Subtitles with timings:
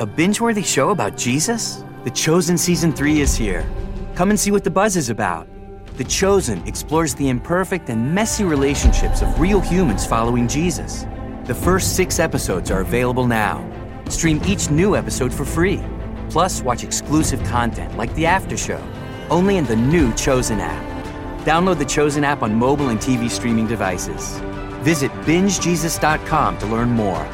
[0.00, 1.82] A binge worthy show about Jesus?
[2.04, 3.68] The Chosen Season 3 is here.
[4.14, 5.48] Come and see what the buzz is about.
[5.96, 11.04] The Chosen explores the imperfect and messy relationships of real humans following Jesus.
[11.46, 13.68] The first six episodes are available now.
[14.08, 15.82] Stream each new episode for free.
[16.30, 18.80] Plus, watch exclusive content like the After Show,
[19.30, 21.44] only in the new Chosen app.
[21.44, 24.38] Download the Chosen app on mobile and TV streaming devices.
[24.84, 27.26] Visit bingejesus.com to learn more.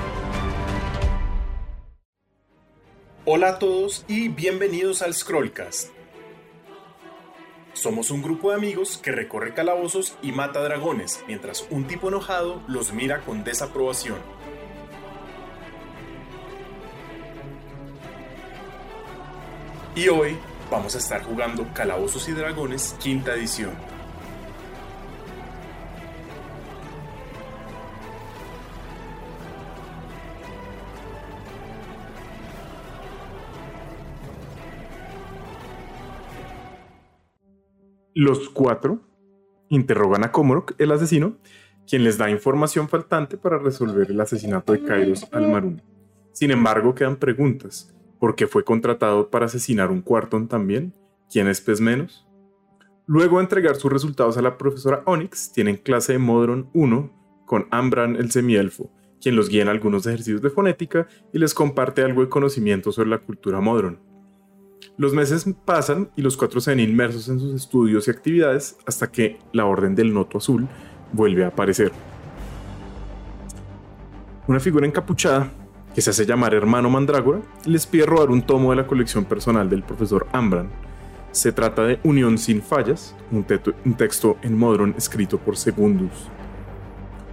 [3.27, 5.89] Hola a todos y bienvenidos al Scrollcast.
[7.73, 12.61] Somos un grupo de amigos que recorre calabozos y mata dragones, mientras un tipo enojado
[12.69, 14.19] los mira con desaprobación.
[19.97, 20.37] Y hoy
[20.71, 23.73] vamos a estar jugando Calabozos y Dragones quinta edición.
[38.17, 39.01] Los cuatro
[39.69, 41.37] interrogan a Komorok, el asesino,
[41.85, 45.83] quien les da información faltante para resolver el asesinato de Kairos Almarun.
[46.31, 47.93] Sin embargo, quedan preguntas.
[48.21, 50.95] ¿Por qué fue contratado para asesinar un Quarton también?
[51.29, 52.25] ¿Quién es pez menos?
[53.07, 57.67] Luego de entregar sus resultados a la profesora Onyx, tienen clase de Modron 1 con
[57.73, 62.23] Ambran el semielfo, quien los guía en algunos ejercicios de fonética y les comparte algo
[62.23, 64.14] de conocimiento sobre la cultura Modron.
[64.97, 69.11] Los meses pasan y los cuatro se ven inmersos en sus estudios y actividades hasta
[69.11, 70.69] que la Orden del Noto Azul
[71.13, 71.93] vuelve a aparecer.
[74.47, 75.51] Una figura encapuchada,
[75.95, 79.71] que se hace llamar Hermano Mandrágora, les pide robar un tomo de la colección personal
[79.71, 80.69] del profesor Ambran.
[81.31, 86.29] Se trata de Unión sin fallas, un, texto en Modron escrito por Segundus.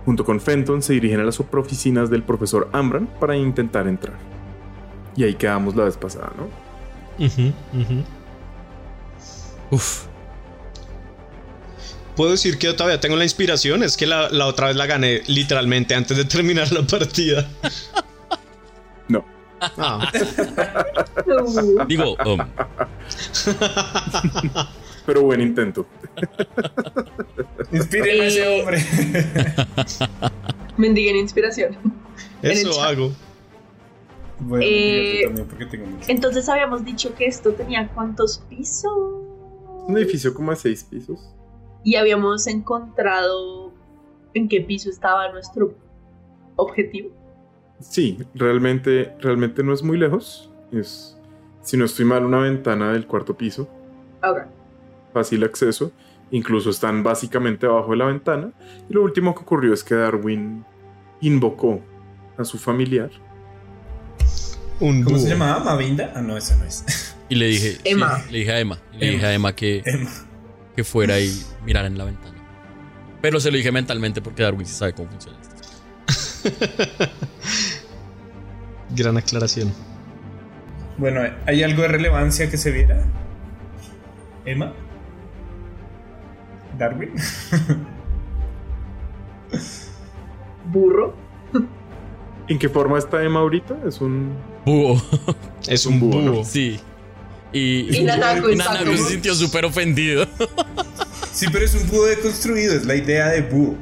[0.06, 4.18] Junto con Fenton se dirigen a las oficinas del profesor Ambran para intentar entrar.
[5.16, 6.71] Y ahí quedamos la vez pasada, ¿no?
[9.70, 10.06] Uf.
[12.16, 13.84] Puedo decir que yo todavía tengo la inspiración.
[13.84, 17.48] Es que la, otra vez la gané literalmente antes de terminar la partida.
[19.08, 19.26] No.
[19.62, 20.12] Ah.
[21.88, 22.40] Digo, um.
[25.06, 25.86] pero buen intento.
[27.72, 28.60] Inspiren a ese Eh.
[28.60, 28.86] hombre.
[30.78, 31.78] Mendiguen inspiración.
[32.42, 32.86] Eso chat.
[32.86, 33.14] hago.
[34.42, 36.06] Bueno, Eh, yo también porque tengo mucho.
[36.08, 38.92] Entonces habíamos dicho que esto tenía cuántos pisos.
[39.88, 41.34] Un edificio como de seis pisos.
[41.84, 43.72] Y habíamos encontrado
[44.34, 45.74] en qué piso estaba nuestro
[46.56, 47.10] objetivo.
[47.80, 50.52] Sí, realmente, realmente no es muy lejos.
[50.72, 51.18] Es,
[51.62, 53.68] si no estoy mal, una ventana del cuarto piso.
[54.22, 54.50] Ahora,
[55.14, 55.92] Fácil acceso.
[56.30, 58.54] Incluso están básicamente abajo de la ventana.
[58.90, 60.64] Y lo último que ocurrió es que Darwin
[61.20, 61.82] invocó
[62.38, 63.10] a su familiar.
[64.82, 65.64] Un ¿Cómo se llamaba?
[65.64, 66.12] ¿Mavinda?
[66.16, 66.84] Ah, no, esa no es.
[67.30, 67.78] Y le dije.
[67.86, 68.20] Emma.
[68.26, 68.78] sí, le dije a Emma.
[68.92, 69.14] y Le Emma.
[69.16, 70.10] dije a Emma que, Emma.
[70.76, 71.32] que fuera y
[71.66, 72.38] mirara en la ventana.
[73.22, 75.56] Pero se lo dije mentalmente porque Darwin sí sabe cómo funciona esto.
[78.98, 79.72] Gran aclaración.
[80.98, 83.02] Bueno, ¿hay algo de relevancia que se viera?
[84.44, 84.74] ¿Emma?
[86.78, 87.12] ¿Darwin?
[90.66, 91.16] burro.
[92.50, 93.78] ¿En qué forma está Emma ahorita?
[93.88, 94.34] Es un.
[94.66, 95.02] Búho.
[95.68, 96.36] Es un búho, búho.
[96.38, 96.44] ¿no?
[96.44, 96.80] Sí.
[97.54, 98.50] Y, Y está Nanako
[98.98, 100.26] se sintió súper ofendido.
[101.34, 103.76] Sí, pero es un búho deconstruido, es la idea de búho.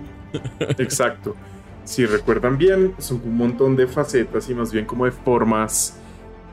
[0.78, 1.36] Exacto.
[1.84, 5.96] Si recuerdan bien, son un montón de facetas y más bien como de formas.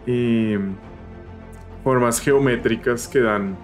[0.07, 0.59] eh,
[1.85, 3.57] formas geométricas que dan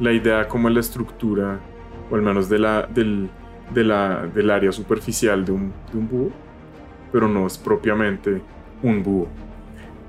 [0.00, 1.60] la idea como la estructura,
[2.10, 3.28] o al menos de la, del,
[3.74, 6.30] de la- del área superficial de un, de un búho,
[7.12, 8.40] pero no es propiamente
[8.82, 9.28] un búho.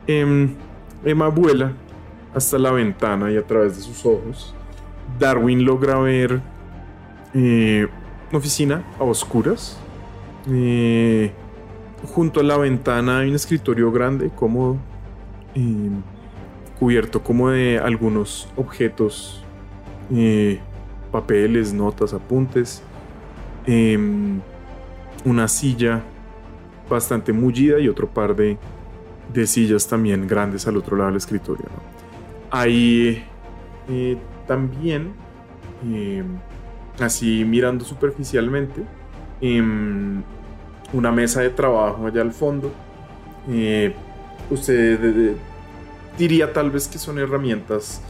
[0.07, 0.55] Em,
[1.03, 1.73] Emma vuela
[2.33, 4.53] hasta la ventana y a través de sus ojos,
[5.19, 6.41] Darwin logra ver
[7.33, 7.87] eh,
[8.29, 9.77] una oficina a oscuras.
[10.49, 11.31] Eh,
[12.13, 14.77] junto a la ventana hay un escritorio grande, cómodo,
[15.55, 15.89] eh,
[16.79, 19.43] cubierto como de algunos objetos,
[20.13, 20.59] eh,
[21.11, 22.81] papeles, notas, apuntes,
[23.65, 24.39] em,
[25.25, 26.01] una silla
[26.89, 28.57] bastante mullida y otro par de,
[29.33, 31.65] de sillas también grandes al otro lado del escritorio.
[31.65, 31.81] ¿no?
[32.51, 33.23] Hay
[33.89, 34.17] eh,
[34.47, 35.13] también,
[35.83, 36.37] em,
[36.99, 38.83] así mirando superficialmente,
[39.39, 40.21] em,
[40.93, 42.71] una mesa de trabajo allá al fondo.
[43.49, 43.93] Eh,
[44.49, 45.35] usted
[46.17, 48.01] diría tal vez que son herramientas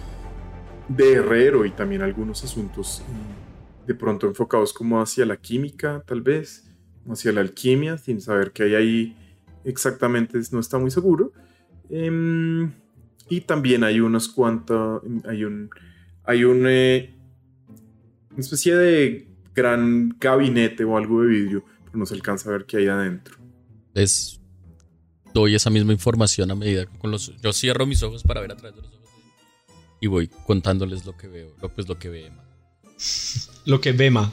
[0.87, 6.21] de herrero y también algunos asuntos eh, de pronto enfocados como hacia la química, tal
[6.21, 6.69] vez,
[7.09, 9.17] hacia la alquimia, sin saber qué hay ahí
[9.65, 11.31] exactamente, no está muy seguro.
[11.89, 12.71] Em,
[13.29, 15.01] y también hay unos cuantos.
[15.25, 15.69] Hay un.
[16.23, 16.65] Hay un.
[16.67, 17.13] eh,
[18.31, 21.65] una especie de gran gabinete o algo de vidrio.
[21.85, 23.37] Pero no se alcanza a ver qué hay adentro.
[23.93, 24.39] Les
[25.33, 27.35] doy esa misma información a medida que con los.
[27.41, 29.09] Yo cierro mis ojos para ver a través de los ojos.
[29.99, 31.53] Y voy contándoles lo que veo.
[31.61, 32.43] Lo, pues lo que ve Emma.
[33.65, 34.31] Lo que Bema.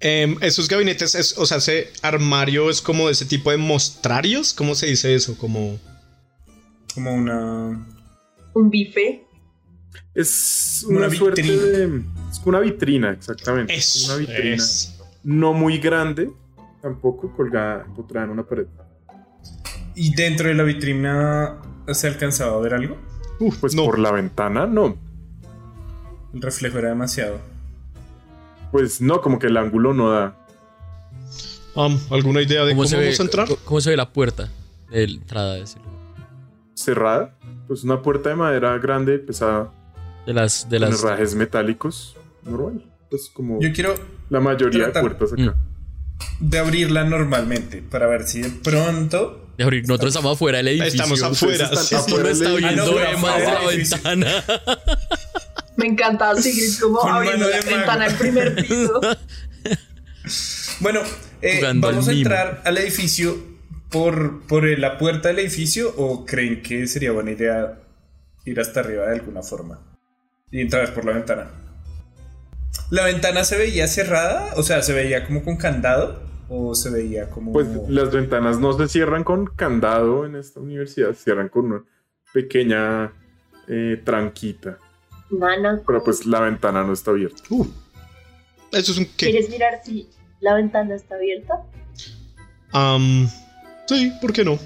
[0.00, 4.52] Em, esos gabinetes, es, o sea, ese armario es como de ese tipo de mostrarios.
[4.52, 5.36] ¿Cómo se dice eso?
[5.38, 5.78] Como.
[6.94, 7.86] Como una.
[8.54, 9.24] Un bife.
[10.14, 11.62] Es Una una, suerte vitrina.
[11.64, 12.02] de.
[12.30, 13.74] Es una vitrina, exactamente.
[13.74, 14.54] Es una vitrina.
[14.56, 14.94] es.
[15.22, 16.30] No muy grande,
[16.82, 18.66] tampoco colgada, empotrada en una pared.
[19.94, 21.56] ¿Y dentro de la vitrina
[21.92, 22.96] se alcanzaba a ver algo?
[23.40, 23.84] Uf, Pues no.
[23.86, 24.96] por la ventana, no.
[26.34, 27.40] El reflejo era demasiado.
[28.74, 30.36] Pues no, como que el ángulo no da.
[31.76, 33.46] Um, ¿Alguna idea de cómo, se ve, vamos a entrar?
[33.46, 34.50] ¿Cómo, cómo se ve la puerta
[34.90, 35.94] de la entrada de ese lugar?
[36.74, 37.38] Cerrada,
[37.68, 39.72] pues una puerta de madera grande, pesada,
[40.26, 40.68] De las.
[40.68, 42.84] De con las herrajes metálicos, normal.
[43.10, 43.94] Pues como Yo quiero
[44.28, 45.54] la mayoría de puertas acá.
[46.40, 49.50] de abrirla normalmente para ver si de pronto.
[49.56, 49.86] de abrir.
[49.86, 51.00] Nosotros estamos afuera del edificio.
[51.00, 51.66] Estamos afuera.
[51.66, 51.94] están sí, sí.
[51.94, 52.82] Esto lo afuera está viendo.
[52.82, 53.98] Ah, no, la afuera del edificio.
[54.02, 54.44] ventana.
[55.76, 59.00] Me encanta Sigrid como Con abriendo la ventana del primer piso.
[60.80, 61.00] Bueno,
[61.42, 63.36] eh, ¿vamos a entrar al edificio
[63.90, 67.78] por, por la puerta del edificio o creen que sería buena idea
[68.44, 69.80] ir hasta arriba de alguna forma
[70.50, 71.50] y entrar por la ventana?
[72.90, 74.54] ¿La ventana se veía cerrada?
[74.56, 76.22] O sea, ¿se veía como con candado?
[76.48, 77.52] ¿O se veía como.?
[77.52, 81.84] Pues las ventanas no se cierran con candado en esta universidad, se cierran con una
[82.32, 83.12] pequeña
[83.68, 84.78] eh, tranquita.
[85.38, 87.42] Nana, Pero pues la ventana no está abierta.
[88.72, 89.30] Eso es un qué.
[89.30, 90.08] ¿quieres mirar si
[90.40, 91.62] la ventana está abierta?
[92.72, 93.28] Am,
[93.86, 94.58] sí, ¿por qué no?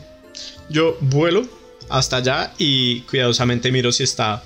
[0.71, 1.43] Yo vuelo
[1.91, 4.43] hasta allá y cuidadosamente miro si está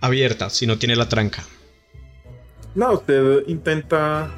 [0.00, 1.44] abierta, si no tiene la tranca.
[2.74, 4.30] No, usted intenta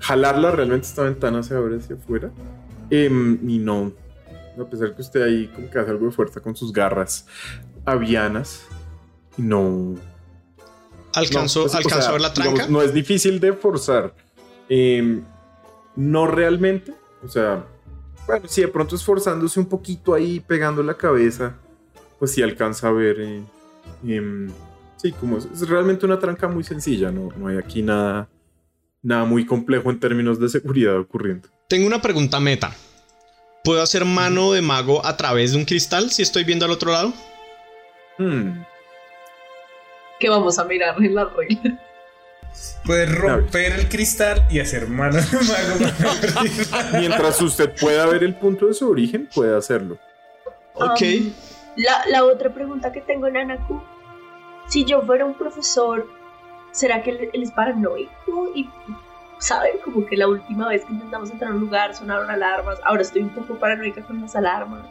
[0.00, 2.30] jalarla, realmente esta ventana se abre hacia afuera.
[2.90, 3.92] Em, y no,
[4.60, 7.26] a pesar que usted ahí como que hace algo de fuerza con sus garras
[7.84, 8.64] avianas,
[9.36, 9.94] no...
[11.14, 12.52] ¿Alcanzó, no, pues, o sea, la tranca?
[12.52, 14.14] digamos, no es difícil de forzar.
[14.68, 15.22] Em,
[15.96, 17.64] no realmente, o sea,
[18.26, 21.56] bueno, si de pronto esforzándose un poquito ahí, pegando la cabeza,
[22.18, 23.20] pues sí alcanza a ver...
[23.20, 23.42] eh,
[24.06, 24.50] em,
[24.96, 28.28] sí, como es, es realmente una tranca muy sencilla, no, no hay aquí nada,
[29.02, 31.48] nada muy complejo en términos de seguridad ocurriendo.
[31.68, 32.74] Tengo una pregunta meta.
[33.64, 36.90] ¿Puedo hacer mano de mago a través de un cristal si estoy viendo al otro
[36.90, 37.12] lado?
[38.18, 38.62] Hmm,
[40.22, 41.80] Que vamos a mirar en la regla.
[42.84, 46.92] Puedes romper el cristal y hacer mano de mago.
[47.00, 49.98] Mientras usted pueda ver el punto de su origen, puede hacerlo.
[50.74, 51.02] Ok.
[51.02, 51.32] Um,
[51.74, 53.82] la, la otra pregunta que tengo, Nanaku.
[54.68, 56.06] Si yo fuera un profesor,
[56.70, 58.52] ¿será que él, él es paranoico?
[58.54, 58.70] Y,
[59.40, 59.72] ¿saben?
[59.84, 62.78] Como que la última vez que intentamos entrar a un lugar sonaron alarmas.
[62.84, 64.86] Ahora estoy un poco paranoica con las alarmas.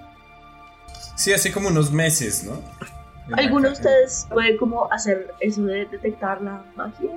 [1.16, 2.62] Sí, hace como unos meses, ¿no?
[3.38, 7.10] ¿Alguno de ustedes puede como hacer eso de detectar la magia?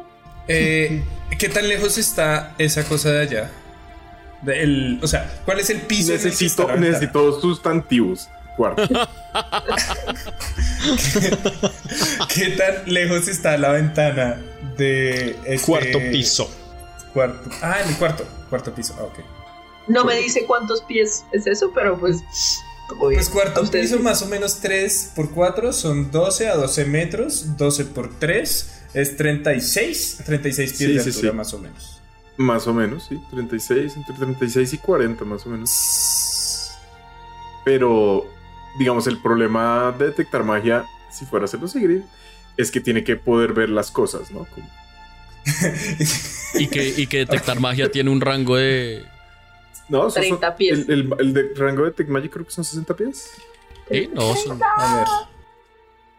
[0.49, 1.02] Eh,
[1.38, 3.50] ¿Qué tan lejos está esa cosa de allá?
[4.43, 6.12] De el- o sea, ¿cuál es el piso?
[6.12, 6.93] en el que está Necesito, la ventana?
[6.93, 8.28] necesito sustantivos.
[8.56, 8.82] Cuarto.
[12.34, 14.36] ¿Qué tan lejos está la ventana
[14.77, 16.50] de este Cuarto piso.
[17.12, 17.50] Cuarto.
[17.62, 18.24] Ah, en el cuarto.
[18.50, 18.94] Cuarto piso.
[18.98, 19.19] Ah, ok.
[19.89, 22.17] No me dice cuántos pies es eso, pero pues...
[22.88, 22.98] bien.
[23.00, 27.56] Pues cuarto piso más o menos 3 por 4 son 12 a 12 metros.
[27.56, 30.19] 12 por 3 es 36.
[30.24, 31.36] 36 pies Sí, de sí, altura sí.
[31.36, 32.00] más o menos.
[32.36, 33.17] Más o menos, sí.
[33.31, 36.70] 36, entre 36 y 40 más o menos.
[37.64, 38.26] Pero,
[38.79, 42.03] digamos, el problema de detectar magia, si fuera a hacerlo seguir,
[42.56, 44.46] es que tiene que poder ver las cosas, ¿no?
[44.46, 44.69] Como-
[46.55, 49.05] Y que, y que detectar magia tiene un rango de.
[49.88, 50.79] No, esos 30 son- pies.
[50.88, 53.31] El, el- el de rango de Detect Magic creo que son 60 pies.
[53.91, 54.10] ¿Sí?
[54.14, 55.06] No, son- A ver.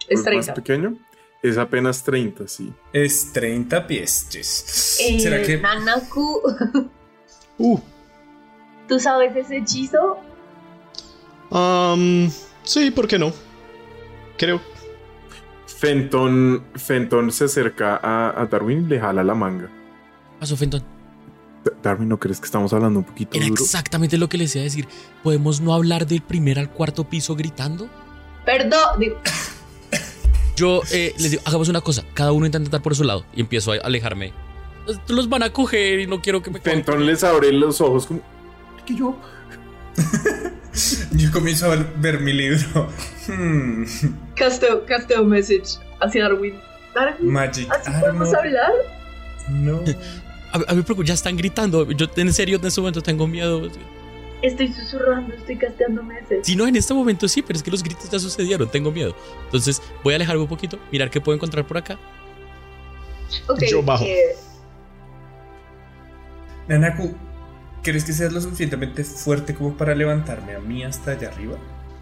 [0.07, 0.53] Es ¿O más 30.
[0.53, 0.95] pequeño.
[1.41, 2.73] Es apenas 30, sí.
[2.93, 4.27] Es 30 pies.
[4.31, 4.97] Jess.
[5.01, 6.41] Eh, ¿Será que Nanaku,
[7.57, 7.79] Uh.
[8.87, 10.17] ¿tú sabes ese hechizo?
[11.51, 12.29] Am,
[12.63, 13.31] sí, ¿por qué no?
[14.37, 14.59] Creo.
[15.67, 19.69] Fenton, Fenton se acerca a, a Darwin y le jala la manga.
[20.39, 20.83] pasó, Fenton?
[21.83, 23.63] Darwin, ¿no crees que estamos hablando un poquito Era duro?
[23.63, 24.87] exactamente lo que les iba a decir.
[25.23, 27.89] ¿Podemos no hablar del primer al cuarto piso gritando?
[28.45, 29.01] Perdón,
[30.55, 32.03] Yo eh, les digo, hagamos una cosa.
[32.13, 33.25] Cada uno intenta estar por su lado.
[33.35, 34.33] Y empiezo a alejarme.
[34.87, 36.73] Los- Los van a coger y no quiero que me cojan.
[36.75, 38.21] Fenton les abre los ojos como...
[38.77, 39.17] "Es que yo...
[41.13, 42.89] Yo comienzo a ver, ver mi libro.
[43.29, 43.85] Hmm,
[44.35, 46.55] Casteo, casteo message hacia Darwin.
[46.93, 48.71] Darwin, Magic ¿así podemos hablar?
[49.49, 49.79] No.
[50.55, 51.91] A, a mí ya están gritando.
[51.91, 53.69] Yo en serio en este momento tengo miedo.
[54.41, 56.43] Estoy susurrando, estoy casteando message.
[56.43, 58.69] Si no, en este momento sí, pero es que los gritos ya sucedieron.
[58.69, 59.15] Tengo miedo.
[59.45, 61.99] Entonces voy a alejarme un poquito, mirar qué puedo encontrar por acá.
[63.47, 64.05] Ok, Yo bajo.
[64.05, 64.35] eh,
[66.67, 67.15] Nanaku,
[67.83, 71.57] ¿crees que seas lo suficientemente fuerte como para levantarme a mí hasta allá arriba?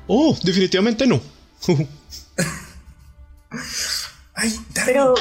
[0.08, 1.22] Oh, definitivamente no.
[4.36, 4.54] Ay,
[4.86, 5.14] pero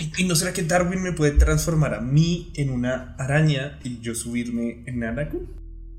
[0.00, 4.00] ¿Y, y no será que Darwin me puede transformar a mí en una araña y
[4.00, 5.46] yo subirme en Nanaku?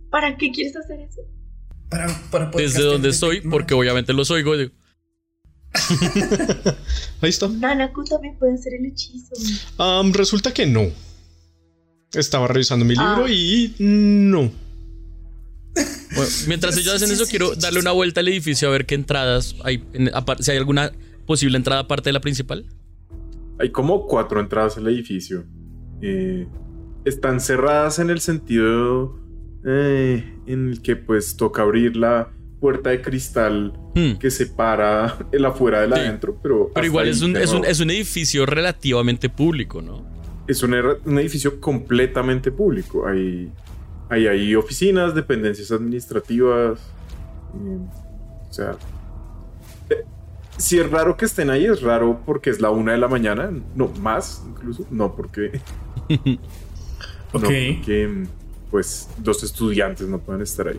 [0.10, 1.22] ¿para qué quieres hacer eso?
[1.90, 4.56] Para, para poder Desde donde estoy, porque obviamente los oigo.
[4.56, 4.72] digo,
[7.22, 7.48] Ahí está.
[7.48, 9.34] Nanaku también puede hacer el hechizo.
[9.78, 10.88] Am, resulta que no.
[12.14, 13.30] Estaba revisando mi libro Ah.
[13.30, 14.52] y no.
[16.16, 19.56] Bueno, mientras ellos hacen eso, quiero darle una vuelta al edificio a ver qué entradas
[19.64, 19.84] hay.
[20.42, 20.92] si hay alguna
[21.26, 22.68] posible entrada aparte de la principal.
[23.60, 25.46] Hay como cuatro entradas al edificio.
[26.02, 26.48] Eh,
[27.06, 29.20] están cerradas en el sentido
[29.66, 32.30] eh, en el que pues toca abrir la
[32.60, 34.18] puerta de cristal Hmm.
[34.18, 36.00] que separa el afuera del Sí.
[36.00, 36.72] adentro, pero...
[36.74, 40.04] Pero igual es un, es, un, es un edificio relativamente público, ¿no?
[40.48, 43.06] Es un, er- un edificio completamente público.
[43.06, 43.52] Hay,
[44.10, 46.80] hay, hay oficinas, dependencias administrativas.
[47.54, 47.78] eh,
[48.50, 48.76] o sea,
[50.64, 53.52] si es raro que estén ahí, es raro porque es la una de la mañana.
[53.76, 54.86] No, más incluso.
[54.90, 55.60] No porque.
[57.36, 57.42] Ok.
[57.42, 58.28] No porque,
[58.70, 60.78] pues, dos estudiantes no pueden estar ahí.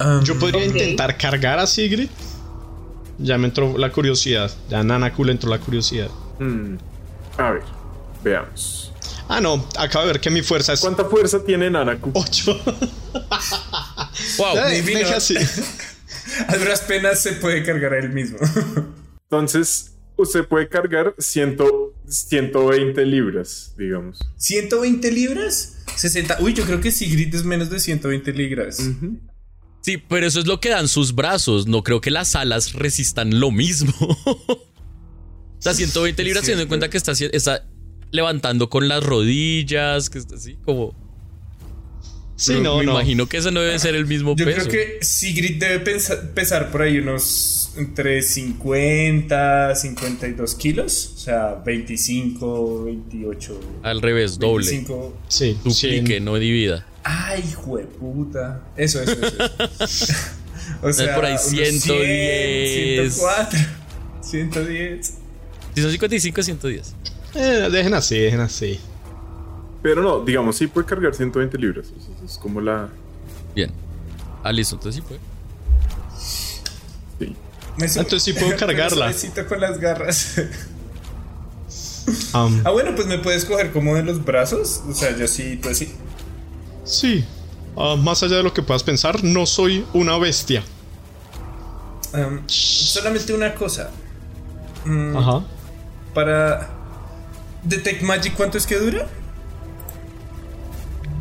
[0.00, 2.08] Um, Yo podría intentar cargar a Sigrid.
[3.18, 4.50] Ya me entró la curiosidad.
[4.70, 6.08] Ya a Nanaku le entró la curiosidad.
[6.38, 6.76] Hmm,
[7.36, 7.62] A ver,
[8.24, 8.90] veamos.
[9.28, 9.62] Ah, no.
[9.78, 12.10] Acabo de ver que mi fuerza es ¿Cuánta fuerza tiene Nanaku?
[12.14, 12.60] 8.
[14.38, 14.56] ¡Wow!
[14.70, 14.98] divino.
[15.00, 15.34] Deja así.
[16.48, 18.38] A duras penas se puede cargar a él mismo.
[19.30, 21.58] Entonces, usted puede cargar 100
[22.06, 24.18] 120 libras, digamos.
[24.36, 26.38] 120 libras, 60.
[26.40, 28.82] Uy, yo creo que Sigrid es menos de 120 libras.
[29.82, 31.66] Sí, pero eso es lo que dan sus brazos.
[31.66, 33.92] No creo que las alas resistan lo mismo.
[34.00, 34.66] o
[35.58, 37.66] sea, 120 libras, teniendo en cuenta que está, está
[38.10, 41.07] levantando con las rodillas, que está así como.
[42.40, 42.92] Sí, Pero no, me no.
[42.92, 44.68] imagino que eso no debe ser el mismo Yo peso.
[44.68, 51.12] creo que Sigrid debe pensa- pesar por ahí unos entre 50, 52 kilos.
[51.16, 53.60] O sea, 25, 28.
[53.82, 54.66] Al revés, doble.
[54.66, 55.16] 25.
[55.26, 56.20] Sí, Duplique, sí.
[56.20, 56.86] no divida.
[57.02, 58.62] Ay, jueputa.
[58.76, 59.12] Eso, eso,
[59.80, 60.14] eso.
[60.82, 63.14] o sea, por ahí unos 110.
[63.14, 63.58] 104,
[64.22, 65.14] 110.
[65.74, 66.94] Si son 55, 110.
[67.34, 68.78] Eh, dejen así, dejen así.
[69.82, 71.86] Pero no, digamos, sí puede cargar 120 libras.
[72.24, 72.88] Es como la.
[73.54, 73.70] Bien.
[74.42, 75.20] Ah, listo, entonces sí puede.
[76.18, 77.36] Sí.
[77.76, 78.96] Me Entonces sí puedo me cargarla.
[79.12, 80.40] suavecito con las garras.
[82.32, 84.80] Ah, bueno, pues me puedes coger como de los brazos.
[84.88, 85.92] O sea, yo sí, tú así.
[86.84, 87.22] sí.
[87.76, 90.62] Ah, más allá de lo que puedas pensar, no soy una bestia.
[92.14, 93.90] Um, solamente una cosa.
[94.86, 95.44] Mm, Ajá.
[96.14, 96.70] Para.
[97.62, 99.06] Detect Magic, ¿cuánto es que dura?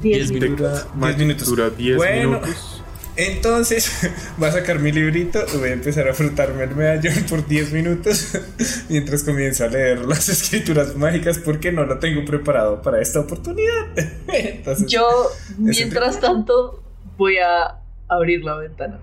[0.01, 0.57] 10 Diez minutos.
[0.83, 1.47] Dura Magic 10 minutos.
[1.49, 2.29] Dura 10 Bueno.
[2.39, 2.73] minutos.
[3.15, 3.91] Entonces,
[4.37, 7.73] voy a sacar mi librito y voy a empezar a frotarme el medallón por 10
[7.73, 8.37] minutos
[8.89, 13.87] mientras comienzo a leer las escrituras mágicas porque no lo tengo preparado para esta oportunidad.
[14.27, 15.07] Entonces, Yo,
[15.57, 16.83] mientras tanto,
[17.17, 18.99] voy a abrir la ventana.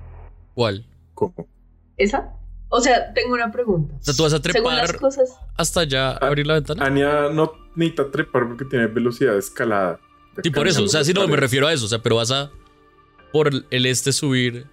[0.54, 0.86] ¿Cuál?
[1.14, 1.34] ¿Cómo?
[1.96, 2.32] ¿Esa?
[2.68, 3.94] O sea, tengo una pregunta.
[4.00, 5.36] O sea, tú vas a trepar cosas.
[5.56, 6.84] hasta allá, abrir la ventana.
[6.86, 9.98] Anya no necesita trepar porque tiene velocidad de escalada.
[10.42, 10.84] Sí, por eso.
[10.84, 11.86] O sea, si no me refiero a eso.
[11.86, 12.50] O sea, pero vas a
[13.32, 14.66] por el este subir.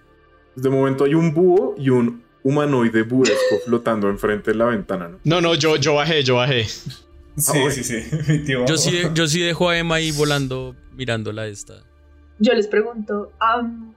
[0.55, 5.19] De momento hay un búho y un humanoide buesco flotando enfrente de la ventana, ¿no?
[5.23, 6.65] No, no, yo, yo bajé, yo bajé.
[6.65, 6.91] sí,
[7.47, 7.71] bueno.
[7.71, 8.03] sí, sí.
[8.27, 11.83] Mi tío Yo sí, yo sí dejo a Emma ahí volando, mirándola esta.
[12.39, 13.93] Yo les pregunto, am,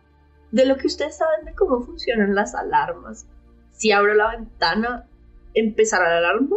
[0.50, 3.26] de lo que ustedes saben de cómo funcionan las alarmas,
[3.72, 5.06] si abro la ventana,
[5.54, 6.56] ¿empezará la alarma?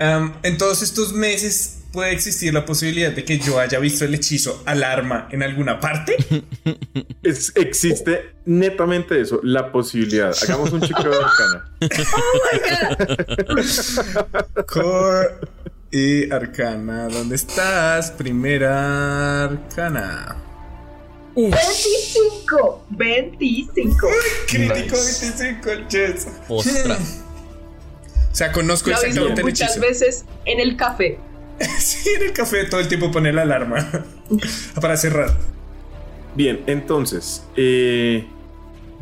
[0.00, 4.14] Um, en todos estos meses puede existir la posibilidad de que yo haya visto el
[4.14, 6.16] hechizo alarma en alguna parte.
[7.22, 10.32] Es- existe netamente eso, la posibilidad.
[10.42, 11.70] Hagamos un chequeo de arcana.
[14.66, 15.28] Core
[15.90, 17.08] y arcana.
[17.08, 18.10] ¿Dónde estás?
[18.12, 20.36] Primera arcana.
[21.34, 24.08] 25, 25.
[24.48, 25.32] Crítico Nice.
[25.38, 26.26] 25, yes.
[26.48, 26.96] Ostra.
[26.96, 31.18] O sea, conozco Lo exactamente el muchas veces en el café.
[31.78, 33.88] Sí, en el café todo el tiempo pone la alarma
[34.80, 35.36] para cerrar.
[36.34, 38.26] Bien, entonces, eh,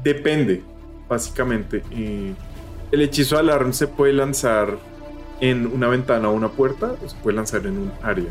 [0.02, 0.62] depende,
[1.08, 1.82] básicamente.
[1.90, 2.32] Eh,
[2.92, 4.78] el hechizo de alarm se puede lanzar
[5.40, 8.30] en una ventana o una puerta o se puede lanzar en un área.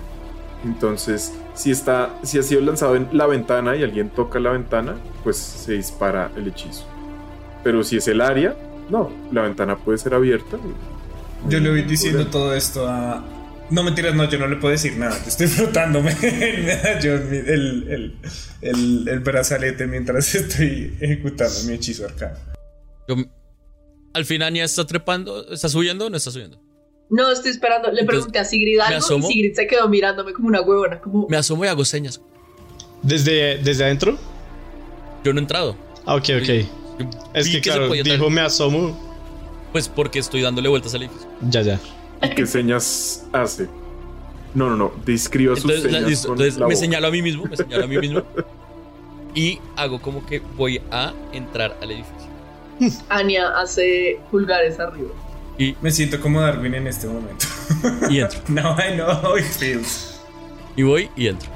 [0.63, 4.95] Entonces, si está, si ha sido lanzado en la ventana y alguien toca la ventana,
[5.23, 6.85] pues se dispara el hechizo.
[7.63, 8.55] Pero si es el área,
[8.89, 10.57] no, la ventana puede ser abierta.
[11.47, 13.23] Yo le voy diciendo todo esto a.
[13.69, 15.17] No mentiras, no, yo no le puedo decir nada.
[15.23, 16.15] Yo estoy frotándome
[17.01, 18.17] yo, el, el,
[18.61, 22.37] el, el, brazalete mientras estoy ejecutando mi hechizo arcano.
[24.13, 25.51] al final ya está trepando.
[25.51, 26.61] ¿Está subiendo o no está subiendo?
[27.09, 27.91] No, estoy esperando.
[27.91, 30.99] Le pregunté a Sigrid algo y Sigrid se quedó mirándome como una huevona.
[30.99, 31.27] Como...
[31.27, 32.21] Me asomo y hago señas.
[33.01, 34.17] ¿Desde, desde adentro?
[35.23, 35.75] Yo no he entrado.
[36.05, 36.49] Ah, ok, ok.
[37.33, 38.99] es que, claro, dijo me asomo.
[39.71, 41.27] Pues porque estoy dándole vueltas al edificio.
[41.49, 41.79] Ya, ya.
[42.35, 43.67] ¿Qué señas hace?
[44.53, 44.91] No, no, no.
[45.05, 46.25] Describa sus señas.
[46.25, 48.23] entonces me señalo a mí mismo, me señalo a mí mismo.
[49.35, 52.29] y hago como que voy a entrar al edificio.
[53.09, 55.11] Anya hace pulgares arriba.
[55.57, 57.45] Y me siento como Darwin en este momento.
[58.09, 58.39] Y entro.
[58.47, 60.19] no, I know it feels.
[60.75, 61.49] Y voy y entro.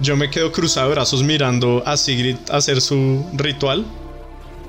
[0.00, 3.84] Yo me quedo cruzado de brazos mirando a Sigrid hacer su ritual.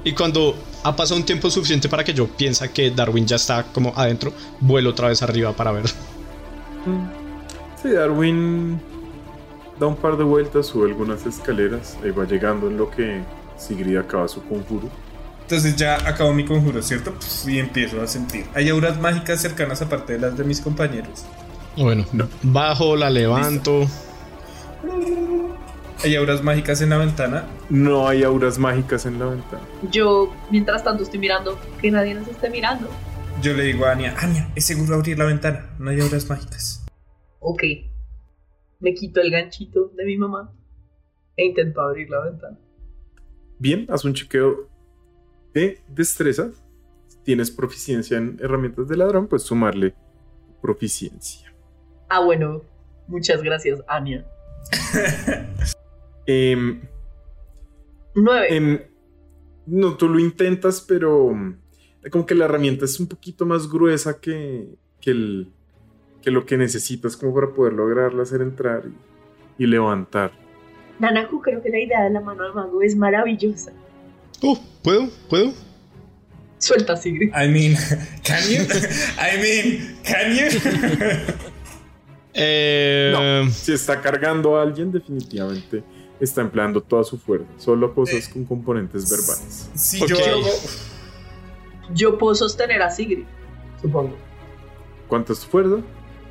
[0.03, 3.63] Y cuando ha pasado un tiempo suficiente para que yo piensa que Darwin ya está
[3.63, 5.85] como adentro, vuelo otra vez arriba para ver.
[7.81, 8.79] Sí, Darwin
[9.79, 13.21] da un par de vueltas, sube algunas escaleras, y va llegando en lo que
[13.57, 14.89] Sigrid acaba su conjuro.
[15.41, 17.13] Entonces ya acabo mi conjuro, ¿cierto?
[17.45, 18.45] y empiezo a sentir.
[18.53, 21.25] ¿Hay auras mágicas cercanas aparte de las de mis compañeros?
[21.75, 22.05] Bueno,
[22.41, 23.87] bajo, la levanto.
[26.03, 27.47] ¿Hay auras mágicas en la ventana?
[27.69, 29.63] No hay auras mágicas en la ventana.
[29.89, 32.89] Yo, mientras tanto, estoy mirando que nadie nos esté mirando.
[33.41, 36.85] Yo le digo a Anya, Anya, es seguro abrir la ventana, no hay auras mágicas.
[37.39, 37.63] Ok.
[38.81, 40.53] Me quito el ganchito de mi mamá
[41.37, 42.59] e intento abrir la ventana.
[43.57, 44.69] Bien, haz un chequeo
[45.53, 46.51] de destreza.
[47.07, 49.95] Si tienes proficiencia en herramientas de ladrón, pues sumarle
[50.61, 51.53] proficiencia.
[52.09, 52.61] Ah, bueno.
[53.07, 54.25] Muchas gracias, Anya.
[58.15, 58.55] Nueve.
[58.55, 58.79] Em,
[59.65, 61.57] no, tú lo intentas, pero mm,
[62.11, 65.51] como que la herramienta es un poquito más gruesa que, que, el,
[66.21, 68.83] que lo que necesitas como para poder lograrla hacer entrar
[69.57, 70.31] y, levantar.
[70.99, 73.71] Nanaku, creo que la idea de la mano de mago es maravillosa.
[74.41, 75.09] Oh, ¿puedo?
[75.29, 75.53] ¿Puedo?
[76.57, 77.29] Suelta, Sigrid.
[77.29, 77.75] I mean,
[78.23, 78.63] can you?
[79.17, 80.59] I mean, can you?
[82.33, 83.47] eh...
[83.51, 85.83] si está cargando a alguien, definitivamente
[86.19, 87.47] está empleando toda su fuerza.
[87.57, 89.69] Solo cosas con componentes verbales.
[89.75, 90.47] Si yo hago...
[91.93, 93.25] Yo puedo sostener a Sigrid,
[93.81, 94.15] supongo.
[95.07, 95.77] ¿Cuánto es tu fuerza?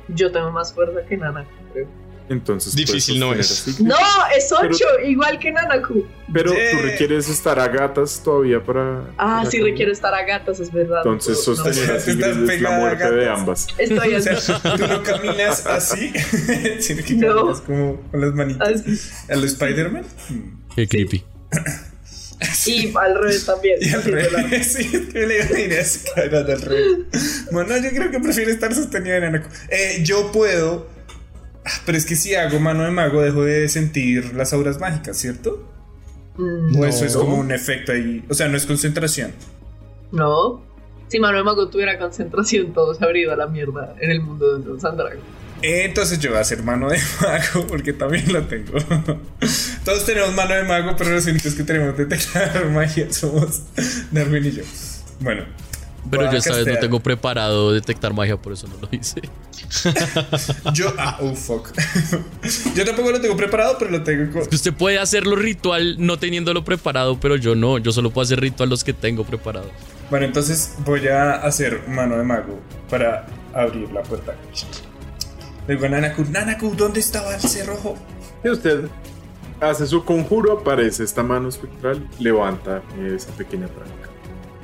[0.09, 1.87] Yo tengo más fuerza que Nana, creo.
[2.29, 3.79] Entonces, difícil no es.
[3.79, 3.95] No,
[4.35, 6.05] es 8, igual que Nanaku.
[6.31, 9.03] Pero tú requieres estar a gatas todavía para.
[9.17, 10.99] Ah, sí, requiero estar a gatas, es verdad.
[10.99, 13.67] Entonces, sostener no, así es la muerte de ambas.
[13.77, 14.53] Estoy así.
[14.77, 16.13] tú no caminas así,
[16.79, 17.35] sino que no.
[17.35, 18.69] caminas como con las manitas.
[18.69, 18.99] Así.
[19.29, 20.05] ¿A lo Spider-Man?
[20.75, 21.23] Qué creepy.
[22.65, 23.77] Y al revés también.
[23.81, 24.73] Y al revés.
[24.73, 27.45] Sí, es que le iba a al revés.
[27.51, 29.49] Bueno, yo creo que prefiero estar sostenido en Anaco.
[29.69, 30.87] Eh, yo puedo
[31.85, 35.69] pero es que si hago mano de mago dejo de sentir las auras mágicas, ¿cierto?
[36.37, 38.23] Mm, o eso es como un efecto ahí.
[38.29, 39.31] O sea, no es concentración.
[40.11, 40.63] No.
[41.07, 44.21] Si mano de mago tuviera concentración, todo se habría ido a la mierda en el
[44.21, 45.19] mundo de Sandrago.
[45.61, 48.73] Entonces yo voy a hacer mano de mago porque también lo tengo.
[49.85, 53.61] Todos tenemos mano de mago, pero los únicos que tenemos detectar magia somos
[54.11, 54.63] Darwin y yo.
[55.21, 55.45] Bueno,
[56.09, 59.21] pero yo esta vez no tengo preparado detectar magia, por eso no lo hice.
[60.73, 61.69] yo, ah, oh fuck.
[62.75, 64.39] yo tampoco lo tengo preparado, pero lo tengo.
[64.39, 67.77] Es que usted puede hacerlo ritual no teniéndolo preparado, pero yo no.
[67.77, 69.71] Yo solo puedo hacer ritual los que tengo preparados.
[70.09, 74.35] Bueno, entonces voy a hacer mano de mago para abrir la puerta.
[75.67, 77.95] Le digo a Nanaku, Nanaku, ¿dónde estaba el cerrojo?
[78.43, 78.85] Y usted
[79.61, 84.02] hace su conjuro, aparece esta mano espectral, levanta esa pequeña tranca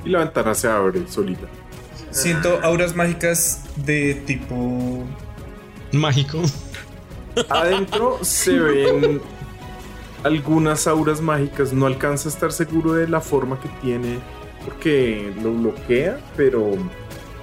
[0.04, 1.46] y la ventana se abre solita.
[2.10, 5.04] Siento auras mágicas de tipo
[5.92, 6.42] mágico.
[7.48, 9.20] Adentro se ven
[10.24, 11.72] algunas auras mágicas.
[11.72, 14.18] No alcanza a estar seguro de la forma que tiene
[14.64, 16.72] porque lo bloquea, pero,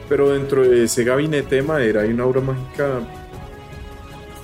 [0.10, 3.00] pero dentro de ese gabinete de madera hay una aura mágica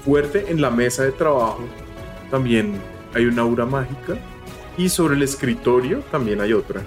[0.05, 0.45] fuerte.
[0.49, 1.63] En la mesa de trabajo
[2.31, 2.79] también
[3.13, 4.17] hay una aura mágica
[4.77, 6.81] y sobre el escritorio también hay otra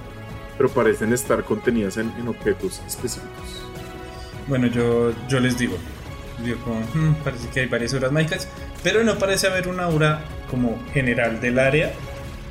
[0.56, 3.62] pero parecen estar contenidas en, objetos específicos.
[4.48, 5.76] Bueno, yo, yo les digo,
[6.44, 8.48] digo como, hmm, parece que hay varias auras mágicas,
[8.82, 11.92] pero no parece haber una aura como general del área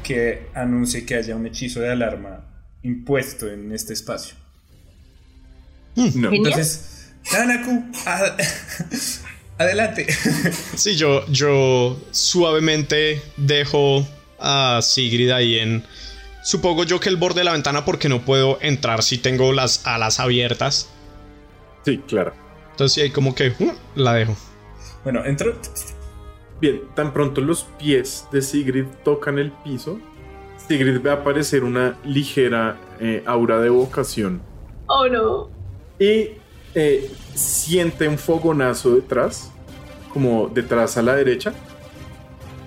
[0.03, 2.41] que anuncie que haya un hechizo de alarma
[2.83, 4.35] impuesto en este espacio.
[5.95, 6.11] No.
[6.11, 6.33] Genial.
[6.35, 8.37] Entonces, Nanaku, ad-
[9.57, 10.05] adelante.
[10.75, 14.05] Sí, yo, yo suavemente dejo
[14.39, 15.83] a Sigrid ahí en.
[16.45, 19.87] Supongo yo que el borde de la ventana porque no puedo entrar si tengo las
[19.87, 20.87] alas abiertas.
[21.83, 22.33] Sí, claro.
[22.69, 24.35] Entonces sí, ahí como que uh, la dejo.
[25.03, 25.55] Bueno, entro.
[26.61, 29.99] Bien, tan pronto los pies de Sigrid tocan el piso,
[30.67, 34.41] Sigrid ve aparecer una ligera eh, aura de evocación
[34.85, 35.49] Oh no.
[35.99, 36.29] y
[36.75, 39.51] eh, siente un fogonazo detrás,
[40.13, 41.53] como detrás a la derecha.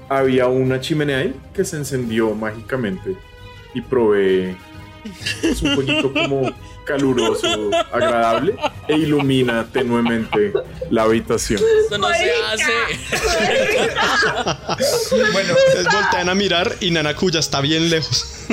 [0.09, 3.17] Había una chimenea ahí que se encendió mágicamente
[3.75, 4.57] y provee
[5.43, 6.53] es un poquito como
[6.85, 8.57] caluroso, agradable
[8.89, 10.53] e ilumina tenuemente
[10.91, 11.61] la habitación.
[11.87, 12.73] Eso no se hace.
[15.33, 18.47] Bueno, Entonces voltean a mirar y Nanaku ya está bien lejos.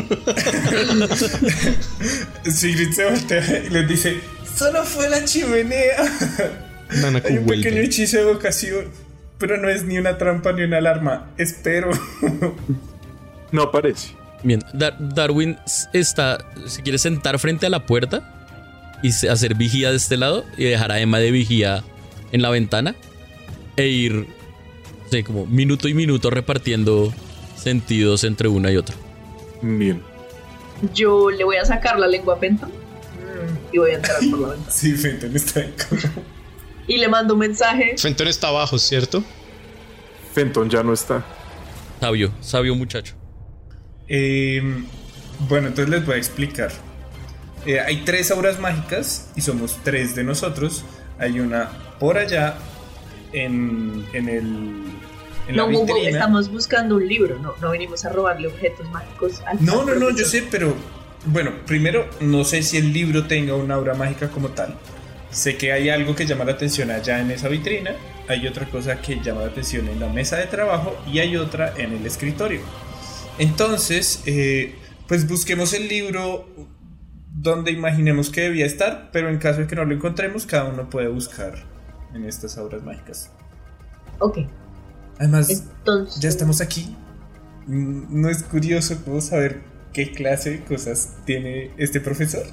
[2.50, 4.20] Sigrid se voltea y les dice:
[4.58, 6.04] Solo fue la chimenea.
[7.02, 7.84] Nanaku Hay un pequeño vuelve.
[7.86, 8.92] hechizo de evocación,
[9.38, 11.28] pero no es ni una trampa ni una alarma.
[11.38, 11.92] Espero.
[13.52, 14.10] No aparece.
[14.46, 15.58] Bien, Dar- Darwin
[15.92, 18.32] está, se quiere sentar frente a la puerta
[19.02, 21.84] y hacer vigía de este lado y dejar a Emma de vigía
[22.32, 22.96] en la ventana
[23.76, 27.12] e ir, no sé, como minuto y minuto repartiendo
[27.58, 28.96] sentidos entre una y otra.
[29.64, 30.04] Bien.
[30.94, 32.72] Yo le voy a sacar la lengua a Fenton
[33.72, 34.68] y voy a entrar por la ventana.
[34.72, 35.74] Sí, Fenton está ahí
[36.88, 37.96] Y le mando un mensaje.
[37.98, 39.24] Fenton está abajo, ¿cierto?
[40.34, 41.26] Fenton ya no está.
[42.00, 43.16] Sabio, sabio muchacho.
[44.08, 44.62] Eh,
[45.48, 46.72] bueno, entonces les voy a explicar.
[47.66, 50.86] Eh, hay tres auras mágicas y somos tres de nosotros.
[51.18, 52.56] Hay una por allá
[53.34, 54.46] en, en el.
[55.48, 59.42] En No, la Hugo, estamos buscando un libro, no, no venimos a robarle objetos mágicos
[59.46, 60.76] al No, no, no, yo sé, pero
[61.26, 64.76] bueno, primero no sé si el libro tenga una aura mágica como tal.
[65.30, 67.92] Sé que hay algo que llama la atención allá en esa vitrina,
[68.28, 71.74] hay otra cosa que llama la atención en la mesa de trabajo y hay otra
[71.78, 72.62] en el escritorio.
[73.38, 74.76] Entonces, eh,
[75.08, 76.48] pues busquemos el libro
[77.32, 80.90] donde imaginemos que debía estar, pero en caso de que no lo encontremos, cada uno
[80.90, 81.56] puede buscar
[82.14, 83.30] en estas auras mágicas.
[84.20, 84.40] Ok,
[85.20, 86.22] Además, entonces.
[86.22, 86.96] ya estamos aquí.
[87.68, 89.62] Mm, ¿No es curioso cómo saber
[89.94, 92.46] qué clase de cosas tiene este profesor?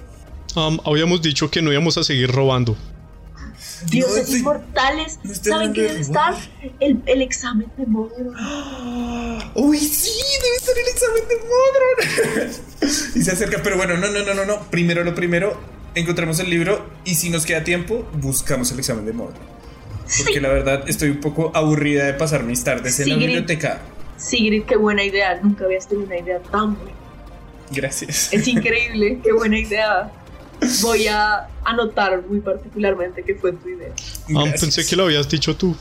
[0.54, 2.76] Um, habíamos dicho que no íbamos a seguir robando.
[3.86, 6.34] Dioses No inmortales, no ¿saben qué de debe estar?
[6.80, 8.32] El, el examen de módulo.
[9.54, 10.10] ¡Uy, sí!
[10.42, 11.36] Debe estar el examen de
[12.48, 13.12] Modron.
[13.14, 14.60] y se acerca, pero bueno, no, no, no, no, no.
[14.70, 15.58] Primero lo primero,
[15.94, 19.52] encontramos el libro y si nos queda tiempo, buscamos el examen de Modron.
[20.18, 23.80] Porque la verdad estoy un poco aburrida de pasar mis tardes en la biblioteca.
[24.16, 25.40] Sigrid, qué buena idea.
[25.42, 26.92] Nunca habías tenido una idea tan buena.
[27.70, 28.32] Gracias.
[28.32, 30.12] Es increíble, qué buena idea.
[30.82, 33.92] Voy a anotar muy particularmente que fue tu idea.
[34.28, 34.60] Um, Gracias.
[34.60, 35.76] pensé que lo habías dicho tú.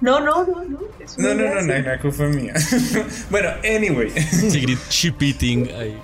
[0.00, 0.80] No, no, no, no.
[0.98, 2.54] es No, no, no, no, Naku fue mía.
[3.30, 4.10] bueno, anyway.
[4.10, 4.78] Sigrid
[5.78, 5.96] ahí.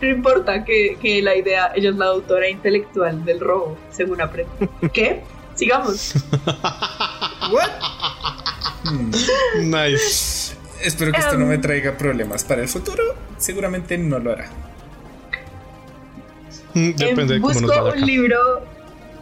[0.00, 4.50] No importa que, que la idea, ella es la autora intelectual del robo, según aprendí.
[4.92, 5.22] ¿Qué?
[5.54, 6.14] Sigamos.
[8.82, 9.10] Hmm.
[9.70, 10.54] Nice.
[10.82, 11.48] Espero que esto no Em.
[11.50, 13.02] me traiga problemas para el futuro.
[13.38, 14.48] Seguramente no lo hará.
[16.96, 18.38] Depende de cómo nos busco un libro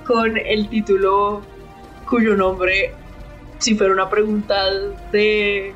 [0.05, 1.43] con el título
[2.09, 2.93] cuyo nombre,
[3.59, 4.71] si fuera una pregunta
[5.13, 5.75] de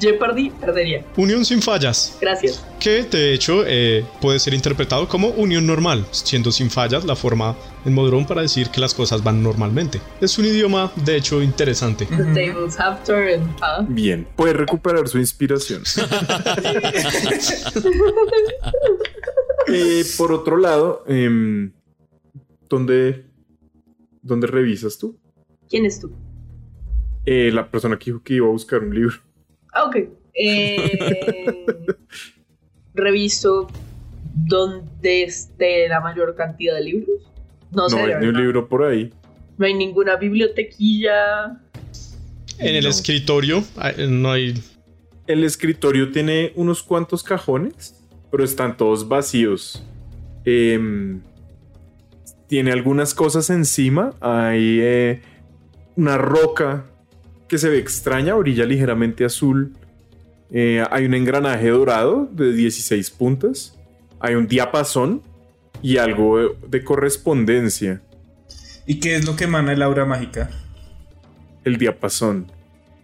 [0.00, 1.02] Jeopardy, perdería.
[1.16, 2.16] Unión sin fallas.
[2.20, 2.64] Gracias.
[2.78, 7.56] Que de hecho eh, puede ser interpretado como unión normal, siendo sin fallas la forma
[7.84, 10.00] en Modrón para decir que las cosas van normalmente.
[10.20, 12.06] Es un idioma de hecho interesante.
[12.06, 13.48] The tables have turned.
[13.62, 13.84] ¿ah?
[13.88, 15.82] Bien, puede recuperar su inspiración.
[19.68, 21.72] Eh, por otro lado, em,
[22.68, 23.24] ¿dónde,
[24.22, 25.18] ¿dónde revisas tú?
[25.68, 26.12] ¿Quién es tú?
[27.24, 29.16] Eh, la persona que dijo que iba a buscar un libro.
[29.72, 29.96] Ah, ok.
[30.34, 31.66] Eh,
[32.94, 33.66] reviso
[34.34, 37.22] dónde esté la mayor cantidad de libros.
[37.72, 39.12] No, No sé, hay ni un libro por ahí.
[39.58, 41.58] No hay ninguna bibliotequilla.
[42.58, 42.90] En el No.
[42.90, 43.64] escritorio
[44.08, 44.54] no hay...
[45.26, 48.05] El escritorio tiene unos cuantos cajones,
[48.36, 49.82] pero están todos vacíos.
[50.44, 51.22] Em,
[52.48, 54.12] tiene algunas cosas encima.
[54.20, 55.22] Hay eh,
[55.96, 56.84] una roca
[57.48, 59.72] que se ve extraña, brilla ligeramente azul.
[60.50, 63.74] Eh, hay un engranaje dorado de 16 puntas.
[64.20, 65.22] Hay un diapasón
[65.80, 68.02] y algo de- de correspondencia.
[68.86, 70.50] ¿Y qué es lo que emana el aura mágica?
[71.64, 72.52] El diapasón.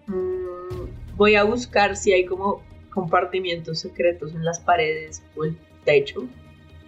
[0.09, 2.61] Mm, voy a buscar si hay como
[2.93, 6.29] compartimientos secretos en las paredes o el techo.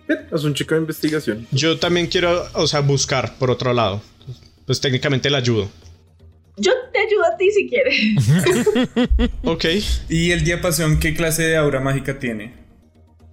[0.06, 1.46] Bien, haz un chico de investigación.
[1.50, 4.02] Yo también quiero, o sea, buscar por otro lado.
[4.66, 5.68] Pues técnicamente le ayudo.
[6.56, 7.96] Yo te ayudo a ti si quieres.
[9.44, 9.64] Ok.
[10.08, 12.54] ¿Y el diapasón qué clase de aura mágica tiene?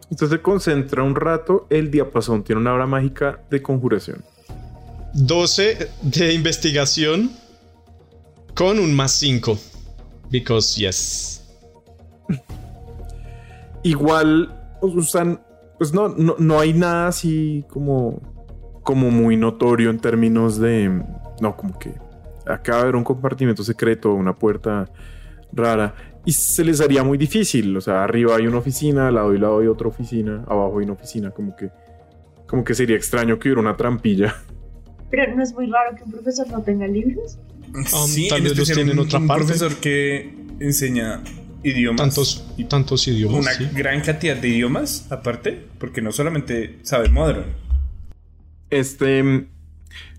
[0.09, 1.67] Usted se concentra un rato.
[1.69, 4.23] El diapasón tiene una aura mágica de conjuración.
[5.13, 7.31] 12 de investigación
[8.53, 9.57] con un más 5.
[10.29, 11.30] Because yes.
[13.83, 15.41] Igual, usan.
[15.77, 18.21] Pues no, no, no hay nada así como.
[18.83, 20.89] Como muy notorio en términos de.
[21.39, 21.93] No, como que.
[22.47, 24.89] Acaba de haber un compartimento secreto, una puerta
[25.53, 25.93] rara.
[26.25, 27.75] Y se les haría muy difícil.
[27.77, 30.85] O sea, arriba hay una oficina, al lado y lado hay otra oficina, abajo hay
[30.85, 31.31] una oficina.
[31.31, 31.69] Como que.
[32.47, 34.35] Como que sería extraño que hubiera una trampilla.
[35.09, 37.37] Pero no es muy raro que un profesor no tenga libros.
[37.69, 37.83] Um,
[38.29, 39.43] tal en vez los especial tiene en un- otra un parte.
[39.45, 41.21] profesor que enseña
[41.63, 42.01] idiomas.
[42.01, 43.39] Tantos, tantos idiomas.
[43.41, 43.69] una sí.
[43.73, 47.45] gran cantidad de idiomas aparte, porque no solamente sabe Modern.
[48.69, 49.47] Este.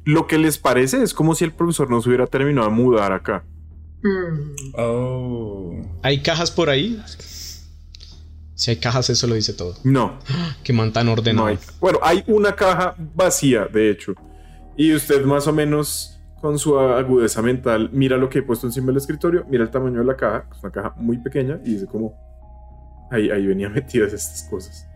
[0.04, 3.12] Lo que les parece es como si el profesor no se hubiera terminado de mudar
[3.12, 3.44] acá.
[4.02, 4.54] Hmm.
[4.74, 6.00] Oh.
[6.02, 7.00] ¿Hay cajas por ahí?
[8.54, 9.76] Si hay cajas, eso lo dice todo.
[9.84, 10.18] No,
[10.64, 11.46] Que man tan no ordenado.
[11.48, 11.58] hay.
[11.80, 14.14] Bueno, hay una caja vacía, de hecho.
[14.76, 16.11] Y usted más o menos
[16.42, 20.00] con su agudeza mental mira lo que he puesto encima del escritorio, mira el tamaño
[20.00, 22.14] de la caja, que es una caja muy pequeña, y dice como...
[23.10, 24.86] Ahí, ahí venían metidas estas cosas.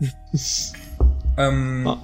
[1.36, 1.96] Ah.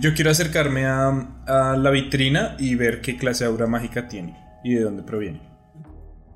[0.00, 1.08] Yo quiero acercarme a,
[1.46, 5.40] a la vitrina y ver qué clase de aura mágica tiene y de dónde proviene.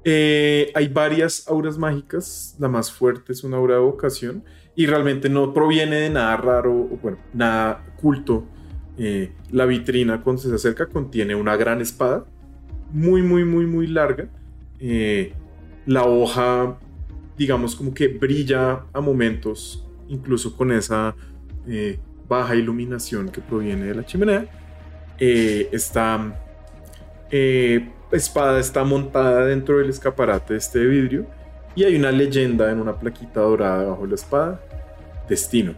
[0.05, 2.57] Eh, hay varias auras mágicas.
[2.59, 4.45] La más fuerte es una aura de vocación.
[4.75, 8.47] Y realmente no proviene de nada raro, o bueno, nada culto.
[8.99, 12.25] Eh, la vitrina, cuando se acerca, contiene una gran espada.
[12.91, 14.29] Muy, muy, muy, muy larga.
[14.79, 15.33] Eh,
[15.87, 16.79] la hoja,
[17.37, 21.15] digamos, como que brilla a momentos, incluso con esa
[21.67, 24.47] eh, baja iluminación que proviene de la chimenea.
[25.19, 26.39] Esta
[28.11, 31.27] espada está montada dentro del escaparate de este vidrio
[31.75, 34.61] y hay una leyenda en una plaquita dorada bajo la espada.
[35.29, 35.75] Destino.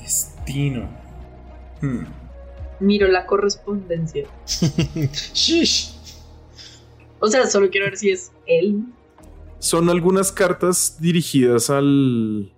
[0.00, 0.88] Destino.
[1.80, 2.04] Hmm.
[2.80, 4.26] Miro la correspondencia.
[5.34, 5.94] Shish.
[7.20, 8.84] O sea, solo quiero ver si es él.
[9.58, 12.52] Son algunas cartas dirigidas al,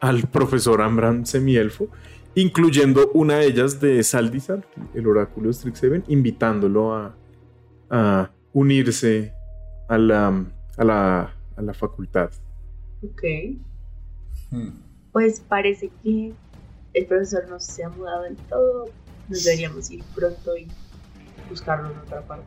[0.00, 1.88] al profesor Amram Semielfo,
[2.34, 7.14] incluyendo una de ellas de Saldizar, el oráculo de Strixhaven, invitándolo a,
[7.90, 9.34] a unirse
[9.88, 10.46] a la,
[10.76, 12.30] a, la, a la facultad.
[13.02, 13.22] Ok.
[14.50, 14.70] Hmm.
[15.12, 16.32] Pues parece que
[16.94, 18.86] el profesor no se ha mudado del todo.
[19.30, 20.66] Nos deberíamos ir pronto y
[21.48, 22.44] buscarlo en otra parte.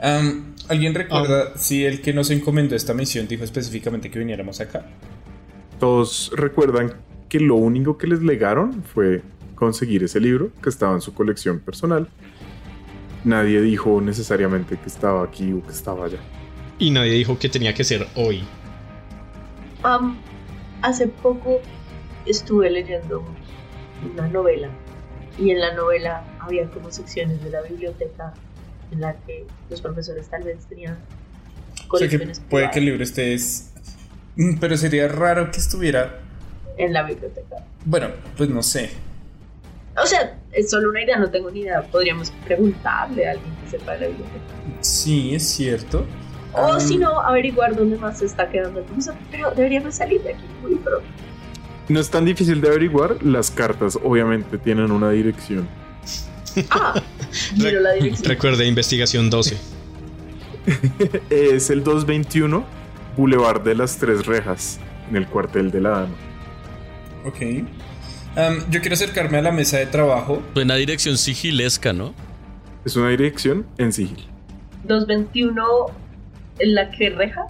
[0.00, 4.84] Am, ¿Alguien recuerda si el que nos encomendó esta misión dijo específicamente que viniéramos acá?
[5.80, 6.94] Todos recuerdan
[7.28, 9.22] que lo único que les legaron fue
[9.54, 12.08] conseguir ese libro que estaba en su colección personal.
[13.24, 16.18] Nadie dijo necesariamente que estaba aquí o que estaba allá.
[16.78, 18.44] Y nadie dijo que tenía que ser hoy.
[19.82, 20.18] Am,
[20.82, 21.60] hace poco
[22.26, 23.24] estuve leyendo
[24.12, 24.68] una novela
[25.38, 28.32] y en la novela había como secciones de la biblioteca
[28.90, 32.84] en la que los profesores tal vez tenían O sea que colecciones puede que el
[32.86, 33.34] libro esté...
[33.34, 33.72] es-
[34.38, 36.20] Mm, Pero sería raro que estuviera...
[36.76, 37.56] en la biblioteca.
[37.86, 38.90] Bueno, pues no sé.
[39.96, 41.80] O sea, es solo una idea, no tengo ni idea.
[41.90, 44.44] Podríamos preguntarle a alguien que sepa de la biblioteca.
[44.82, 46.04] Sí, es cierto.
[46.52, 49.14] O si no, averiguar dónde más se está quedando el profesor.
[49.30, 51.08] Pero deberíamos salir de aquí muy pronto.
[51.88, 53.22] No es tan difícil de averiguar.
[53.22, 55.68] Las cartas obviamente tienen una dirección.
[56.70, 57.00] Ah,
[57.56, 58.28] miro la dirección.
[58.28, 59.56] Recuerde, investigación 12.
[61.30, 62.64] Es el 221
[63.16, 66.14] Boulevard de las Tres Rejas, en el cuartel de la dama.
[67.24, 67.40] Ok.
[68.70, 70.42] Yo quiero acercarme a la mesa de trabajo.
[70.54, 72.14] Suena a dirección sigilesca, ¿no?
[72.84, 74.26] Es una dirección en sigil.
[74.84, 75.62] 221
[76.58, 77.42] en la que reja.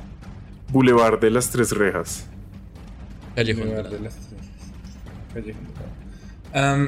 [0.68, 2.26] Boulevard de las Tres Rejas.
[3.34, 3.68] Callejón.
[3.70, 4.10] De la-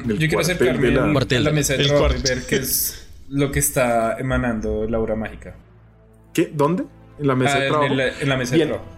[0.05, 3.59] Yo quiero acercarme la- a la mesa de trabajo y ver qué es lo que
[3.59, 5.55] está emanando la aura mágica.
[6.33, 6.51] ¿Qué?
[6.53, 6.85] ¿Dónde?
[7.19, 7.93] En la mesa Ah, de en, trabajo.
[7.95, 8.67] la, en la mesa Bien.
[8.69, 8.91] de trabajo.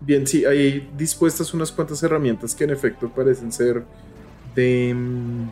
[0.00, 3.84] Bien, sí, hay dispuestas unas cuantas herramientas que en efecto parecen ser
[4.54, 4.92] de.
[4.94, 5.48] mm,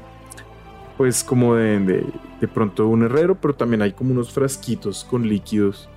[0.99, 2.05] Pues como de, de,
[2.41, 5.89] de pronto un herrero, pero también hay como unos frasquitos con líquidos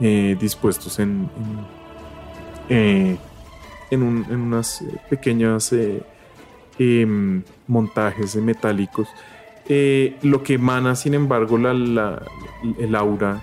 [0.00, 1.28] eh, dispuestos en.
[2.68, 3.16] en, eh,
[3.90, 6.02] en, un- en unas eh, pequeñas eh,
[6.78, 9.08] em, montajes metálicos.
[9.68, 12.22] Eh, lo que emana, sin embargo, la,
[12.78, 13.42] el aura,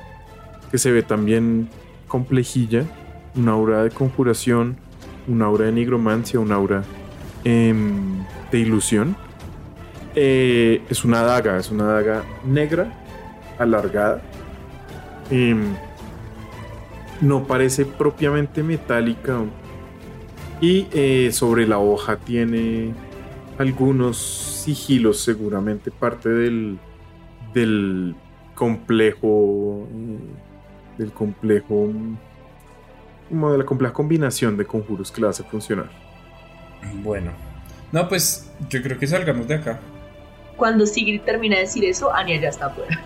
[0.72, 1.70] que se ve también
[2.08, 2.84] complejilla,
[3.36, 4.78] un aura de conjuración,
[5.28, 6.84] un aura de nigromancia, un aura
[7.44, 9.16] em, de ilusión.
[10.16, 12.92] Eh, es una daga, es una daga negra,
[13.60, 14.22] alargada.
[15.30, 15.76] Em,
[17.22, 19.40] no parece propiamente metálica.
[20.62, 22.94] Y eh, sobre la hoja tiene
[23.58, 26.78] algunos sigilos, seguramente parte del,
[27.54, 28.16] del
[28.56, 29.88] complejo.
[29.92, 30.18] eh,
[30.98, 31.92] del complejo.
[33.30, 35.90] como de la compleja combinación de conjuros que la hace funcionar.
[37.04, 37.32] Bueno.
[37.92, 39.80] No, pues yo creo que salgamos de acá.
[40.58, 43.02] Cuando Sigrid termina de decir eso, Anya ya está afuera.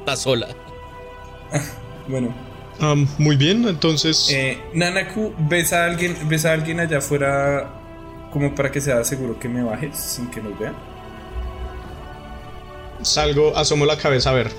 [0.00, 0.48] Está sola.
[2.08, 2.34] Bueno.
[2.80, 7.77] Am, muy bien, entonces Eh, Nanaku, ¿ves a alguien, ves a alguien allá afuera
[8.32, 10.74] como para que sea seguro que me bajes sin que nos vean?
[13.02, 14.50] salgo, asomo la cabeza a ver.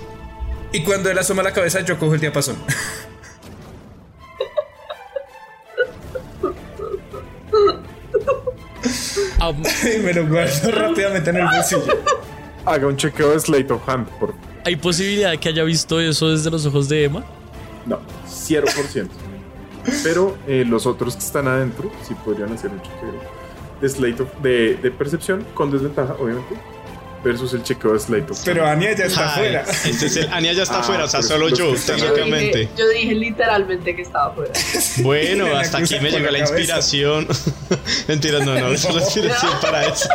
[0.72, 2.58] Y cuando él asoma la cabeza, yo cojo el diapasón.
[9.42, 11.98] Y me lo guardo rápidamente en el bolsillo.
[12.66, 16.30] Haga un chequeo de Slate of Hand, por ¿Hay posibilidad de que haya visto eso
[16.30, 17.24] desde los ojos de Emma?
[17.86, 19.08] No, 0%.
[20.04, 23.39] Pero eh, los otros que están adentro sí podrían hacer un chequeo
[23.82, 26.56] de, slate of, de, de, percepción con desventaja, obviamente.
[27.24, 29.66] Versus el chequeo de Slate of Pero Ania ya está afuera.
[29.84, 32.70] Entonces Ania ya está afuera, o sea, solo yo, técnicamente.
[32.78, 34.54] Yo, yo dije, literalmente que estaba afuera.
[35.04, 37.28] Bueno, hasta aquí me llegó la, inspiración.
[38.08, 40.10] Mentira, no, no, no, es la inspiración para eso.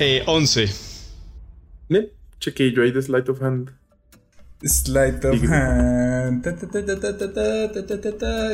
[0.00, 0.68] eh, 11.
[1.88, 3.70] Bien, yo ahí de Slate of Hand.
[4.64, 6.42] Slide of Hand.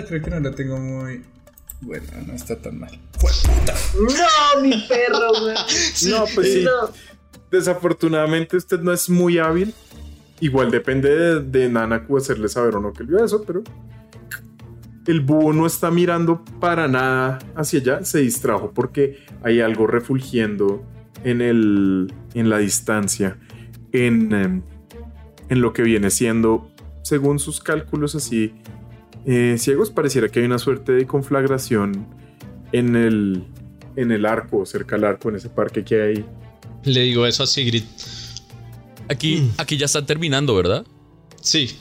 [0.09, 1.32] Creo que no la tengo muy.
[1.83, 2.99] Bueno, no está tan mal.
[3.21, 3.75] ¡Jueputa!
[3.97, 5.55] No, mi perro, güey.
[6.11, 6.64] no, pues sí.
[6.64, 6.90] No.
[7.51, 9.75] Desafortunadamente usted no es muy hábil.
[10.40, 13.62] Igual depende de, de Nanaku hacerle saber o no que él vio eso, pero
[15.07, 18.05] el búho no está mirando para nada hacia allá.
[18.05, 20.85] Se distrajo porque hay algo refulgiendo
[21.25, 23.38] en, el, en la distancia,
[23.92, 24.62] en, em,
[25.49, 26.71] en lo que viene siendo,
[27.03, 28.55] según sus cálculos así
[29.26, 32.06] eh, ciegos, pareciera que hay una suerte de conflagración
[32.72, 33.44] en el,
[33.96, 36.24] en el arco, cerca al arco, en ese parque que hay
[36.85, 37.85] Le digo eso a Sigrid.
[39.08, 40.87] Aquí, aquí ya están terminando, ¿verdad?
[41.40, 41.76] Sí.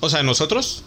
[0.00, 0.84] O sea, nosotros.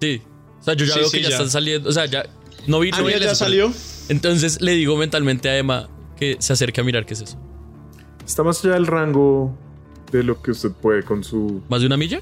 [0.00, 0.20] Sí.
[0.60, 1.34] O sea, yo ya Sí, veo sí, que ya, ya.
[1.36, 1.88] están saliendo.
[1.88, 2.26] O sea, ya.
[2.66, 3.72] No vi, no vi Anya el ya eso, salió.
[4.08, 7.38] Entonces le digo mentalmente a Emma que se acerque a mirar qué es eso.
[8.26, 9.56] Está más allá del rango
[10.10, 11.62] de lo que usted puede con su.
[11.68, 12.20] ¿Más de una milla?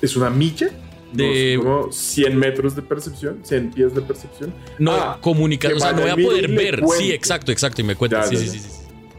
[0.00, 0.70] ¿Es una milla?
[1.16, 4.52] De- como 100 metros de percepción, 100 pies de percepción.
[4.78, 5.70] No, Ah, comunicar.
[5.70, 6.80] que O sea, no voy a poder ver.
[6.80, 7.04] cuente.
[7.04, 7.80] Sí, exacto, exacto.
[7.80, 8.22] Y me cuenta.
[8.22, 8.70] Ya, Sí, ya, sí, sí, sí.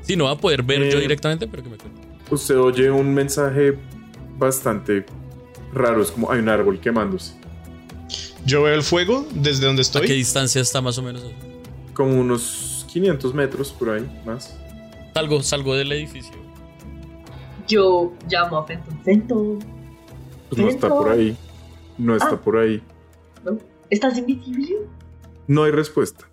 [0.01, 1.99] Sí, no voy a poder ver Eh, yo directamente, pero que me cuente.
[2.29, 3.77] Usted oye un mensaje
[4.37, 5.05] bastante
[5.73, 6.01] raro.
[6.01, 7.33] Es como hay un árbol quemándose.
[8.45, 10.07] Yo veo el fuego desde donde ¿A qué estoy.
[10.07, 11.23] distancia está más o menos?
[11.23, 11.31] eso?
[11.93, 14.55] Como unos 500 metros por ahí, más.
[15.13, 16.33] Salgo, salgo del edificio.
[17.67, 18.99] Yo llamo a Fenton.
[19.03, 19.59] Fenton,
[20.49, 21.35] Pues no está por ahí.
[21.97, 22.41] No está Ah.
[22.41, 22.81] por ahí.
[23.43, 23.57] ¿no?
[23.89, 24.75] ¿Estás invisible?
[25.47, 26.27] No hay respuesta.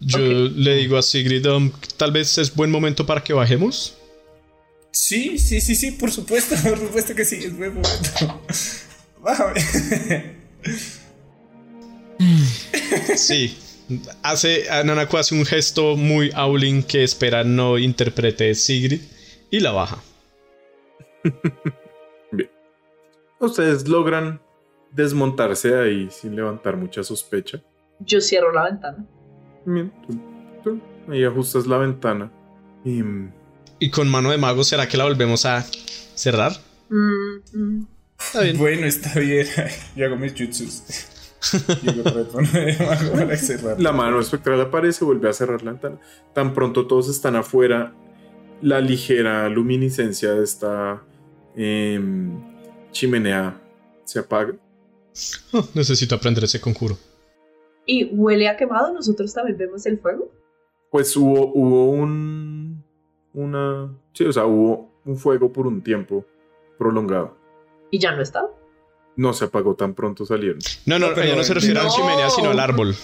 [0.00, 3.96] Yo le digo a Sigrid, um, tal vez es buen momento para que bajemos.
[4.92, 8.42] Sí, sí, sí, sí, por supuesto, por supuesto que sí, es buen momento.
[9.22, 9.60] Bájame.
[13.16, 13.56] Sí.
[14.22, 19.00] Hace, Nanaku hace un gesto muy Aulin que espera no interprete Sigrid
[19.50, 20.02] y la baja.
[22.30, 22.50] Bien.
[23.40, 24.40] Ustedes logran
[24.92, 27.60] desmontarse de ahí sin levantar mucha sospecha.
[28.00, 29.06] Yo cierro la ventana.
[29.64, 30.20] Bien, tú-
[30.64, 30.80] tú
[31.12, 32.30] ahí ajustas la ventana.
[32.84, 33.32] Y mm,
[33.78, 35.62] Y con mano de mago, ¿será que la volvemos a
[36.14, 36.52] cerrar?
[36.88, 37.86] Mm, mm.
[38.18, 38.58] Está bien.
[38.58, 39.46] Bueno, está bien.
[39.96, 40.82] Yo hago mis jutsus.
[41.82, 43.80] Yo me hago para cerrar.
[43.80, 45.98] la mano espectral aparece, vuelve a cerrar la ventana.
[46.34, 47.94] Tan pronto todos están afuera,
[48.60, 51.02] la ligera luminiscencia de esta
[51.56, 52.38] em,
[52.92, 53.58] chimenea
[54.04, 54.54] se apaga.
[55.52, 56.96] Oh, necesito aprender ese conjuro.
[57.86, 58.92] ¿Y huele a quemado?
[58.92, 60.30] ¿Nosotros también vemos el fuego?
[60.90, 62.82] Pues hubo, hubo un.
[63.32, 63.92] Una.
[64.12, 66.24] Sí, o sea, hubo un fuego por un tiempo
[66.78, 67.36] prolongado.
[67.90, 68.46] ¿Y ya no está?
[69.16, 70.58] No se apagó tan pronto salieron.
[70.86, 71.94] No, no, No, pero- ella no se refiere a la No.
[71.94, 72.94] chimenea, sino al árbol.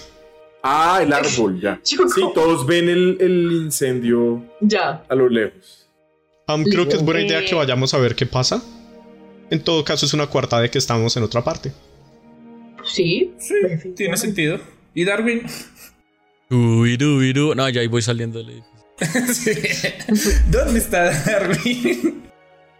[0.63, 1.79] Ah, el árbol, ya.
[1.83, 1.97] Sí,
[2.33, 5.05] todos ven el, el incendio Ya.
[5.07, 5.89] a lo lejos.
[6.47, 8.61] Um, creo que es buena idea que vayamos a ver qué pasa.
[9.49, 11.71] En todo caso, es una cuarta de que estamos en otra parte.
[12.87, 13.33] Sí.
[13.95, 14.59] Tiene sentido.
[14.93, 15.43] ¿Y Darwin?
[16.49, 17.53] Uy, uy, uy.
[17.55, 18.77] No, ya ahí voy saliendo del edificio.
[19.33, 19.51] Sí.
[20.49, 22.23] ¿Dónde está Darwin?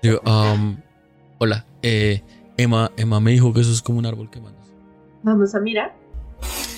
[0.02, 0.78] Digo, um,
[1.38, 1.66] hola.
[1.84, 2.22] Eh,
[2.58, 4.72] Emma, Emma me dijo que eso es como un árbol quemándose.
[5.24, 5.94] Vamos a mirar.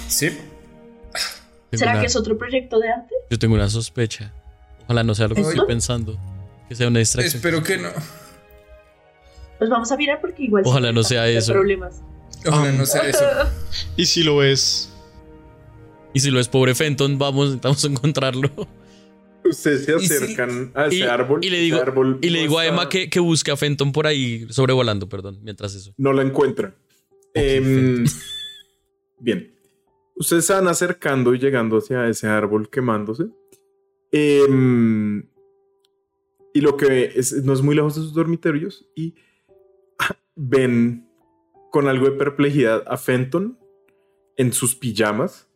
[0.08, 0.30] Sí.
[0.30, 3.14] Tengo ¿Será una- que es otro proyecto de arte?
[3.30, 4.34] Yo tengo una sospecha.
[4.86, 5.54] Ojalá no sea lo que ¿Esto?
[5.54, 6.18] estoy pensando.
[6.68, 7.36] Que sea una distracción.
[7.38, 7.90] Espero que no.
[9.60, 10.64] Pues vamos a mirar porque igual.
[10.66, 11.54] Ojalá no sea eso.
[11.54, 12.02] Problemas.
[12.46, 13.26] Ojalá no sea eso.
[13.98, 14.92] Y si lo ves,
[16.14, 18.50] Y si lo es pobre Fenton, vamos, intentamos encontrarlo.
[19.44, 21.44] Ustedes se si- acercan a ese Y, árbol.
[21.44, 24.06] y le digo, árbol y le digo a Emma que, que busque a Fenton por
[24.08, 25.94] ahí sobrevolando, perdón, mientras eso.
[25.98, 26.76] No la encuentra.
[27.34, 28.06] Em,
[29.20, 29.56] bien.
[30.16, 33.28] Ustedes se van acercando y llegando hacia ese árbol quemándose.
[34.12, 35.24] Em,
[36.54, 38.86] y lo que es, no es muy lejos de sus dormitorios.
[38.96, 39.16] Y
[40.36, 41.09] ven
[41.72, 43.58] con algo de perplejidad a Fenton
[44.38, 45.48] en sus pijamas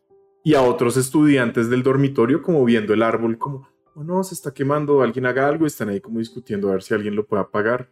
[0.44, 4.54] y a otros estudiantes del dormitorio como viendo el árbol como, oh no, se está
[4.54, 7.44] quemando, alguien haga algo y están ahí como discutiendo a ver si alguien lo puede
[7.44, 7.90] apagar.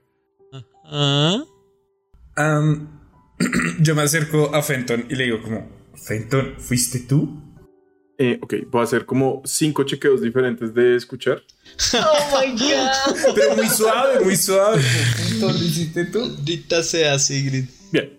[0.86, 1.43] Ah,
[2.36, 2.99] Am,
[3.80, 7.41] yo me acerco a Fenton y le digo como, Fenton, ¿fuiste tú?
[8.17, 11.41] Eh, ok, voy a hacer como cinco chequeos diferentes de escuchar.
[11.93, 13.34] Oh my god.
[13.36, 14.82] Pero muy suave, muy suave.
[15.30, 16.19] Fenton, ¿lo hiciste tú?
[16.19, 17.65] maldita sea Sigrid.
[17.92, 18.18] Bien.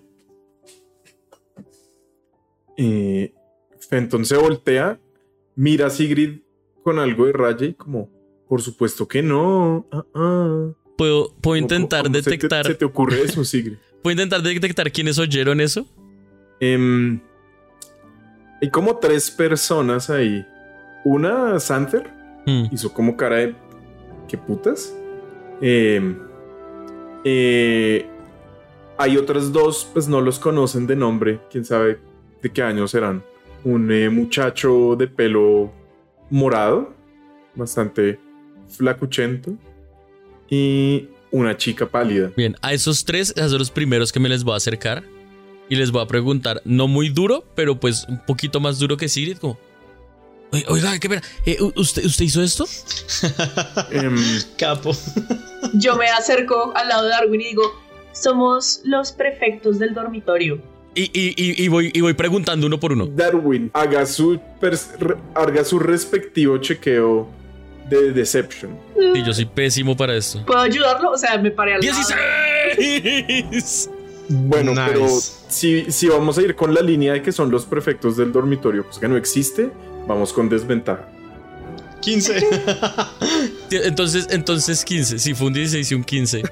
[2.77, 3.33] Eh,
[3.89, 4.99] Fenton se voltea,
[5.57, 6.41] mira a Sigrid
[6.83, 8.09] con algo de raya y como,
[8.49, 9.87] por supuesto que no.
[9.93, 10.70] ah, ah".
[10.97, 12.66] ¿Puedo, puedo ¿Cómo- intentar cómo se te- detectar.
[12.66, 13.77] Se te, ocurre eso, Sigrid?
[14.03, 15.87] ¿Puedo intentar detectar quiénes oyeron eso?
[16.61, 17.20] Em,
[18.61, 20.45] hay como tres personas ahí.
[21.05, 22.11] Una, Santher,
[22.47, 22.64] Hmm.
[22.73, 23.55] hizo como cara de
[24.29, 24.97] ¿qué putas?
[25.61, 26.16] Eh,
[27.25, 28.07] eh,
[28.99, 31.99] hay otras dos, pues no los conocen de nombre, quién sabe
[32.43, 33.24] de qué año serán.
[33.64, 35.72] Un eh, muchacho de pelo
[36.30, 36.95] morado,
[37.55, 38.18] bastante
[38.68, 39.53] flacuchento,
[40.49, 42.30] y una chica pálida.
[42.36, 45.03] Bien, a esos tres, a son los primeros que me les voy a acercar
[45.68, 49.09] y les voy a preguntar, no muy duro, pero pues un poquito más duro que
[49.09, 49.59] Sigrid, como.
[50.68, 52.66] "Oiga, qué pena, eh, ¿usted, ¿usted hizo esto?
[53.90, 54.16] Em,
[54.59, 54.95] Capo.
[55.74, 57.62] Yo me acerco al lado de Darwin y digo:
[58.12, 60.60] Somos los prefectos del dormitorio.
[60.94, 63.06] Y, y- y- y voy, y voy preguntando uno por uno.
[63.06, 64.38] Darwin, haga su,
[65.34, 67.28] haga su respectivo chequeo
[67.88, 68.76] de Deception.
[69.14, 70.44] Y yo soy pésimo para esto.
[70.44, 71.10] ¿Puedo ayudarlo?
[71.12, 71.98] O sea, me paré al lado.
[71.98, 73.90] ¡16!
[74.28, 74.82] Bueno, Nice.
[74.86, 75.08] pero
[75.48, 78.84] si, si vamos a ir con la línea de que son los prefectos del dormitorio,
[78.84, 79.70] pues que no existe,
[80.06, 81.08] vamos con desventaja.
[82.03, 82.46] 15.
[83.70, 85.18] Entonces, entonces 15.
[85.18, 86.42] Sí, fue un 16 y un 15.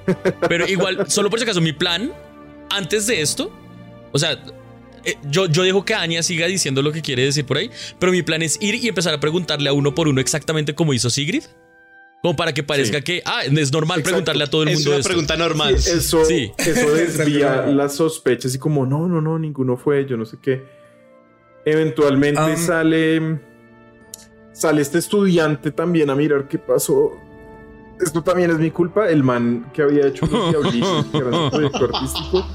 [0.48, 2.10] Pero igual, solo por si acaso, mi plan,
[2.70, 3.52] antes de esto,
[4.12, 4.32] o sea,
[5.04, 8.10] eh, yo, yo dejo que Anya siga diciendo lo que quiere decir por ahí, pero
[8.12, 11.10] mi plan es ir y empezar a preguntarle a uno por uno exactamente como hizo
[11.10, 11.44] Sigrid.
[12.22, 13.04] Como para que parezca Sí.
[13.04, 14.02] que, ah, es normal Exacto.
[14.10, 15.08] preguntarle a todo el es mundo una esto.
[15.08, 15.74] pregunta normal.
[15.74, 16.52] Eso, Sí.
[16.58, 17.72] eso desvía Exacto.
[17.74, 20.62] las sospechas y como, no, no, no, ninguno fue, yo no sé qué.
[21.64, 23.40] Eventualmente Um, sale,
[24.60, 27.16] sale este estudiante también a mirar qué pasó.
[27.98, 31.50] Esto también es mi culpa, el man que había hecho los diablitos, que era su
[31.50, 32.46] proyecto artístico.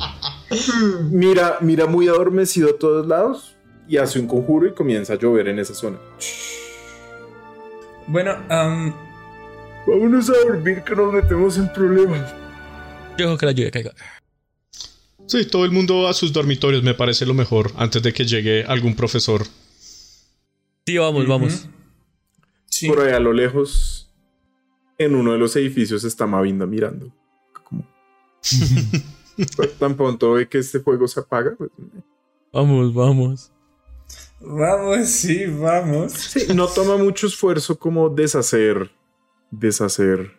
[1.09, 3.55] Mira, mira muy adormecido a todos lados
[3.87, 5.97] y hace un conjuro y comienza a llover en esa zona.
[8.07, 8.93] Bueno, am,
[9.87, 12.33] Vámonos a dormir que nos metemos en problemas.
[13.17, 13.93] Yo dejo que la lluvia caiga.
[15.27, 18.63] Sí, todo el mundo a sus dormitorios me parece lo mejor antes de que llegue
[18.63, 19.45] algún profesor.
[20.87, 21.67] Sí, vamos, vamos.
[22.75, 22.87] Sí.
[22.89, 24.11] Por ahí a lo lejos,
[24.97, 27.13] en uno de los edificios está Mavinda mirando.
[27.63, 27.87] Como...
[29.57, 31.55] Pues, tan pronto ve que este fuego se apaga.
[31.57, 31.69] pues,
[32.53, 33.51] Vamos, vamos.
[34.39, 36.13] Vamos, sí, vamos.
[36.13, 38.91] sí, no toma mucho esfuerzo como deshacer,
[39.51, 40.31] deshacer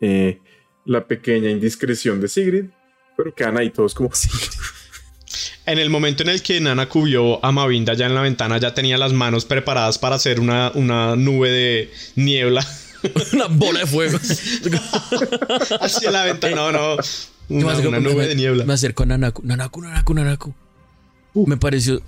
[0.00, 0.40] eh,
[0.86, 2.70] la pequeña indiscreción de Sigrid,
[3.18, 4.08] pero quedan ahí todos como...
[5.64, 8.74] En el momento en el que Nana cubrió a Mavinda ya en la ventana, ya
[8.74, 12.66] tenía las manos preparadas para hacer una, una nube de niebla
[13.32, 14.18] Una bola de fuego.
[15.80, 16.54] hacia la ventana.
[16.56, 16.96] No, no.
[17.48, 18.64] Una, nube me- de niebla.
[18.64, 19.42] Me acerco a Nanaku.
[19.44, 20.54] Nanaku, Nanaku, Nanaku.
[21.34, 22.00] Me pareció.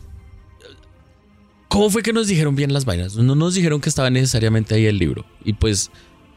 [1.68, 3.16] ¿Cómo fue que nos dijeron bien las vainas?
[3.16, 5.24] No nos dijeron que estaba necesariamente ahí el libro.
[5.44, 5.90] Y pues,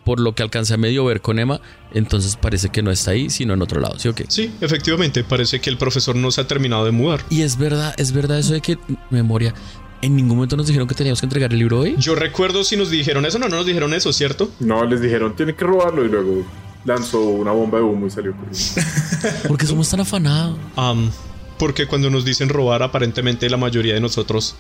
[0.08, 1.60] por lo que alcancé a medio ver con Emma,
[1.92, 4.00] entonces parece que no está ahí, sino en otro lado.
[4.00, 4.24] ¿Sí o qué?
[4.30, 7.20] Sí, efectivamente, parece que el profesor no se ha terminado de mudar.
[7.30, 8.78] Y es verdad, es verdad eso de que,
[9.10, 9.54] memoria,
[10.02, 11.96] en ningún momento nos dijeron que teníamos que entregar el libro hoy.
[11.98, 14.50] Yo recuerdo si nos dijeron eso, no, no nos dijeron eso, ¿cierto?
[14.62, 16.46] No, les dijeron, tiene que robarlo y luego
[16.86, 19.42] lanzó una bomba de humo y salió corriendo.
[19.50, 20.58] ¿Por qué somos tan afanados?
[20.78, 21.12] Am,
[21.60, 24.56] porque cuando nos dicen robar, aparentemente la mayoría de nosotros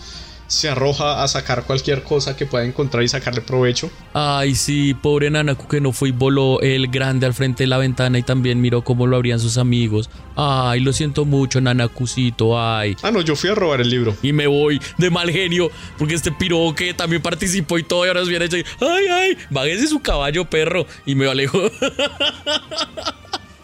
[0.47, 3.91] se arroja a sacar cualquier cosa que pueda encontrar y sacarle provecho.
[4.13, 7.77] Ay, sí, pobre Nanaku que no fue y voló el grande al frente de la
[7.77, 10.09] ventana y también miró cómo lo abrían sus amigos.
[10.35, 12.95] Ay, lo siento mucho, Nanakucito, ay.
[13.01, 14.15] Ah, no, yo fui a robar el libro.
[14.21, 18.07] Y me voy de mal genio porque este piro que también participó y todo y
[18.07, 18.57] ahora es bien hecho.
[18.79, 20.85] Ay, ay, bájese su caballo, perro.
[21.05, 21.59] Y me alejo.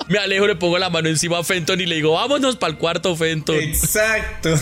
[0.10, 2.78] me alejo, le pongo la mano encima a Fenton y le digo, vámonos para el
[2.78, 3.56] cuarto, Fenton.
[3.56, 4.56] Exacto.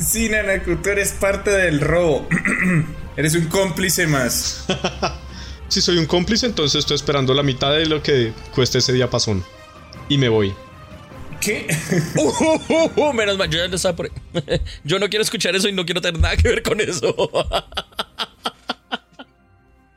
[0.00, 2.26] Sí, Nanaku, tú eres parte del robo.
[3.16, 4.66] eres un cómplice más.
[5.68, 9.44] si soy un cómplice, entonces estoy esperando la mitad de lo que cueste ese diapasón.
[10.08, 10.54] Y me voy.
[11.40, 11.66] ¿Qué?
[12.16, 12.32] Uh,
[12.68, 14.10] uh, uh, menos mal, yo ya no estaba por
[14.84, 17.14] Yo no quiero escuchar eso y no quiero tener nada que ver con eso.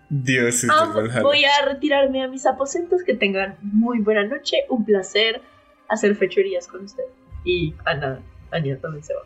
[0.09, 3.03] Dios, Ah, voy a retirarme a mis aposentos.
[3.03, 4.57] Que tengan muy buena noche.
[4.69, 5.41] Un placer
[5.89, 7.03] hacer fechorías con usted.
[7.45, 8.19] Y Ana,
[8.51, 9.21] Anya también se va.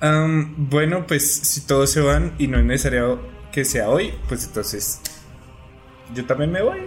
[0.00, 3.20] Am, bueno, pues si todos se van y no es necesario
[3.52, 5.00] que sea hoy, pues entonces
[6.14, 6.80] yo también me voy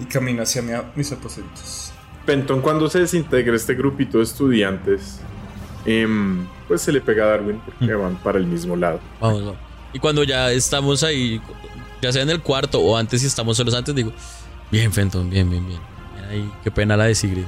[0.00, 1.92] y camino hacia mi- mis aposentos.
[2.24, 5.20] Penton, cuando se desintegre este grupito de estudiantes,
[5.84, 8.98] em, pues se le pega a Darwin porque van para el mismo lado.
[9.20, 9.60] Vamos, vamos.
[9.92, 11.40] Y cuando ya estamos ahí,
[12.02, 14.12] ya sea en el cuarto o antes, si estamos solos antes, digo,
[14.72, 15.80] bien, Fenton, bien, bien, bien.
[16.14, 17.44] Bien ahí, qué pena la de Sigrid.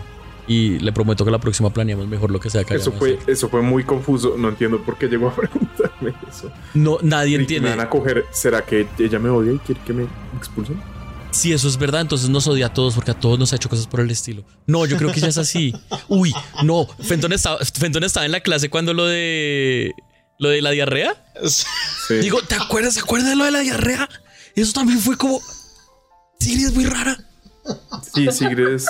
[0.48, 3.50] Y le prometo que la próxima planeamos mejor lo que sea que Eso fue, eso
[3.50, 4.34] fue muy confuso.
[4.38, 6.50] No entiendo por qué llegó a preguntarme eso.
[6.74, 7.68] No, nadie ¿Y entiende.
[7.68, 8.24] ¿Me van a coger?
[8.32, 10.80] ¿Será que ella me odia y quiere que me expulsen?
[11.30, 13.68] Si eso es verdad, entonces nos odia a todos porque a todos nos ha hecho
[13.68, 14.44] cosas por el estilo.
[14.66, 15.74] No, yo creo que ya es así.
[16.08, 16.34] Uy,
[16.64, 16.86] no.
[17.02, 19.94] Fenton estaba, Fenton estaba en la clase cuando lo de.
[20.38, 21.14] Lo de la diarrea.
[21.46, 22.14] Sí.
[22.14, 22.94] Digo, ¿te acuerdas?
[22.94, 24.08] ¿Se acuerdas de lo de la diarrea?
[24.54, 25.40] Eso también fue como.
[26.40, 27.18] Sí, es muy rara.
[28.14, 28.86] Sí, Sigrid es,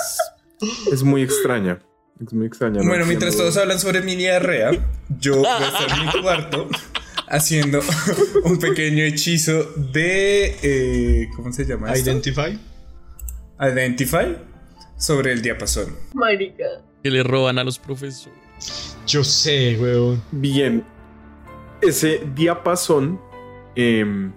[0.91, 1.79] es muy extraña.
[2.25, 2.81] Es muy extraña.
[2.81, 4.71] no Bueno, mientras todos hablan sobre mi diarrea,
[5.19, 6.67] yo voy a estar en mi cuarto
[7.27, 7.79] haciendo
[8.43, 10.55] un pequeño hechizo de...
[10.61, 11.93] eh, ¿Cómo se llama?
[11.93, 12.09] esto?
[12.09, 12.59] Identify.
[13.61, 14.37] Identify
[14.97, 15.95] sobre el diapasón.
[16.13, 16.65] Marica.
[17.03, 18.37] Que le roban a los profesores.
[19.07, 20.21] Yo sé, weón.
[20.31, 20.83] Bien.
[21.81, 23.19] Ese diapasón
[23.75, 24.33] em,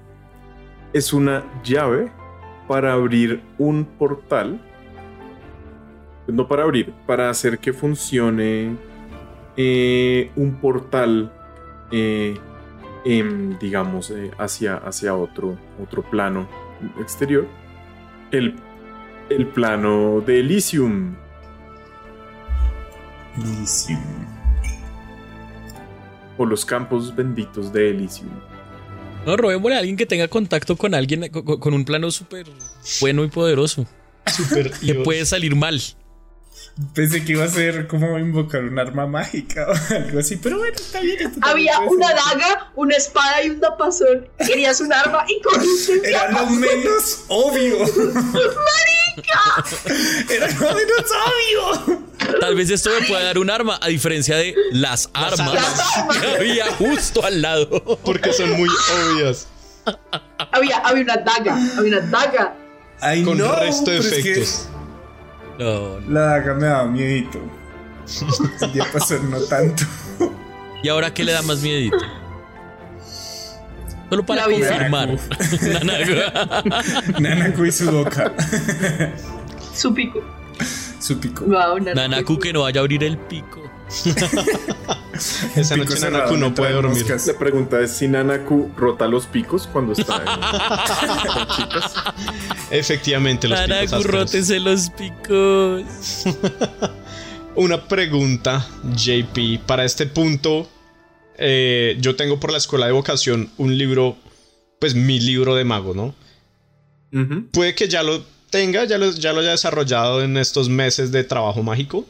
[0.93, 2.13] es una llave
[2.69, 4.61] para abrir un portal.
[6.27, 8.77] No para abrir, para hacer que funcione
[9.57, 11.33] eh, un portal,
[11.91, 12.35] eh,
[13.05, 16.49] em, digamos, eh, hacia, hacia otro, otro plano
[17.01, 17.47] exterior.
[18.31, 18.55] El,
[19.29, 21.17] el plano de Elysium.
[26.39, 28.31] O los campos benditos de Elysium.
[29.27, 32.47] No, robémosle a alguien que tenga contacto con alguien con, con un plano súper
[33.01, 33.87] bueno y poderoso.
[34.27, 35.81] Super Que puede salir mal.
[36.95, 40.75] Pensé que iba a ser como invocar un arma mágica o algo así, pero bueno,
[40.75, 41.33] está bien.
[41.43, 44.27] Había una daga, una espada y un tapazón.
[44.39, 47.77] Querías un arma y corriste el Era lo menos obvio.
[50.31, 52.03] Era lo menos obvio.
[52.41, 56.19] Tal vez esto me pueda dar un arma, a diferencia de las armas armas.
[56.21, 57.69] que había justo al lado.
[58.03, 59.47] Porque son muy obvias.
[60.53, 62.57] Había, había una daga, había una daga.
[63.01, 64.69] Ay, Con no, resto de pero es que efectos.
[65.59, 66.11] No, no.
[66.11, 67.39] La daga me daba miedito.
[68.61, 69.85] El diapasón no tanto.
[70.83, 71.97] ¿Y ahora qué le da más miedito?
[74.11, 75.19] Solo para La confirmar.
[75.85, 77.21] Nanaku.
[77.21, 78.33] Nanaku y su boca.
[79.75, 80.23] Su pico.
[81.01, 81.45] Su pico.
[81.47, 83.63] Wow, una Nanaku que no vaya a abrir el pico.
[85.57, 86.99] Esa noche Nanaku no puede dormir.
[87.03, 87.27] moscas.
[87.27, 91.95] La pregunta es si Nanaku rota los picos cuando está en- con chicas.
[92.71, 95.83] Efectivamente, los picos Nanaku, rótese los picos.
[97.55, 98.67] Una pregunta,
[98.97, 99.61] JP.
[99.67, 100.69] Para este punto,
[101.37, 104.17] eh, yo tengo por la escuela de vocación un libro,
[104.81, 106.15] pues mi libro de mago, ¿no?
[107.53, 111.25] Puede que ya lo tenga, ya lo, ya lo haya desarrollado en estos meses de
[111.25, 112.07] trabajo mágico.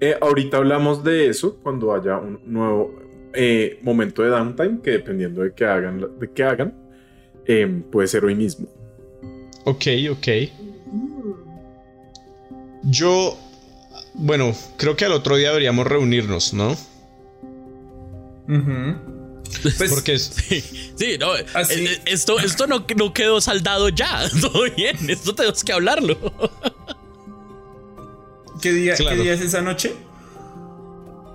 [0.00, 2.94] Eh, ahorita hablamos de eso cuando haya un nuevo
[3.34, 6.74] eh, momento de downtime que dependiendo de qué hagan, de qué hagan
[7.46, 8.66] eh, puede ser hoy mismo.
[9.64, 10.28] Ok, ok.
[12.84, 13.36] Yo,
[14.14, 16.76] bueno, creo que al otro día deberíamos reunirnos, ¿no?
[19.62, 20.60] Pues, Porque es- Sí,
[20.96, 21.32] sí, no.
[21.54, 24.22] Así- eh, Esto, esto no, no quedó saldado ya.
[24.40, 24.96] Todo bien.
[25.10, 26.16] Esto tenemos que hablarlo.
[28.60, 29.16] ¿qué, día, Claro.
[29.16, 29.94] ¿qué día es esa noche?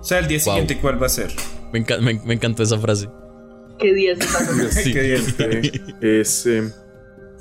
[0.00, 0.44] O sea, el día Wow.
[0.54, 1.32] siguiente, ¿cuál va a ser?
[1.72, 3.08] Me, enca- me- me encantó esa frase.
[3.78, 4.72] ¿Qué día es esa noche?
[4.82, 4.92] Sí.
[4.92, 5.34] ¿Qué día es?
[6.00, 6.72] Es eh,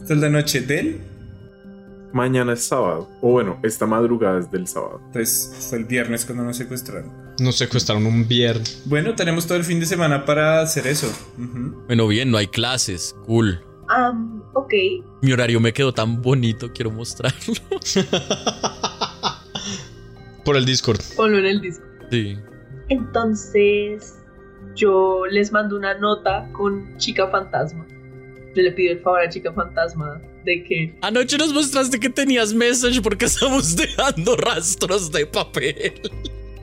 [0.02, 1.02] Esta es la noche del.
[2.14, 5.02] mañana es sábado o bueno esta madrugada es del sábado.
[5.08, 7.12] Entonces, fue el viernes cuando nos secuestraron.
[7.40, 8.82] Nos secuestraron un viernes.
[8.86, 11.12] Bueno, tenemos todo el fin de semana para hacer eso.
[11.88, 13.14] Bueno, bien, no hay clases.
[13.26, 13.62] Cool.
[13.90, 14.74] Am, ok.
[15.22, 17.54] Mi horario me quedó tan bonito, quiero mostrarlo.
[20.46, 21.02] Por el Discord.
[21.16, 21.84] Ponlo en el disco.
[22.12, 22.38] Sí.
[22.90, 24.16] Entonces,
[24.76, 27.86] yo les mando una nota con Chica Fantasma.
[28.56, 32.54] Yo le pido el favor a Chica Fantasma de que Anoche nos mostraste que tenías
[32.54, 36.00] message porque estamos dejando rastros de papel.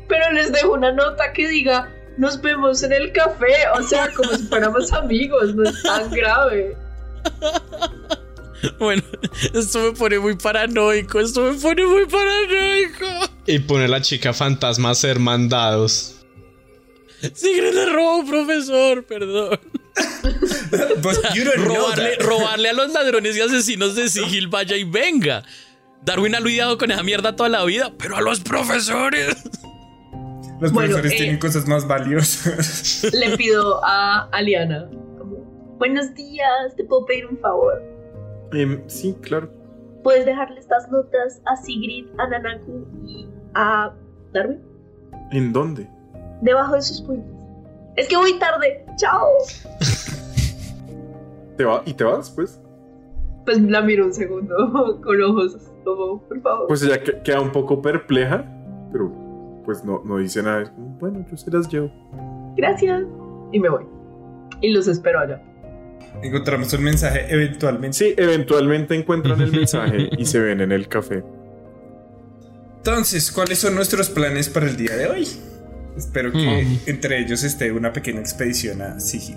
[0.09, 4.33] pero les dejo una nota que diga nos vemos en el café, o sea, como
[4.33, 6.76] si fuéramos amigos, no es tan grave.
[8.79, 9.03] Bueno,
[9.55, 13.07] esto me pone muy paranoico, esto me pone muy paranoico.
[13.47, 16.25] Y pone la chica fantasma a ser mandados.
[17.35, 19.59] Sigrid le robó, profesor, perdón.
[21.03, 22.25] But you don't know Robarle, that.
[22.27, 25.43] robarle a los ladrones y asesinos de Sigil, vaya y venga.
[26.05, 29.37] Darwin ha lidiado con esa mierda toda la vida, pero a los profesores.
[30.61, 33.05] Los Bueno, profesores eh, tienen cosas más valiosas.
[33.13, 34.89] Le pido a Aliana
[35.19, 35.37] como,
[35.79, 37.83] buenos días, te puedo pedir un favor.
[38.53, 39.48] Em, sí, claro.
[40.03, 43.92] ¿Puedes dejarle estas notas a Sigrid, a Nanaku y a
[44.32, 44.61] Darwin?
[45.30, 45.88] ¿En dónde?
[46.40, 47.32] Debajo de sus puentes.
[47.96, 48.84] Es que voy tarde.
[48.96, 49.28] Chao.
[51.57, 52.61] ¿Te va ¿Y te vas, pues?
[53.44, 56.66] Pues la miro un segundo con ojos como, por favor.
[56.68, 58.44] Pues ella que- queda un poco perpleja,
[58.92, 59.12] pero
[59.64, 60.72] pues no, no dice nada.
[61.00, 61.90] Bueno, yo se las llevo.
[62.57, 63.05] Gracias.
[63.53, 63.84] Y me voy.
[64.61, 65.42] Y los espero allá.
[66.23, 67.97] Encontramos un mensaje eventualmente.
[67.97, 71.23] Sí, eventualmente encuentran el mensaje y se ven en el café.
[72.79, 75.29] Entonces, ¿cuáles son nuestros planes para el día de hoy?
[75.97, 76.79] Espero que Mm.
[76.87, 79.37] entre ellos esté una pequeña expedición a Sigil.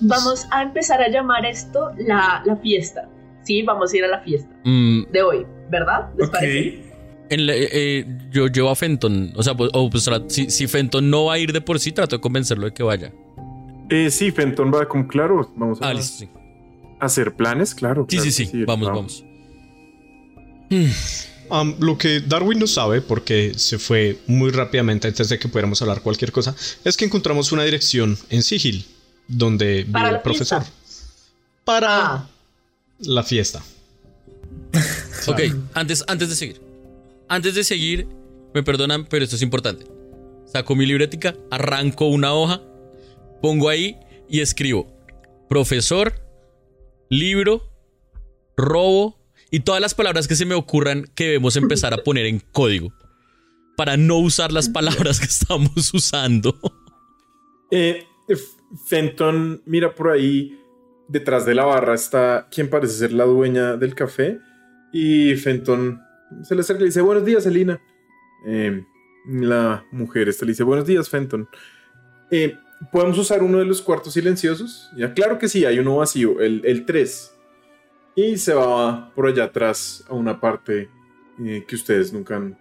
[0.00, 3.08] Vamos a empezar a llamar esto la, la fiesta.
[3.44, 6.08] Sí, vamos a ir a la fiesta Mm, de hoy, ¿verdad?
[6.18, 6.32] ¿Les Ok.
[6.34, 6.86] parece?
[7.28, 9.32] en la- eh, eh, yo llevo a Fenton.
[9.34, 12.16] O sea, pues, o, pues, si Fenton no va a ir de por sí, trato
[12.16, 13.12] de convencerlo de que vaya.
[13.90, 16.28] Eh, sí, Fenton va como, claro, vamos a Ah, listo, sí.
[17.00, 18.06] hacer planes, claro.
[18.08, 18.64] Sí, claro sí, sí.
[18.64, 19.24] Vamos, vamos.
[21.48, 25.80] Am, lo que Darwin no sabe, porque se fue muy rápidamente antes de que pudiéramos
[25.80, 28.84] hablar cualquier cosa, es que encontramos una dirección en Sigil,
[29.28, 30.64] donde vive el profesor.
[31.64, 32.28] Para Ah,
[33.00, 33.62] la fiesta.
[35.28, 35.40] Ok,
[35.74, 36.60] antes, antes de seguir.
[37.28, 38.06] Antes de seguir,
[38.54, 39.84] me perdonan, pero esto es importante.
[40.52, 42.60] Saco mi libretica, arranco una hoja,
[43.46, 43.96] pongo ahí
[44.28, 44.88] y escribo
[45.48, 46.14] profesor,
[47.08, 47.62] libro,
[48.56, 49.16] robo
[49.52, 52.92] y todas las palabras que se me ocurran que debemos empezar a poner en código
[53.76, 56.58] para no usar las palabras que estamos usando.
[57.70, 58.56] Eh, F-
[58.88, 60.58] Fenton, mira por ahí,
[61.06, 64.40] detrás de la barra está quien parece ser la dueña del café.
[64.92, 66.00] Y Fenton
[66.42, 67.80] se le acerca y dice, buenos días, Elina.
[68.48, 68.82] Eh,
[69.28, 71.48] la mujer esta le dice, buenos días, Fenton.
[72.32, 72.56] Eh,
[72.92, 74.90] ¿Podemos usar uno de los cuartos silenciosos?
[74.96, 77.32] Ya, claro que sí, hay uno vacío, el 3.
[78.16, 80.88] Y se va por allá atrás a una parte
[81.44, 82.58] eh, que ustedes nunca han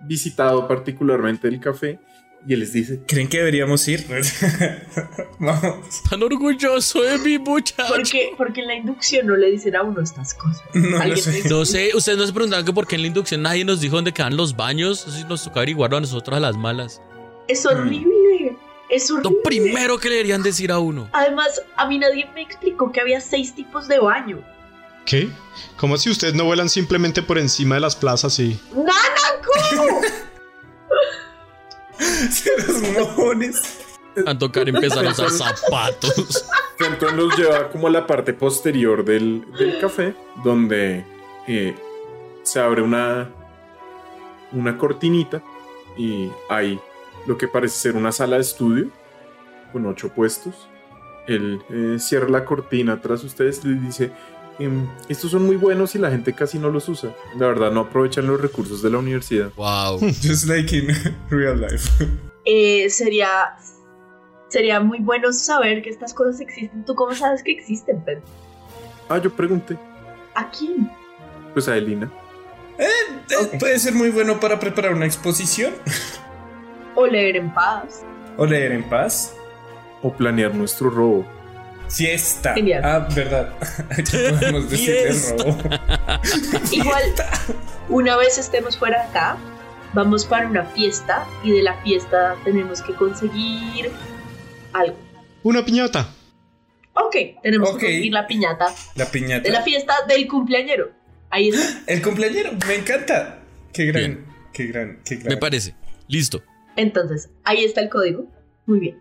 [0.00, 2.00] visitado particularmente el café.
[2.48, 4.04] Y él les dice, ¿Creen que deberíamos ir?
[5.40, 6.02] Vamos.
[6.08, 7.92] Tan orgulloso de mi muchacho.
[7.94, 10.62] porque, porque en la inducción no le dicen a uno estas cosas.
[10.74, 11.48] No Alguien sé.
[11.48, 13.96] No sé, ustedes no se preguntaban que por qué en la inducción nadie nos dijo
[13.96, 15.06] dónde quedan los baños.
[15.06, 17.00] Así nos tocó averiguarlo a nosotros a las malas.
[17.48, 18.45] Es horrible.
[18.88, 19.30] Es horrible.
[19.30, 21.08] Lo primero que le deberían decir a uno.
[21.12, 24.42] Además, a mí nadie me explicó que había seis tipos de baño.
[25.04, 25.28] ¿Qué?
[25.76, 28.60] ¿Cómo si ustedes no vuelan simplemente por encima de las plazas y...
[28.74, 30.06] ¡Nanaku!
[32.68, 33.78] Los mojones.
[34.26, 36.44] A tocar empezar a usar zapatos.
[36.78, 40.14] Fenton los lleva como a la parte posterior del, del café,
[40.44, 41.04] donde
[41.46, 41.74] eh,
[42.42, 43.30] se abre una,
[44.52, 45.42] una cortinita
[45.96, 46.78] y hay
[47.26, 48.90] lo que parece ser una sala de estudio
[49.72, 50.68] con ocho puestos.
[51.26, 54.12] Él eh, cierra la cortina tras ustedes y les dice,
[54.58, 57.14] "Em, estos son muy buenos y la gente casi no los usa.
[57.36, 59.50] La verdad no aprovechan los recursos de la universidad.
[59.56, 59.98] Wow.
[60.22, 60.88] Just like in
[61.30, 61.90] real life.
[62.44, 63.56] Eh, sería,
[64.48, 66.84] sería muy bueno saber que estas cosas existen.
[66.84, 68.22] ¿Tú cómo sabes que existen, Pedro?
[69.08, 69.76] Ah, yo pregunté,
[70.34, 70.90] ¿A quién?
[71.54, 72.10] pues a Elina.
[72.78, 73.56] Eh.
[73.58, 75.72] Puede ser muy bueno para preparar una exposición
[76.96, 78.02] O leer en paz.
[78.36, 79.34] o leer en paz.
[80.02, 81.24] O planear nuestro robo.
[81.88, 82.54] Fiesta.
[82.54, 82.82] Genial.
[82.84, 83.54] Ah, verdad.
[83.90, 85.44] Aquí podemos decirle Fiesta.
[85.44, 85.58] robo.
[86.72, 87.02] Igual,
[87.88, 89.36] una vez estemos fuera de acá,
[89.94, 93.90] vamos para una fiesta y de la fiesta tenemos que conseguir
[94.72, 94.96] algo.
[95.44, 96.08] Una piñata.
[96.94, 98.66] Ok, tenemos que conseguir la piñata
[98.96, 99.42] La piñata.
[99.42, 100.90] de la fiesta del cumpleañero.
[101.30, 101.82] Ahí está.
[101.86, 103.38] El cumpleañero, me encanta.
[103.72, 104.26] Qué gran, Bien.
[104.52, 105.28] qué gran, qué gran.
[105.28, 105.74] Me parece.
[106.08, 106.42] Listo.
[106.76, 108.26] Entonces, ahí está el código.
[108.66, 108.98] Muy bien.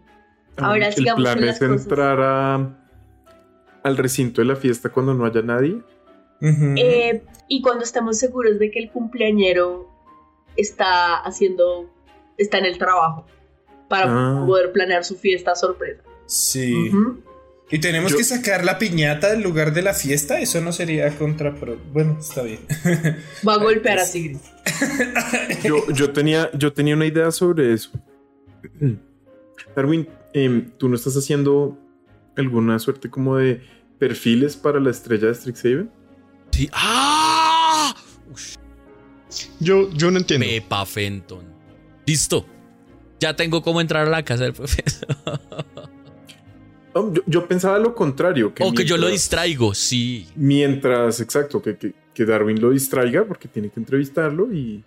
[0.58, 1.82] Ahora el sigamos plan con es las cosas.
[1.84, 2.78] entrar a-
[3.84, 5.82] al recinto de la fiesta cuando no haya nadie.
[6.42, 9.90] Eh, y cuando estamos seguros de que el cumpleañero
[10.58, 11.90] está haciendo,
[12.38, 13.26] está en el trabajo
[13.90, 14.44] para Ah.
[14.46, 16.02] poder planear su fiesta sorpresa.
[16.28, 16.90] sí.
[16.90, 17.20] Ujú.
[17.72, 20.40] Y tenemos Yo- que sacar la piñata del lugar de la fiesta.
[20.40, 21.56] Eso no sería contra.
[21.56, 22.60] Pero bueno, está bien.
[23.48, 24.38] Va a golpear a Sigrid.
[25.64, 27.90] Yo, yo, tenía, yo tenía una idea sobre eso.
[29.76, 31.78] Darwin, em, ¿tú no estás haciendo
[32.38, 33.62] alguna suerte como de
[33.98, 35.90] perfiles para la estrella de Strixhaven?
[36.52, 36.70] Sí.
[36.72, 37.96] ¡Ah!
[39.60, 40.46] Yo, yo no entiendo.
[40.46, 41.44] Pepa Fenton.
[42.06, 42.46] Listo.
[43.20, 45.08] Ya tengo cómo entrar a la casa del profesor.
[46.96, 48.54] Yo, yo pensaba lo contrario.
[48.62, 50.28] o que yo lo distraigo, sí.
[50.36, 54.84] Mientras, exacto, que, que- que Darwin lo distraiga porque tiene que entrevistarlo y,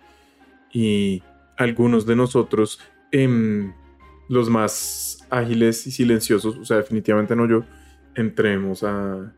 [0.73, 1.21] y
[1.57, 2.79] algunos de nosotros,
[3.11, 3.71] em,
[4.27, 7.63] los más ágiles y silenciosos, o sea, definitivamente no yo,
[8.15, 9.31] entremos a,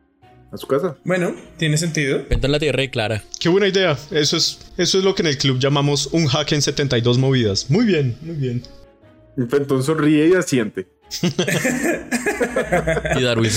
[0.53, 0.95] a su casa.
[1.03, 2.23] bueno, tiene sentido.
[2.29, 3.23] Fenton la tierra de Clara.
[3.39, 3.97] Qué buena idea.
[4.11, 7.69] Eso es, eso es lo que en el club llamamos un hack en 72 movidas.
[7.69, 8.63] Muy bien, muy bien.
[9.35, 10.87] Entonces sonríe y asiente.
[13.17, 13.51] Y Darwin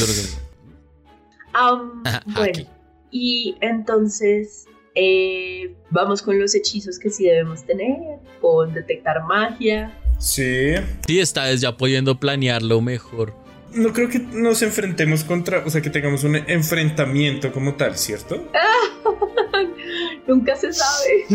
[1.53, 2.69] Ajá, bueno,
[3.11, 7.97] y entonces eh, vamos con los hechizos que sí debemos tener,
[8.41, 9.97] con detectar magia.
[10.19, 10.75] Sí.
[11.07, 13.35] Sí, esta vez ya pudiendo planearlo mejor.
[13.73, 15.65] No creo que nos enfrentemos contra.
[15.65, 18.49] O sea, que tengamos un enfrentamiento como tal, ¿cierto?
[20.27, 21.27] Nunca se sabe.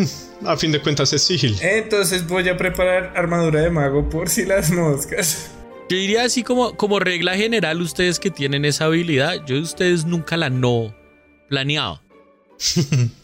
[0.45, 1.57] A fin de cuentas es sigil.
[1.61, 5.51] Entonces voy a preparar armadura de mago por si las moscas.
[5.89, 10.05] Yo diría así como, como regla general, ustedes que tienen esa habilidad, yo de ustedes
[10.05, 10.95] nunca la no
[11.49, 12.01] planeaba.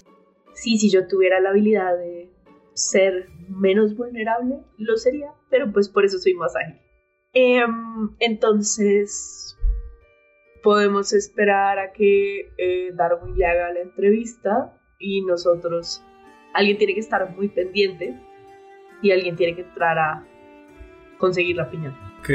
[0.58, 2.30] Sí, si yo tuviera la habilidad de
[2.74, 6.80] ser menos vulnerable, lo sería, pero pues por eso soy más ágil.
[7.34, 9.58] Em, entonces,
[10.64, 16.02] podemos esperar a que eh, Darwin le haga la entrevista y nosotros,
[16.54, 18.18] alguien tiene que estar muy pendiente
[19.02, 20.26] y alguien tiene que entrar a
[21.18, 21.98] conseguir la piñata.
[22.20, 22.30] Ok.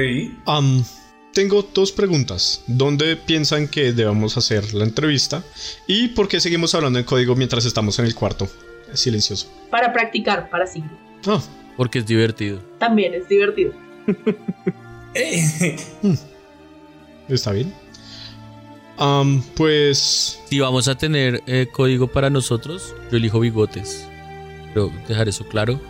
[1.32, 2.64] Tengo dos preguntas.
[2.66, 5.44] ¿Dónde piensan que debamos hacer la entrevista?
[5.86, 8.48] ¿Y por qué seguimos hablando en código mientras estamos en el cuarto?
[8.94, 9.48] Silencioso.
[9.70, 10.90] Para practicar, para Sigrid.
[11.26, 11.40] Ah,
[11.76, 12.60] Porque es divertido.
[12.78, 13.72] También es divertido.
[15.12, 15.76] Eh,
[17.28, 17.74] está bien.
[19.56, 24.06] Pues Si vamos a tener eh, código para nosotros, yo elijo bigotes.
[24.66, 25.80] Quiero dejar eso claro.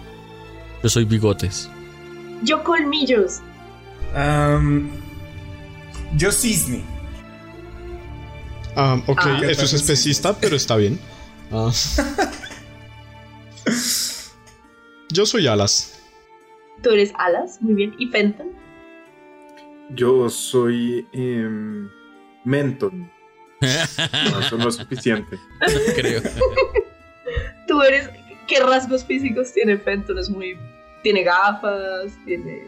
[0.82, 1.68] Yo soy bigotes.
[2.42, 3.40] Yo colmillos.
[4.14, 4.90] am,
[6.16, 6.82] yo cisne.
[8.76, 9.40] am, ok, Ah.
[9.48, 10.98] eso es especista, pero está bien.
[11.52, 11.70] Ah.
[15.12, 16.00] Yo soy Alas.
[16.82, 17.94] Tú eres Alas, muy bien.
[17.98, 18.48] ¿Y Fenton?
[19.90, 21.88] Yo soy em,
[22.44, 23.10] Menton.
[23.60, 25.38] No, eso no es suficiente.
[25.94, 26.22] Creo.
[27.68, 28.08] Tú eres.
[28.46, 30.18] ¿Qué rasgos físicos tiene Fenton?
[30.18, 30.56] Es muy.
[31.02, 32.62] Tiene gafas, tiene.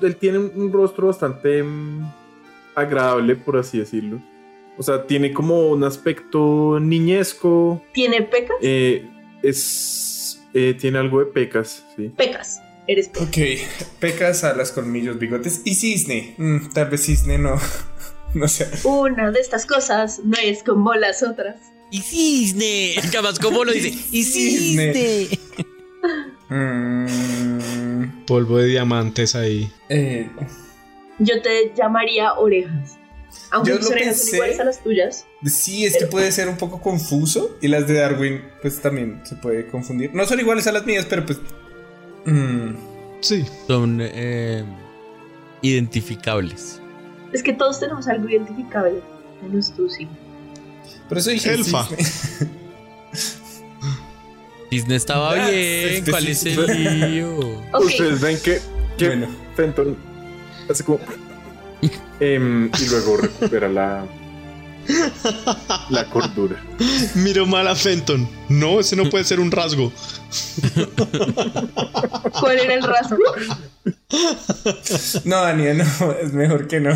[0.00, 2.04] Él tiene un rostro bastante em,
[2.74, 4.20] agradable, por así decirlo.
[4.76, 7.82] O sea, tiene como un aspecto niñesco.
[7.92, 8.56] ¿Tiene pecas?
[8.60, 9.08] eh,
[9.42, 12.08] es, eh, tiene algo de pecas, sí.
[12.16, 12.60] Pecas.
[12.86, 13.28] Eres pecas.
[13.28, 13.36] Ok.
[14.00, 16.34] Pecas, alas, colmillos, bigotes y cisne.
[16.38, 17.56] Mm, tal vez cisne no.
[18.34, 18.68] No sé.
[18.82, 21.54] Una de estas cosas no es como las otras.
[21.92, 22.96] ¡Y cisne!
[23.12, 23.94] Capaz, ¿cómo lo dice?
[24.10, 25.28] ¡Y cisne!
[26.48, 29.70] Mm, Polvo de diamantes ahí.
[29.88, 30.28] eh,
[31.18, 32.96] Yo te llamaría orejas.
[33.50, 34.26] Aunque Yo tus lo orejas pensé.
[34.30, 35.26] son iguales a las tuyas.
[35.44, 37.56] sí, es que puede ser un poco confuso.
[37.60, 40.14] Y las de Darwin, pues también se puede confundir.
[40.14, 41.38] No son iguales a las mías, pero pues.
[42.26, 42.74] mm,
[43.20, 43.44] Sí.
[43.66, 44.64] Son eh,
[45.62, 46.80] identificables.
[47.32, 49.00] Es que todos tenemos algo identificable.
[49.42, 50.06] Menos tú, sí.
[51.08, 51.52] por eso dije.
[51.54, 51.86] Elfa.
[54.74, 56.04] Cisne estaba bien.
[56.04, 57.62] ¿Cuál es el lío?
[57.78, 58.60] Ustedes ven que,
[58.98, 59.28] que Bueno.
[59.54, 59.96] Fenton
[60.68, 60.98] hace como.
[62.18, 64.04] em, y luego recupera la.
[65.90, 66.60] La cordura.
[67.14, 68.28] Miro mal a Fenton.
[68.48, 69.92] No, ese no puede ser un rasgo.
[72.40, 73.16] ¿Cuál era el rasgo?
[75.24, 75.84] No, Ania, no.
[76.20, 76.90] Es mejor que no.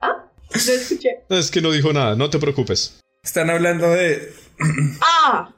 [0.00, 1.10] Ah, no escuché.
[1.28, 2.98] Es que no dijo nada, no te preocupes.
[3.22, 4.32] Están hablando de.
[5.02, 5.50] Ah,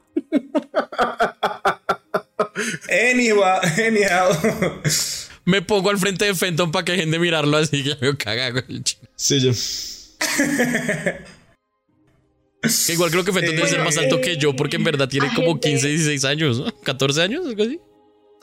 [2.89, 3.43] Anyhow.
[3.77, 4.31] anyhow.
[5.45, 8.65] Me pongo al frente de Fenton para que dejen de mirarlo así que me caga.
[9.15, 9.51] Sí, yo.
[12.89, 15.59] Igual creo que Fenton debe ser más alto que yo porque en verdad tiene como
[15.59, 16.81] 15, 16 años, ¿no?
[16.81, 17.79] 14 años, algo así.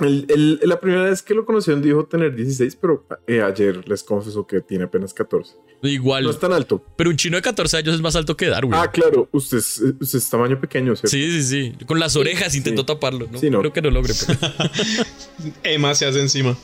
[0.01, 4.03] El- el- la primera vez que lo conocieron dijo tener 16, pero eh, ayer les
[4.03, 5.55] confesó que tiene apenas 14.
[5.83, 6.25] Igual.
[6.25, 6.85] No es tan alto.
[6.97, 8.75] Pero un chino de 14 años es más alto que Darwin.
[8.75, 11.09] Ah, claro, usted es, usted es tamaño pequeño, ¿cierto?
[11.09, 11.43] Sí, sí,
[11.79, 11.85] sí.
[11.87, 13.29] Con las orejas intentó taparlo.
[13.31, 13.39] ¿no?
[13.39, 13.61] Sí, no.
[13.61, 14.15] Creo que no logre.
[14.27, 14.39] pero-
[15.63, 16.57] Emma se hace encima.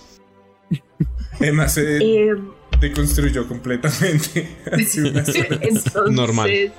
[1.41, 2.35] Emma se Eh,
[2.81, 5.47] deconstruyó completamente hace unas horas.
[5.61, 6.73] entonces, Normal.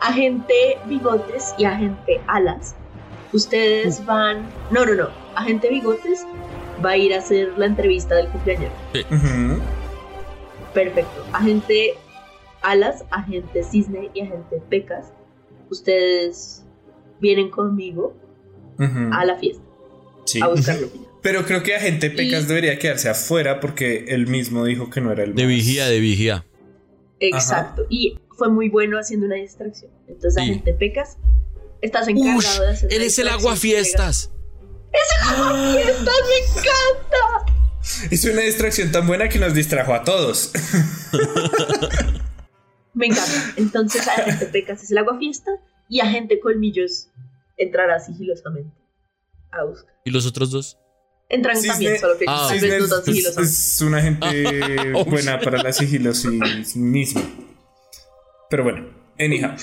[0.00, 0.54] agente
[0.88, 2.74] bigotes y agente alas,
[3.36, 4.48] ustedes van.
[4.70, 5.08] No, no, no.
[5.34, 6.26] Agente bigotes
[6.84, 8.72] va a ir a hacer la entrevista del cumpleaños.
[9.10, 9.60] Ujú.
[10.74, 11.24] Perfecto.
[11.32, 11.94] Agente
[12.62, 15.12] alas, agente cisne y agente pecas,
[15.70, 16.64] ustedes
[17.20, 18.14] vienen conmigo
[19.12, 19.62] a la fiesta
[20.24, 20.40] Sí.
[20.42, 20.88] a buscarlo.
[21.22, 25.10] Pero creo que agente Pecas Y- debería quedarse afuera porque él mismo dijo que no
[25.12, 26.44] era el De vigía, de vigía.
[27.20, 27.84] Exacto.
[27.88, 29.90] Y fue muy bueno haciendo una distracción.
[30.08, 30.50] Entonces, Sí.
[30.50, 31.16] agente pecas,
[31.82, 32.92] estás encargado de hacer.
[32.92, 34.30] Él es el distracción aguafiestas.
[34.92, 35.38] ¡Fiestas!
[36.28, 37.52] ¡Me encanta!
[38.10, 40.50] Es una distracción tan buena que nos distrajo a todos.
[42.94, 43.52] Me encanta.
[43.56, 45.50] Entonces, agente pecas es el aguafiesta
[45.88, 47.08] y agente colmillos
[47.56, 48.74] entrará sigilosamente
[49.52, 49.94] a buscar.
[50.04, 50.78] ¿Y los otros dos?
[51.28, 53.42] Entran Cisne- también, solo que Ah, tal vez no es, sigilosamente.
[53.52, 57.22] es una gente Oh, buena para la sigilosis misma.
[58.48, 59.50] Pero bueno, anyhow.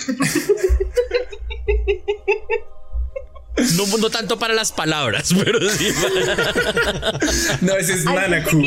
[3.56, 5.90] No, no tanto para las palabras, pero sí.
[7.62, 8.64] No, ese es Nanaku.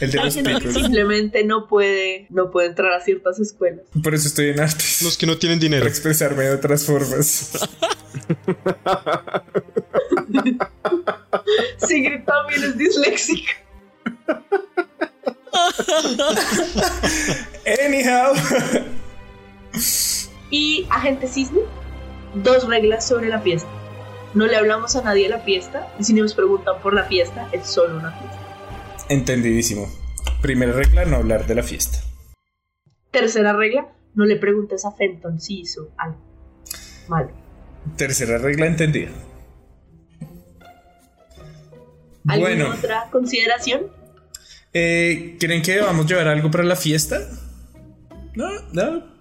[0.00, 3.84] el de los que simplemente no puede, no puede entrar a ciertas escuelas.
[4.02, 5.02] Por eso estoy en artes.
[5.02, 5.82] Los que no tienen dinero.
[5.82, 7.52] Para expresarme de otras formas.
[11.86, 13.52] Sigrid también es disléxica.
[17.84, 18.34] Anyhow.
[20.50, 21.60] Y agente cisne,
[22.42, 23.68] dos reglas sobre la fiesta.
[24.34, 27.48] No le hablamos a nadie de la fiesta y si nos preguntan por la fiesta,
[27.52, 28.38] es solo una fiesta.
[29.08, 29.86] Entendidísimo.
[30.42, 31.98] Primera regla, no hablar de la fiesta.
[33.10, 36.18] Tercera regla, no le preguntes a Fenton si hizo algo
[37.08, 37.30] malo.
[37.96, 39.10] Tercera regla entendida.
[42.28, 43.86] ¿Alguna Bueno, otra consideración?
[44.72, 47.20] eh, ¿creen que vamos a llevar algo para la fiesta?
[48.34, 49.15] No, no.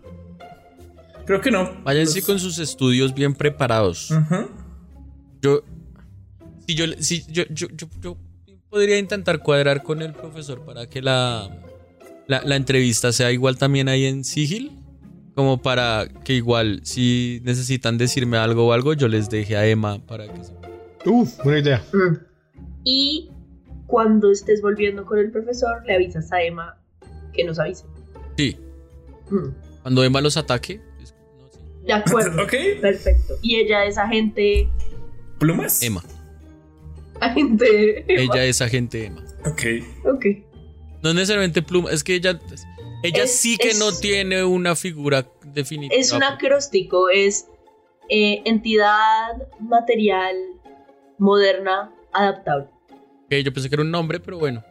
[1.25, 1.81] Creo que no.
[1.83, 4.13] Váyanse Los- con sus estudios bien preparados.
[5.41, 5.61] Yo.
[6.67, 8.17] Si yo, si yo, yo, yo, yo
[8.69, 11.49] podría intentar cuadrar con el profesor para que la,
[12.27, 14.71] la, la entrevista sea igual también ahí en Sigil.
[15.35, 19.99] Como para que igual, si necesitan decirme algo o algo, yo les deje a Emma
[20.07, 20.53] para que se...
[21.05, 21.83] Uh, buena idea.
[21.91, 22.15] Mm.
[22.85, 23.29] Y
[23.85, 26.77] cuando estés volviendo con el profesor, le avisas a Emma
[27.33, 27.83] que nos avise.
[28.37, 28.57] Sí,
[29.29, 29.49] Mm.
[29.81, 30.79] cuando Emma los ataque.
[31.87, 31.87] No.
[31.87, 32.43] De acuerdo.
[32.43, 32.53] Ok.
[32.81, 33.33] Perfecto.
[33.41, 34.67] Y ella es agente.
[35.39, 35.81] ¿Plumas?
[35.83, 36.03] Emma.
[37.19, 38.05] Agente.
[38.07, 39.23] Ella es agente Emma.
[39.45, 39.61] Ok.
[40.05, 40.25] Ok.
[41.03, 42.39] No necesariamente pluma, es que ella.
[43.03, 45.99] Ella Es- sí que es- no tiene una figura definitiva.
[45.99, 47.45] Es un acróstico, es
[48.09, 50.35] eh, entidad material
[51.17, 52.67] moderna adaptable.
[53.25, 54.63] Ok, yo pensé que era un nombre, pero bueno.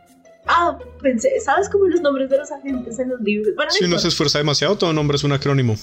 [0.46, 3.54] Ah, pensé, ¿sabes cómo los nombres de los agentes en los libros?
[3.56, 5.76] Bueno, no Si uno se esfuerza demasiado, todo nombre es un acrónimo.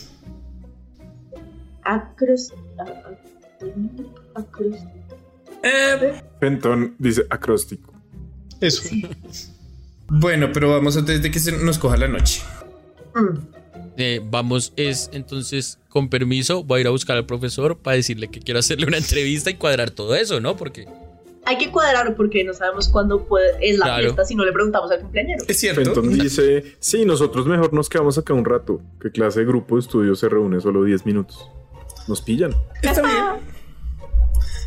[1.83, 2.53] Acros.
[2.79, 2.85] ah,
[4.35, 4.77] acros-
[5.63, 7.93] Eh, Fenton dice acróstico.
[8.59, 8.89] Eso.
[10.07, 12.41] bueno, pero vamos antes de que se nos coja la noche.
[13.15, 13.37] Mm.
[13.97, 18.29] Eh, vamos, es entonces, con permiso, voy a ir a buscar al profesor para decirle
[18.29, 20.55] que quiero hacerle una entrevista y cuadrar todo eso, ¿no?
[20.57, 20.87] Porque.
[21.45, 24.03] Hay que cuadrar porque no sabemos cuándo puede, es la Claro.
[24.03, 25.43] fiesta si no le preguntamos al cumpleañero.
[25.47, 25.83] Es cierto.
[25.83, 28.79] Fenton dice, sí, nosotros mejor nos quedamos acá un rato.
[29.01, 31.49] ¿Qué clase de grupo de estudio se reúne solo 10 minutos?
[32.07, 32.55] Nos pillan.
[32.81, 33.51] Está bien.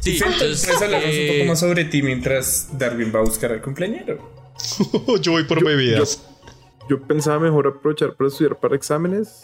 [0.01, 0.65] Sí, Fenton, entonces.
[0.67, 4.31] ¿puedes hablarnos un eh, poco más sobre ti mientras Darwin va a buscar al cumpleañero?
[5.23, 6.23] Yo voy por bebidas.
[6.89, 9.43] Yo pensaba mejor aprovechar para estudiar para exámenes.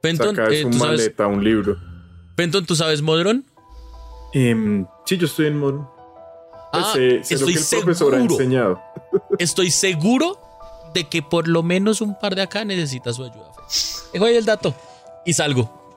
[0.00, 1.76] Fenton, Saca de eh, su ¿tú sabes, maleta un libro.
[2.36, 3.44] Fenton, ¿tú sabes Modron?
[4.32, 5.92] Em, sí, yo estoy en modo.
[6.72, 8.34] Pues Ah, sé, sé lo que estoy el profesor ha seguro.
[8.34, 8.82] enseñado.
[9.38, 10.38] Estoy seguro
[10.94, 13.50] de que por lo menos un par de acá necesita su ayuda.
[14.12, 14.74] Dejo ahí el dato
[15.24, 15.87] y salgo.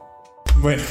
[0.58, 0.84] Bueno,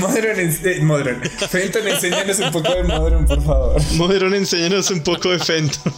[0.00, 1.22] Modron, eh, Modron.
[1.22, 3.80] Fenton, enséñanos un poco de Modron, por favor.
[3.94, 5.92] Modron, enséñanos un poco de Fenton.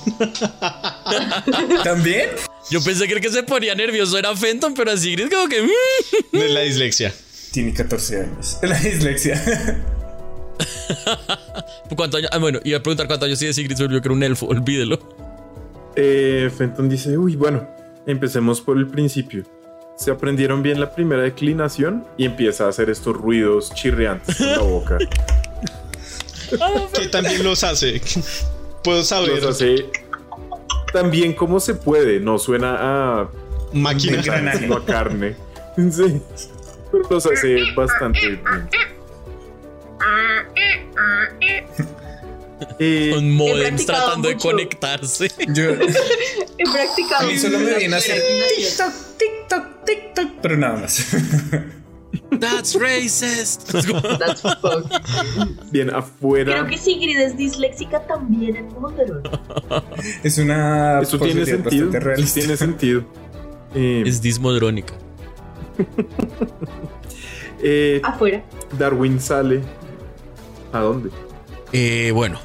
[1.83, 2.31] ¿También?
[2.71, 5.63] Yo pensé que el que se ponía nervioso era Fenton, pero así Sigrid como que.
[5.63, 6.39] "Mm".
[6.39, 7.13] De la dislexia.
[7.51, 8.59] Tiene 14 años.
[8.63, 9.43] La dislexia.
[11.97, 12.31] ¿Cuántos años?
[12.33, 14.99] Ah, bueno, iba a preguntar cuántos años tiene Sigrid, olvidó que era un elfo, olvídelo.
[15.97, 17.69] Eh, Fenton dice, uy, bueno,
[18.07, 19.45] empecemos por el principio.
[19.97, 24.59] Se aprendieron bien la primera declinación y empieza a hacer estos ruidos chirriantes con la
[24.59, 24.99] boca.
[26.93, 28.03] Que también los hace.
[28.85, 29.43] Puedo saber.
[29.43, 29.87] Los hace
[30.93, 32.21] tan bien como se puede.
[32.21, 33.29] No suena a
[33.73, 34.23] Máquina.
[34.59, 35.37] Sino a carne.
[35.91, 36.21] Sí.
[36.91, 38.43] Pero los hace bastante bien.
[42.79, 45.29] Eh, Con modems tratando de conectarse.
[45.55, 45.71] Yo,
[46.59, 47.27] He practicado.
[47.29, 48.23] a mí solo me viene a hacer.
[48.57, 51.07] TikTok, TikTok, TikTok, pero nada más.
[52.41, 53.73] That's racist.
[54.19, 54.87] That's fuck.
[55.71, 56.53] bien afuera.
[56.53, 59.23] Creo que Sigrid es disléxica también en Monterrey.
[60.23, 61.91] Es una Eso tiene sentido.
[61.91, 62.41] realista.
[62.41, 63.05] tiene sentido.
[63.75, 64.95] Eh, es dismodrónica.
[67.63, 68.43] eh, Afuera.
[68.79, 69.63] Darwin sale.
[70.73, 71.11] ¿A dónde?
[71.73, 72.39] Eh, bueno.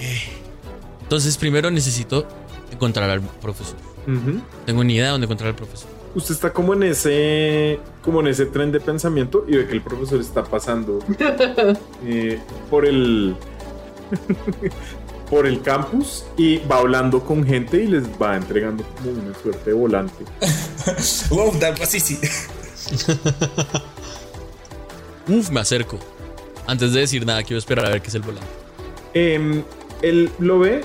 [0.00, 0.22] Eh,
[1.02, 2.26] entonces, primero necesito
[2.70, 3.76] encontrar al profesor.
[4.06, 4.40] Ujú.
[4.66, 5.88] Tengo ni idea de dónde encontrar al profesor.
[6.14, 9.82] Usted está como en ese como en ese tren de pensamiento y ve que el
[9.82, 11.00] profesor está pasando
[12.06, 12.40] eh,
[12.70, 13.36] por el
[15.28, 19.70] por el campus y va hablando con gente y les va entregando como una suerte
[19.70, 20.24] de volante.
[21.28, 22.18] Wow, that was easy.
[25.28, 25.98] Uf, me acerco.
[26.66, 28.48] Antes de decir nada, quiero esperar a ver qué es el volante.
[29.12, 29.62] Em,
[30.02, 30.82] él lo ve.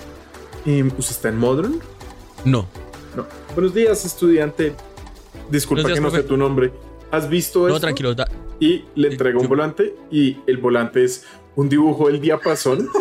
[0.66, 1.80] em, ¿Usted está en Modern?
[2.46, 2.68] No.
[3.16, 3.26] No.
[3.54, 4.74] Buenos días, estudiante.
[5.50, 6.72] Disculpa días, que no sé tu nombre.
[7.12, 7.80] ¿Has visto No, esto?
[7.82, 8.16] tranquilo.
[8.16, 8.28] da-
[8.60, 12.90] Y le entrega un volante y el volante es un dibujo del diapasón.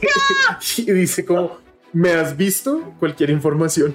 [0.76, 1.58] y dice como,
[1.92, 2.80] ¿me has visto?
[2.98, 3.94] Cualquier información.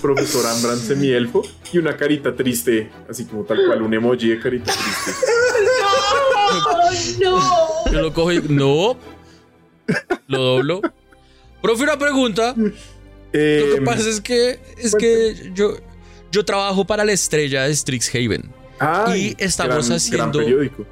[0.00, 1.42] Profesor Ambran semielfo
[1.72, 5.12] y una carita triste, así como tal cual, un emoji de carita triste.
[6.64, 7.92] ¡Oh, no!
[7.92, 8.40] Yo lo cojo y.
[8.48, 8.96] No.
[10.28, 10.80] Lo doblo.
[11.60, 12.54] Profe, una pregunta.
[12.56, 12.72] Lo
[13.32, 14.58] que pasa es que.
[14.78, 15.76] Es que yo.
[16.30, 18.50] Yo trabajo para la estrella de Strixhaven.
[18.78, 20.86] ay, y estamos gran- haciendo- Gran periódico.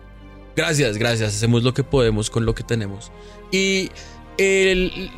[0.55, 1.35] Gracias, gracias.
[1.35, 3.11] Hacemos lo que podemos con lo que tenemos.
[3.51, 3.91] Y
[4.37, 5.11] el-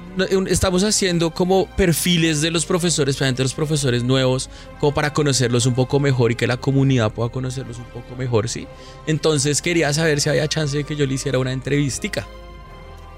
[0.48, 5.74] estamos haciendo como perfiles de los profesores, especialmente los profesores nuevos, como para conocerlos un
[5.74, 8.66] poco mejor y que la comunidad pueda conocerlos un poco mejor, ¿sí?
[9.08, 12.26] Entonces quería saber si había chance de que yo le hiciera una entrevistica.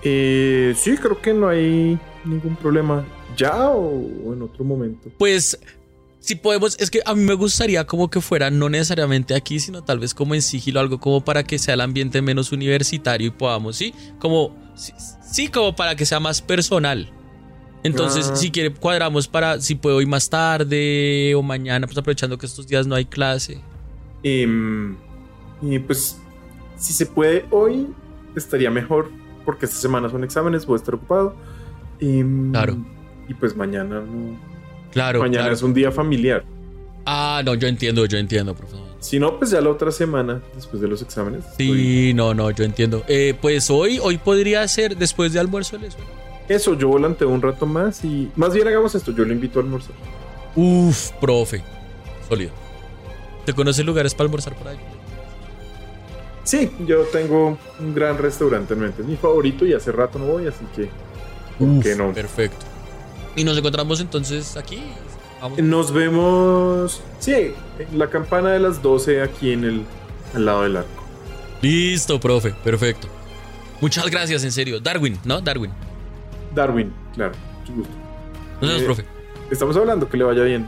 [0.05, 3.05] Eh, sí, creo que no hay ningún problema.
[3.37, 5.11] ¿Ya o en otro momento?
[5.19, 5.59] Pues,
[6.21, 9.83] si podemos, es que a mí me gustaría como que fuera no necesariamente aquí, sino
[9.83, 13.31] tal vez como en sigilo, algo como para que sea el ambiente menos universitario y
[13.31, 13.93] podamos, ¿sí?
[14.21, 14.93] Como, sí,
[15.33, 17.11] sí, como para que sea más personal.
[17.83, 18.37] Entonces, Ah.
[18.37, 22.67] si quiere, cuadramos para, si puedo hoy más tarde o mañana, pues aprovechando que estos
[22.67, 23.61] días no hay clase.
[24.23, 24.97] Em,
[25.61, 26.17] y pues,
[26.79, 27.89] si se puede hoy,
[28.37, 29.11] estaría mejor,
[29.45, 31.35] porque esta semana son exámenes, voy a estar ocupado.
[32.01, 32.77] Em, Claro.
[33.29, 34.39] Y pues mañana no.
[34.93, 35.55] Claro, mañana claro.
[35.55, 36.45] es un día familiar.
[37.07, 38.81] Ah, no, yo entiendo, yo entiendo, profesor.
[39.01, 41.45] Si no, pues ya la otra semana, después de los exámenes.
[41.45, 41.67] estoy-
[42.09, 43.05] Sí, no, no, yo entiendo.
[43.09, 45.97] Eh, pues hoy, hoy podría ser después de almuerzo, ¿les?
[46.49, 48.31] Eso, yo volanteo un rato más y.
[48.37, 49.95] Más bien hagamos esto, yo le invito a almorzar.
[50.57, 51.63] Uf, profe.
[52.29, 52.53] Sólido.
[53.45, 54.79] ¿Te conoces lugares para almorzar por ahí?
[56.45, 59.03] Sí, yo tengo un gran restaurante en mente.
[59.03, 60.89] Es mi favorito y hace rato no voy, así que.
[61.59, 62.13] ¿Por Uf, qué no?
[62.13, 62.65] Perfecto.
[63.37, 64.83] Y nos encontramos entonces aquí.
[65.41, 65.59] Vamos.
[65.59, 67.03] Nos vemos.
[67.19, 69.85] Sí, en la campana de las 12 aquí en el.
[70.35, 71.03] al lado del arco.
[71.63, 72.55] Listo, profe.
[72.63, 73.09] Perfecto.
[73.81, 74.81] Muchas gracias, en serio.
[74.81, 75.41] Darwin, ¿no?
[75.41, 75.73] Darwin.
[76.55, 77.95] Darwin, claro, mucho gusto.
[78.61, 79.05] Nos vemos, Eh, profe.
[79.51, 80.67] Estamos hablando, que le vaya bien.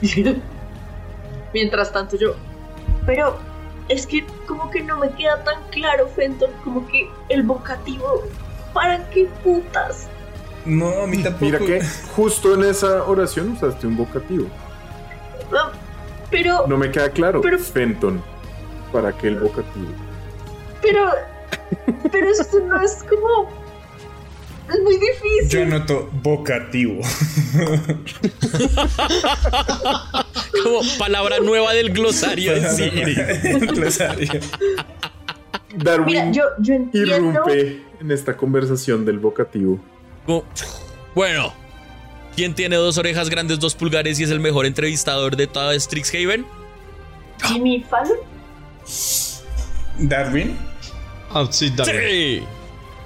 [1.54, 2.34] Mientras tanto yo.
[3.08, 3.38] Pero
[3.88, 8.22] es que como que no me queda tan claro, Fenton, como que el vocativo.
[8.74, 10.08] ¿Para qué putas?
[10.66, 11.46] No, a mí tampoco.
[11.46, 11.80] Mira que
[12.14, 14.46] justo en esa oración usaste un vocativo.
[16.30, 17.40] Pero, No me queda claro.
[17.40, 18.22] Pero- Fenton.
[18.92, 19.88] ¿Para qué el vocativo?
[20.82, 21.10] pero,
[22.12, 23.48] pero esto no es como.
[24.68, 25.48] Es muy difícil.
[25.48, 27.00] Yo anoto vocativo.
[30.62, 33.18] Como palabra nueva del glosario de Sigrid.
[33.74, 34.40] Glosario.
[35.76, 37.16] Darwin Mira, yo, yo entiendo.
[37.16, 39.78] irrumpe en esta conversación del vocativo.
[41.14, 41.52] Bueno.
[42.36, 46.46] ¿Quién tiene dos orejas grandes, dos pulgares y es el mejor entrevistador de toda Strixhaven?
[47.44, 48.16] Jimmy Fallon.
[49.98, 50.56] Darwin,
[51.30, 52.08] Ah, sí, dale.
[52.38, 52.42] Sí.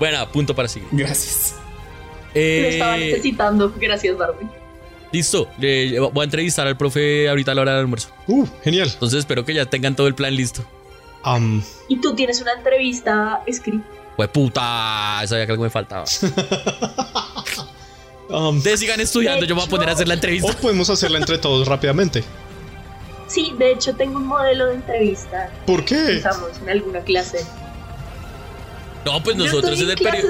[0.03, 0.89] Buena, punto para Sigrid.
[0.91, 1.55] gracias.
[2.35, 3.73] Lo estaba Eh, necesitando.
[3.79, 4.51] Gracias, Darwin.
[5.13, 5.49] listo.
[5.59, 8.09] Le- voy a entrevistar al profe ahorita a la hora del almuerzo.
[8.27, 8.91] Uh, genial.
[8.93, 10.65] Entonces espero que ya tengan todo el plan listo.
[11.87, 13.85] Y tú tienes una entrevista escrita.
[14.17, 16.05] Pues puta, sabía que algo me faltaba.
[18.29, 20.53] am, Ustedes sigan estudiando, yo me voy a poner a hacer la o entrevista.
[20.61, 22.25] podemos hacerla entre todos rápidamente.
[23.29, 26.17] Sí, de hecho tengo un modelo de entrevista ¿Por qué?
[26.19, 27.47] usamos en alguna clase.
[29.05, 30.29] No, pues nosotros en el periódico.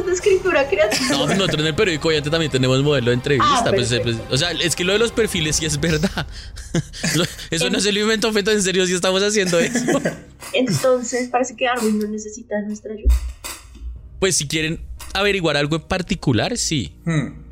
[1.11, 3.65] No, pues nosotros en el periódico obviamente también tenemos modelo de entrevista.
[3.67, 6.27] Ah, pues, pues, o sea, es que lo de los perfiles sí es verdad.
[7.51, 10.01] Eso no se lo inventó Feto, en serio sí estamos haciendo eso.
[10.55, 13.15] Entonces, parece que Darwin no necesita nuestra ayuda.
[14.19, 14.81] Pues si quieren
[15.13, 16.97] averiguar algo en particular, sí.
[17.05, 17.43] Hmm.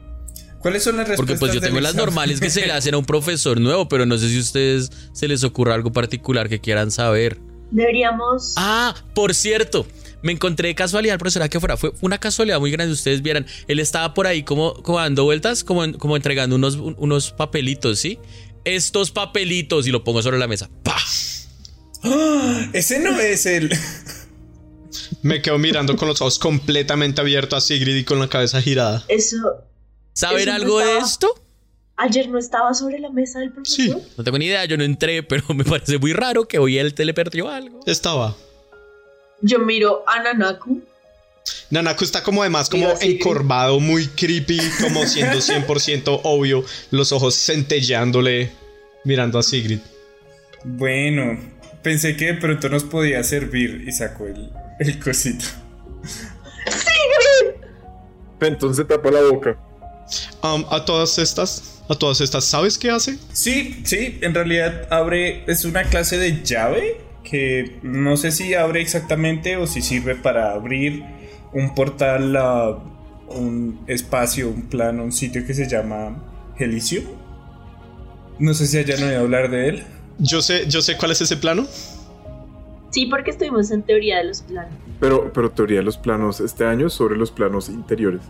[0.61, 1.39] ¿Cuáles son las respuestas?
[1.39, 4.07] Porque pues yo tengo las normales que se le hacen a un profesor nuevo, pero
[4.07, 7.39] no sé si a ustedes se les ocurra algo particular que quieran saber.
[7.71, 8.55] Deberíamos.
[8.57, 9.87] Ah, por cierto,
[10.23, 11.77] me encontré de casualidad al profesor que fuera.
[11.77, 12.93] Fue una casualidad muy grande.
[12.93, 17.33] Ustedes vieran, él estaba por ahí como, como dando vueltas, como, como entregando unos, unos
[17.33, 18.18] papelitos, ¿sí?
[18.64, 20.68] Estos papelitos, y lo pongo sobre la mesa.
[20.83, 20.99] ¡Pah!
[22.73, 23.71] Ese no es el.
[25.23, 29.05] Me quedo mirando con los ojos completamente abiertos a Sigrid y con la cabeza girada.
[29.09, 29.37] Eso.
[30.12, 31.35] ¿Saben ¿Eso no algo de esto?
[31.97, 34.01] Ayer no estaba sobre la mesa del profesor.
[34.16, 36.95] No tengo ni idea, yo no entré, pero me parece muy raro que hoy él
[36.95, 37.81] te le perdió algo.
[37.87, 38.37] Estaba.
[39.43, 40.82] Yo miro a Nanaku.
[41.70, 43.16] Nanaku está como además como Sigrid.
[43.16, 48.51] encorvado, muy creepy, como siendo 100% obvio, los ojos centelleándole,
[49.05, 49.78] mirando a Sigrid.
[50.64, 51.38] Bueno,
[51.82, 55.47] pensé que de pronto nos podía servir y sacó el, el cosito.
[58.41, 59.59] Entonces tapa la boca.
[60.43, 63.18] Um, a todas estas, a todas estas, ¿sabes qué hace?
[63.32, 68.81] Sí, sí, en realidad abre, es una clase de llave que no sé si abre
[68.81, 71.05] exactamente o si sirve para abrir
[71.53, 72.79] un portal a
[73.29, 76.23] un espacio, un plano, un sitio que se llama
[76.59, 77.03] Helicio.
[78.39, 79.85] No sé si hayan oído hablar de él.
[80.18, 81.66] Yo sé, yo sé cuál es ese plano.
[82.91, 84.72] Sí, porque estuvimos en teoría de los planos.
[84.99, 88.20] Pero, pero teoría de los planos este año sobre los planos interiores.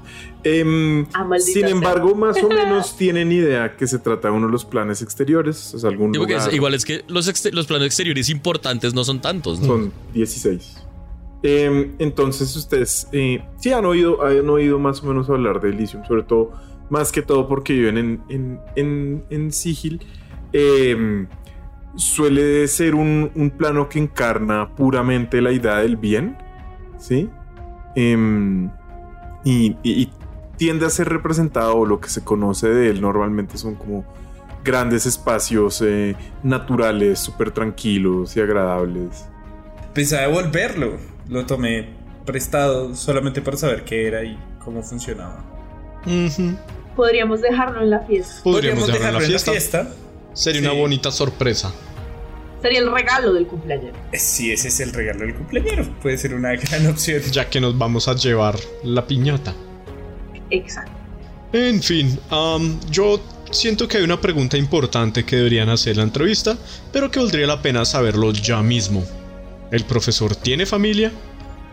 [0.44, 1.68] Em, Ah, sin sea.
[1.70, 5.74] embargo, más o menos tienen idea que se trata de uno de los planes exteriores.
[5.74, 6.54] O sea, algún Sí, porque es- lugar.
[6.54, 9.66] igual es que los, los planos exteriores importantes no son tantos, ¿no?
[9.66, 10.76] Son 16.
[11.42, 16.04] Em, entonces ustedes eh, sí han oído, han oído más o menos hablar de Elysium,
[16.06, 16.52] sobre todo,
[16.90, 20.02] más que todo porque viven en, en, en, en Sigil.
[20.52, 21.26] Em,
[21.96, 26.36] suele ser un, un plano que encarna puramente la idea del bien,
[26.98, 27.28] ¿sí?
[27.96, 28.70] Em,
[29.44, 30.12] y, y- y
[30.56, 34.04] tiende a ser representado, o lo que se conoce de él normalmente son como
[34.62, 39.26] grandes espacios eh, naturales, súper tranquilos y agradables.
[39.94, 40.98] Pensaba devolverlo.
[41.28, 41.88] Lo tomé
[42.26, 45.42] prestado solamente para saber qué era y cómo funcionaba.
[46.94, 48.42] Podríamos dejarlo en la fiesta.
[48.44, 49.50] Podríamos dejarlo en la fiesta.
[49.52, 49.88] fiesta.
[50.40, 50.66] Sería Sí.
[50.66, 51.72] una bonita sorpresa.
[52.62, 53.94] Sería el regalo del cumpleaños.
[54.12, 57.20] Eh, Si ese es el regalo del cumpleaños, puede ser una gran opción.
[57.30, 59.54] Ya que nos vamos a llevar la piñata.
[60.50, 60.92] Exacto.
[61.52, 63.20] En fin, am, yo
[63.50, 66.56] siento que hay una pregunta importante que deberían hacer en la entrevista,
[66.92, 69.04] pero que valdría la pena saberlo ya mismo.
[69.70, 71.12] ¿El profesor tiene familia?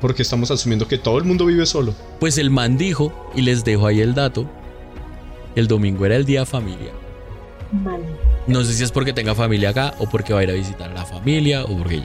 [0.02, 1.94] Porque estamos asumiendo que todo el mundo vive solo.
[2.20, 4.50] Pues el man dijo, y les dejo ahí el dato,
[5.56, 6.92] el domingo era el día familia.
[7.72, 8.02] Mal.
[8.48, 10.90] No sé si es porque tenga familia acá o porque va a ir a visitar
[10.90, 12.02] a la familia o porque...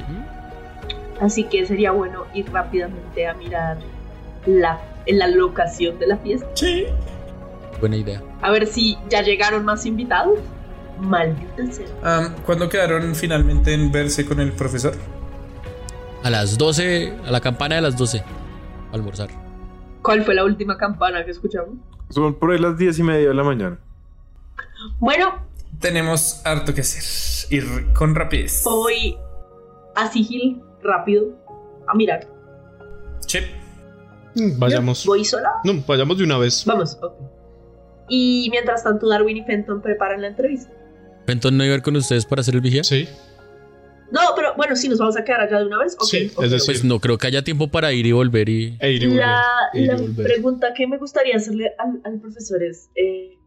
[1.21, 3.79] Así que sería bueno ir rápidamente a mirar
[4.47, 6.49] la, en la locación de la fiesta.
[6.55, 6.87] Sí.
[7.79, 8.21] Buena idea.
[8.41, 10.39] A ver si ya llegaron más invitados.
[10.99, 11.87] Maldita sea.
[12.03, 14.95] Am, ¿Cuándo quedaron finalmente en verse con el profesor?
[16.25, 18.19] A las 12, a la campana de las 12.
[18.19, 18.25] a
[18.93, 19.29] Almorzar.
[20.03, 21.75] ¿Cuál fue la última campana que escuchamos?
[22.09, 23.79] Son por ahí las 10 y media de la mañana.
[24.99, 25.35] Bueno,
[25.81, 27.03] Tenemos harto que hacer.
[27.51, 28.63] Ir con rapidez.
[28.65, 29.17] voy
[29.97, 31.27] a Sigil rápido
[31.87, 32.27] a mirar.
[33.27, 33.45] Chip.
[34.35, 35.05] Mm, Vayamos.
[35.07, 35.51] ¿Voy sola?
[35.65, 36.65] No, vayamos de una vez.
[36.65, 37.13] Vamos, ok.
[38.09, 40.73] Y mientras tanto, Darwin y Fenton preparan la entrevista.
[41.27, 42.85] Entonces no iba a ir con ustedes para hacer el vigía.
[42.85, 43.09] Sí.
[44.11, 45.95] No, pero bueno, sí, nos vamos a quedar allá de una vez.
[45.95, 48.49] Ok, Sí, ok, es decir- Pues no creo que haya tiempo para ir y volver
[48.49, 48.77] y...
[48.81, 49.43] E ir y volver, La,
[49.73, 50.27] e y volver.
[50.27, 53.39] pregunta que me gustaría hacerle al, al profesor es: eh,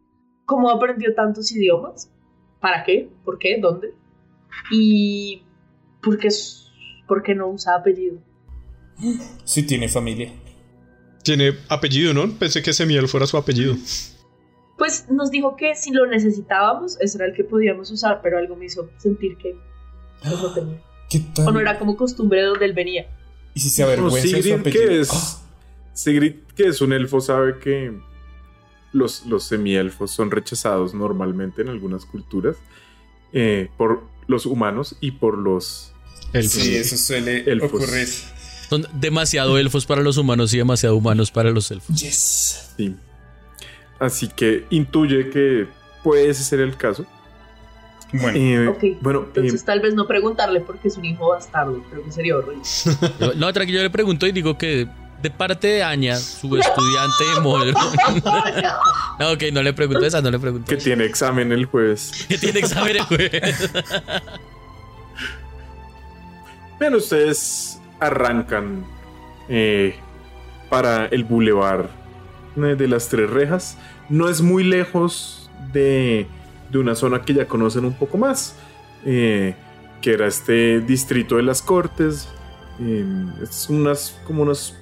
[0.45, 2.11] ¿Cómo aprendió tantos idiomas?
[2.65, 3.07] ¿Para qué?
[3.23, 3.59] ¿Por qué?
[3.61, 3.93] ¿Dónde?
[4.71, 5.43] ¿Y
[6.01, 6.29] por qué,
[7.07, 8.17] por qué no usa apellido?
[9.43, 10.33] Si tiene familia.
[11.21, 12.27] Tiene apellido, ¿no?
[12.39, 13.75] Pensé que Semiel fuera su apellido.
[14.79, 18.55] Pues nos dijo que si lo necesitábamos, ese era el que podíamos usar, pero algo
[18.55, 19.55] me hizo sentir que
[20.23, 20.81] pues, no tenía.
[21.11, 21.47] ¿Qué tal?
[21.49, 23.05] O no era como costumbre de donde él venía.
[23.53, 24.87] ¿Y si se avergüenza de su Sigrid, apellido?
[24.87, 25.41] que es, Ah,
[25.93, 27.95] Sigrid, que es un elfo, sabe que
[28.95, 32.55] los, los semielfos son rechazados normalmente en algunas culturas
[33.33, 35.91] eh, por los humanos y por los...
[36.31, 37.69] El sí, eso suele Elfos.
[37.83, 38.07] ocurrir.
[38.69, 41.95] Son demasiado elfos para los humanos y demasiado humanos para los elfos.
[42.01, 42.71] Yes.
[42.77, 42.95] Sí.
[43.99, 45.67] Así que intuye que
[46.03, 47.05] puede ese ser el caso.
[48.13, 51.83] Bueno, Eh, Bueno, eh, Entonces, tal vez no preguntarle porque es un hijo bastardo.
[51.91, 52.63] Creo que sería horrible.
[53.37, 54.87] No, tranquilo, yo le pregunto y digo que
[55.21, 57.79] de parte de Aña, su estudiante de modelo.
[59.19, 60.69] no, ok, no le pregunto esa, no le pregunto.
[60.69, 62.11] Que tiene examen el jueves.
[62.27, 63.69] Que tiene examen el jueves.
[66.79, 68.85] Bien, ustedes arrancan
[69.47, 69.95] eh,
[70.69, 71.89] para el bulevar
[72.55, 73.77] de las tres rejas.
[74.09, 76.27] No es muy lejos de,
[76.71, 78.55] de una zona que ya conocen un poco más,
[79.05, 79.55] eh,
[80.01, 82.29] que era este distrito de las Cortes.
[82.79, 83.05] Eh,
[83.41, 84.75] es unas, como unos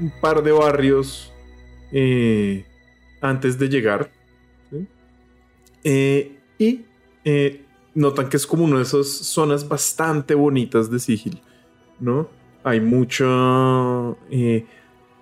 [0.00, 1.32] un par de barrios
[1.92, 2.64] eh,
[3.20, 4.10] antes de llegar.
[5.84, 6.84] Eh, y
[7.24, 7.64] eh,
[7.94, 11.42] notan que es como una de esas zonas bastante bonitas de Sigil,
[11.98, 12.28] ¿no?
[12.64, 13.26] Hay mucha...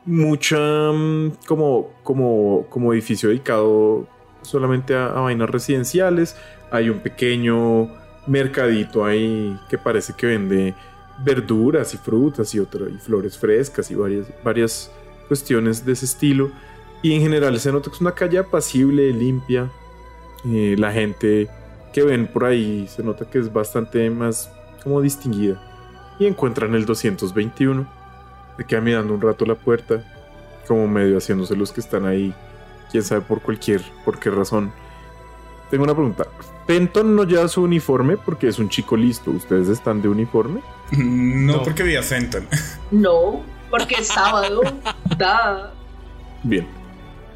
[0.04, 4.06] mucha mm, como, como, como edificio dedicado
[4.42, 6.36] solamente a vainas residenciales.
[6.70, 7.90] Hay un pequeño
[8.26, 10.74] mercadito ahí que parece que vende
[11.24, 14.90] verduras y frutas y, otra, y flores frescas y varias, varias
[15.28, 16.50] cuestiones de ese estilo.
[17.02, 19.70] Y en general se nota que es una calle apacible, limpia.
[20.44, 21.48] Eh, la gente
[21.92, 24.50] que ven por ahí se nota que es bastante más
[24.82, 25.60] como distinguida.
[26.18, 27.86] Y encuentran el 221.
[28.56, 30.04] Se queda mirando un rato la puerta,
[30.68, 32.34] como medio haciéndose los que están ahí.
[32.90, 34.72] Quién sabe por cualquier, por qué razón.
[35.70, 36.26] Tengo una pregunta.
[36.66, 39.30] Fenton no lleva su uniforme porque es un chico listo.
[39.30, 40.60] ¿Ustedes están de uniforme?
[40.92, 41.62] No, No.
[41.62, 42.46] porque vi a Fenton.
[42.90, 43.40] No,
[43.70, 44.60] porque es sábado.
[45.16, 45.72] da.
[46.42, 46.66] Bien.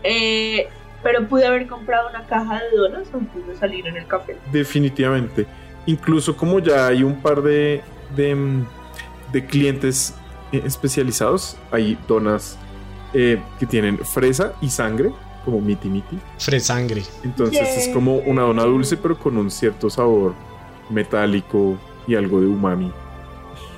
[0.02, 0.68] Eh,
[1.02, 4.36] pero pude haber comprado una caja de donas antes de salir en el café.
[4.52, 5.46] Definitivamente.
[5.86, 7.82] Incluso como ya hay un par de,
[8.16, 8.66] de, mm,
[9.32, 10.14] de clientes
[10.50, 12.58] eh, especializados, hay donas
[13.12, 15.12] eh, que tienen fresa y sangre,
[15.44, 16.18] como miti miti.
[16.38, 17.02] Fresangre.
[17.22, 20.34] Entonces es como una dona dulce, pero con un cierto sabor
[20.90, 21.76] metálico
[22.06, 22.90] y algo de umami.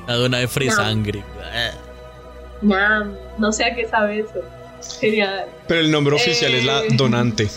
[0.07, 1.23] La dona de fresangre.
[2.63, 4.41] Ñam, no sé a qué sabe eso.
[5.01, 5.47] Genial.
[5.69, 6.89] Pero el nombre oficial es la Eh.
[6.93, 7.49] donante.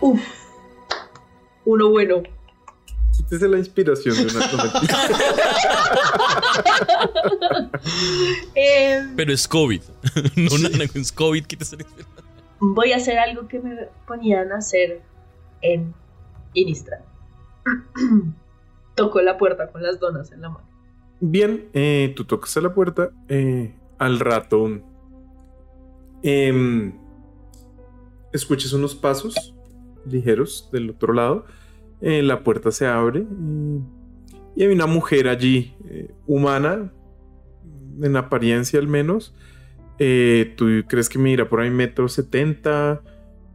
[0.00, 0.20] Uf.
[1.64, 2.22] Uno bueno.
[3.16, 4.80] Quítese la inspiración de una no.
[8.54, 9.82] Eh, Pero es COVID.
[10.36, 11.44] no, no, no, es COVID.
[11.46, 11.84] quítese la-
[12.60, 15.02] voy a hacer algo que me ponían a hacer
[15.62, 15.94] en
[16.54, 17.00] Innistrad.
[18.94, 20.66] Tocó la puerta con las donas en la mano.
[21.20, 23.10] Bien, eh, tú tocas a la puerta.
[23.28, 24.68] eh, al rato
[26.22, 26.92] em,
[28.32, 29.54] escuchas unos pasos
[30.06, 31.44] ligeros del otro lado.
[32.02, 33.80] eh, la puerta se abre eh,
[34.54, 36.92] y hay una mujer allí, eh, humana,
[38.02, 39.34] en apariencia al menos.
[39.98, 43.02] Eh, tú crees que mira por ahí metro setenta.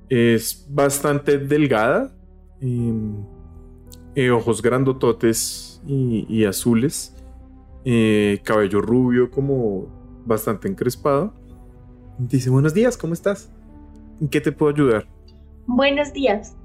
[0.09, 2.13] Es bastante delgada.
[2.61, 3.25] em,
[4.15, 7.15] eh, ojos grandototes y, y azules.
[7.85, 9.87] eh, cabello rubio, como
[10.25, 11.33] bastante encrespado.
[12.17, 13.51] Dice: Buenos días, ¿cómo estás?
[14.19, 15.07] ¿En qué te puedo ayudar?
[15.67, 16.55] Buenos días.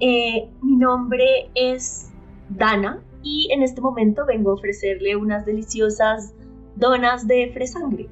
[0.00, 2.10] Mi nombre es
[2.48, 6.34] Dana y en este momento vengo a ofrecerle unas deliciosas
[6.76, 8.08] donas de fresangre.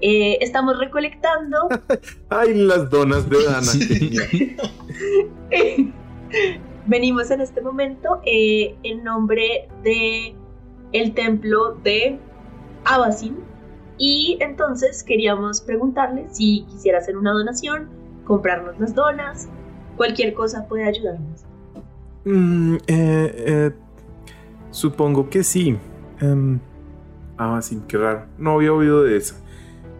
[0.00, 1.68] Eh, estamos recolectando.
[2.28, 3.72] ¡Ay, las donas de Dana!
[6.86, 10.34] Venimos en este momento eh, en nombre de
[10.92, 12.18] el templo de
[12.84, 13.38] Abasin
[13.96, 17.88] y entonces queríamos preguntarle si quisiera hacer una donación,
[18.24, 19.48] comprarnos las donas,
[19.96, 21.44] cualquier cosa puede ayudarnos.
[22.24, 23.70] Mm, eh, eh,
[24.70, 25.78] supongo que sí.
[27.60, 28.26] Sí, qué raro.
[28.38, 29.36] No había oído de esa.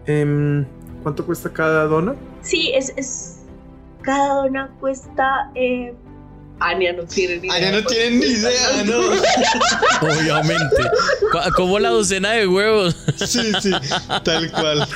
[0.07, 0.65] Em,
[1.03, 2.15] ¿Cuánto cuesta cada dona?
[2.41, 3.39] Sí, es, es
[4.01, 5.51] cada dona cuesta.
[5.55, 5.93] Eh,
[6.59, 7.55] Ania no tiene ni idea.
[7.55, 8.99] Ania no tienen ni idea, ¿no?
[10.07, 10.83] Obviamente.
[11.55, 12.95] Como la docena de huevos.
[13.17, 13.71] Sí, sí,
[14.23, 14.87] tal cual.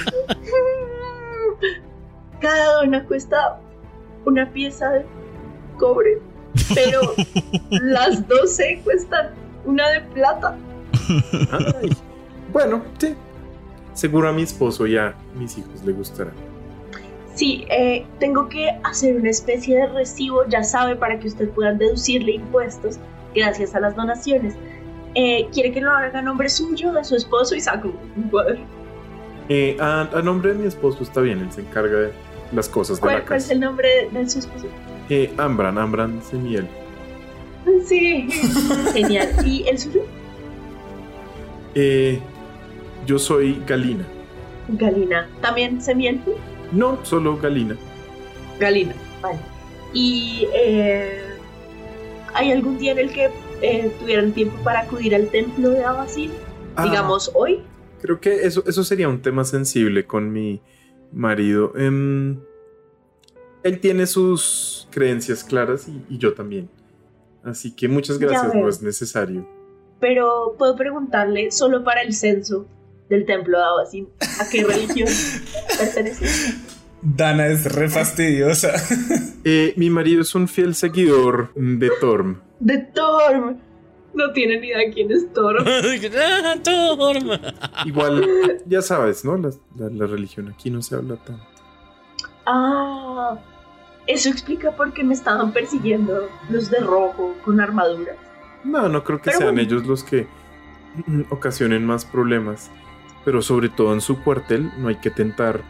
[2.40, 3.60] Cada dona cuesta
[4.26, 5.06] una pieza de
[5.78, 6.20] cobre,
[6.74, 7.02] pero
[7.70, 9.32] las 12 cuestan
[9.66, 10.56] una de plata.
[11.52, 11.90] Ay,
[12.52, 13.16] bueno, sí.
[14.00, 16.32] Seguro a mi esposo y a mis hijos le gustará.
[17.36, 21.74] Sí, eh, tengo que hacer una especie de recibo, ya sabe, para que usted pueda
[21.74, 22.98] deducirle impuestos
[23.36, 24.56] gracias a las donaciones.
[25.16, 28.66] Eh, ¿Quiere que lo haga a nombre suyo, de su esposo y saco un cuaderno?
[29.50, 32.12] Eh, a, a nombre de mi esposo está bien, él se encarga de
[32.54, 33.54] las cosas de ¿Cuál, la cuál es casa.
[33.54, 34.68] el nombre de, de su esposo?
[35.10, 36.70] Eh, Ambran, Ambran Semiel.
[37.86, 38.30] Sí,
[38.94, 39.28] genial.
[39.46, 40.04] ¿Y el suyo?
[41.76, 42.22] Eh,
[43.06, 44.06] yo soy Galina.
[44.70, 45.28] Galina.
[45.42, 46.34] ¿También se miente?
[46.72, 47.76] No, solo Galina.
[48.60, 49.40] Galina, vale.
[49.94, 51.22] ¿Y eh,
[52.34, 53.30] hay algún día en el que
[53.62, 56.32] eh, tuvieran tiempo para acudir al templo de Abasil?
[56.76, 57.62] Ah, Digamos hoy.
[58.02, 60.62] Creo que eso, eso sería un tema sensible con mi
[61.12, 61.74] marido.
[61.76, 62.40] Em,
[63.64, 66.70] él tiene sus creencias claras y, y yo también.
[67.44, 69.48] Así que muchas gracias, no es necesario.
[70.00, 72.68] Pero puedo preguntarle solo para el censo
[73.10, 74.10] del templo de Abacín
[74.40, 75.08] a qué religión
[75.78, 76.26] pertenece.
[77.02, 78.72] Dana es re fastidiosa.
[79.46, 82.42] Eh, mi marido es un fiel seguidor de Torm.
[82.60, 83.58] De Torm.
[84.14, 85.64] No tiene ni idea quién es Torm.
[85.66, 87.40] Ah, Torma.
[87.86, 88.28] Igual,
[88.66, 89.38] ya sabes, ¿no?
[89.38, 91.44] La, la- la religión aquí no se habla tanto.
[92.46, 93.38] Ah,
[94.08, 98.14] eso explica por qué me estaban persiguiendo los de rojo con armadura.
[98.64, 99.62] No, no creo que Pero sean bueno.
[99.68, 100.28] ellos los que
[101.30, 102.70] ocasionen más problemas.
[103.26, 105.62] Pero sobre todo en su cuartel no hay que tentar,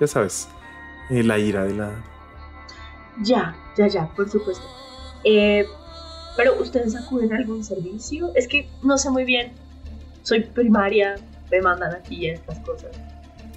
[0.00, 0.48] ya sabes,
[1.10, 1.92] eh, la ira de la...
[3.22, 4.64] Ya, ya, ya, por supuesto.
[5.24, 5.66] Eh,
[6.36, 8.32] pero ustedes acuden a algún servicio.
[8.34, 9.52] Es que no sé muy bien.
[10.22, 11.16] Soy primaria,
[11.50, 12.90] me mandan aquí estas cosas.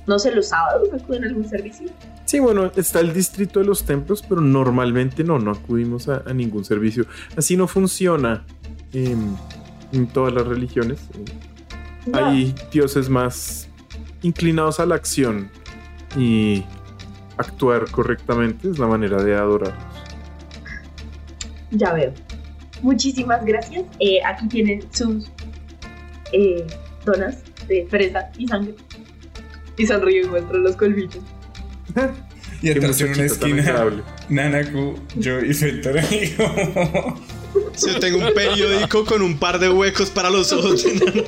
[0.05, 1.89] No sé, los sábados acuden a algún servicio.
[2.25, 6.33] Sí, bueno, está el distrito de los templos, pero normalmente no, no acudimos a, a
[6.33, 7.05] ningún servicio.
[7.35, 8.45] Así no funciona
[8.93, 9.35] em,
[9.91, 10.99] en todas las religiones.
[12.13, 13.67] Hay dioses más
[14.21, 15.49] inclinados a la acción
[16.15, 16.63] y
[17.37, 19.83] actuar correctamente es la manera de adorarlos.
[21.71, 22.13] Ya veo.
[22.81, 23.85] Muchísimas gracias.
[23.99, 25.29] Eh, aquí tienen sus
[26.31, 26.65] eh,
[27.05, 28.75] donas de fresa y sangre.
[29.77, 31.23] Y sonrío y muestro los colmillos.
[32.59, 34.03] Y atrás en una esquina.
[34.29, 35.97] Nanaku, yo y Fenton.
[37.85, 41.25] Yo tengo un periódico con un par de huecos para los ojos de.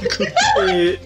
[0.68, 1.00] Eh,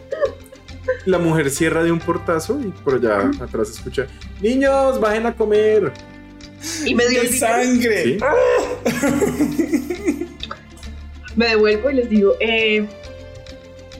[1.06, 4.08] la mujer cierra de un portazo y por allá atrás escucha:
[4.41, 5.91] ¡Niños, bajen a comer!
[6.86, 8.04] Y me dio ¡De el sangre!
[8.04, 8.18] ¿Sí?
[11.36, 12.88] Me devuelvo y les digo, eh,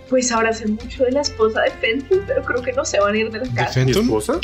[0.08, 3.16] pues ahora sé mucho de la esposa de Fenton, pero creo que no se van
[3.16, 3.80] a ir de la ¿De casa.
[3.80, 4.04] ¿Mi Fenton?
[4.04, 4.40] esposa?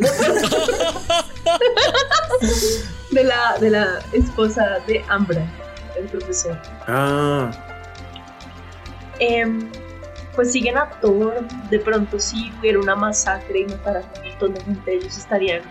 [3.10, 5.44] De la, de la esposa de Ambra,
[5.98, 6.56] el profesor.
[6.86, 7.50] Ah,
[9.18, 9.68] Em,
[10.36, 11.44] pues siguen a Thor.
[11.70, 15.62] De pronto, si hubiera una masacre y mataran a un montón de gente, ellos estarían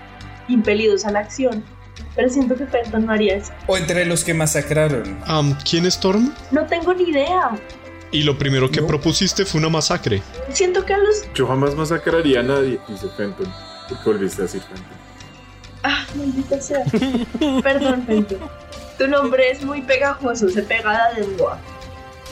[0.50, 1.64] impelidos a la acción.
[2.16, 3.54] Pero siento que Fenton no haría eso.
[3.68, 5.18] O entre los que masacraron.
[5.26, 6.34] Am, ¿Quién es Storm?
[6.52, 7.52] No tengo ni idea.
[8.12, 8.88] Y lo primero que No.
[8.88, 10.22] propusiste fue una masacre.
[10.52, 11.24] Siento que a los.
[11.34, 13.48] yo jamás masacraría a nadie, dice Fenton.
[13.88, 14.99] ¿Por qué volviste a decir Fenton?
[15.84, 16.84] Ah, maldita sea.
[17.64, 18.40] Perdón, Fenton.
[18.98, 21.58] Tu nombre es muy pegajoso, se pega a la lengua.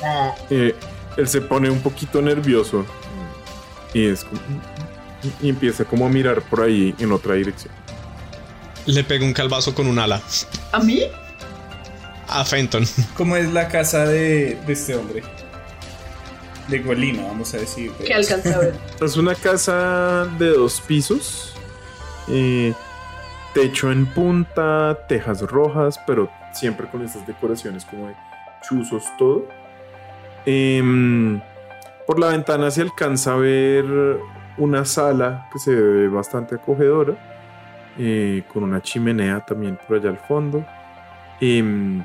[0.03, 0.75] Ah, Eh,
[1.15, 2.85] él se pone un poquito nervioso
[3.93, 4.41] y, es como-
[5.41, 7.73] y empieza como a mirar por ahí en otra dirección.
[8.85, 10.21] Le pega un calvazo con un ala.
[10.71, 11.03] ¿A mí?
[12.27, 12.85] A Fenton.
[13.15, 15.23] ¿Cómo es la casa de, de este hombre?
[16.67, 17.91] De Golima, vamos a decir.
[17.93, 18.75] Que alcancé a ver.
[19.01, 21.53] Es una casa de dos pisos,
[22.27, 22.73] eh,
[23.57, 28.13] techo en punta, tejas rojas, pero siempre con estas decoraciones como de
[28.61, 29.47] chuzos, todo.
[30.45, 31.41] Em,
[32.05, 34.19] por la ventana se alcanza a ver
[34.59, 37.15] una sala que se ve bastante acogedora,
[37.97, 40.63] eh, con una chimenea también por allá al fondo.
[41.41, 42.03] Em,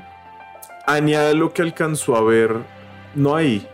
[0.87, 2.55] añade lo que alcanzó a ver,
[3.13, 3.67] no ahí,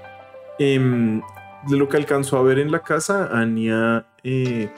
[0.59, 1.21] em,
[1.69, 4.69] lo que alcanzó a ver en la casa, Anya eh,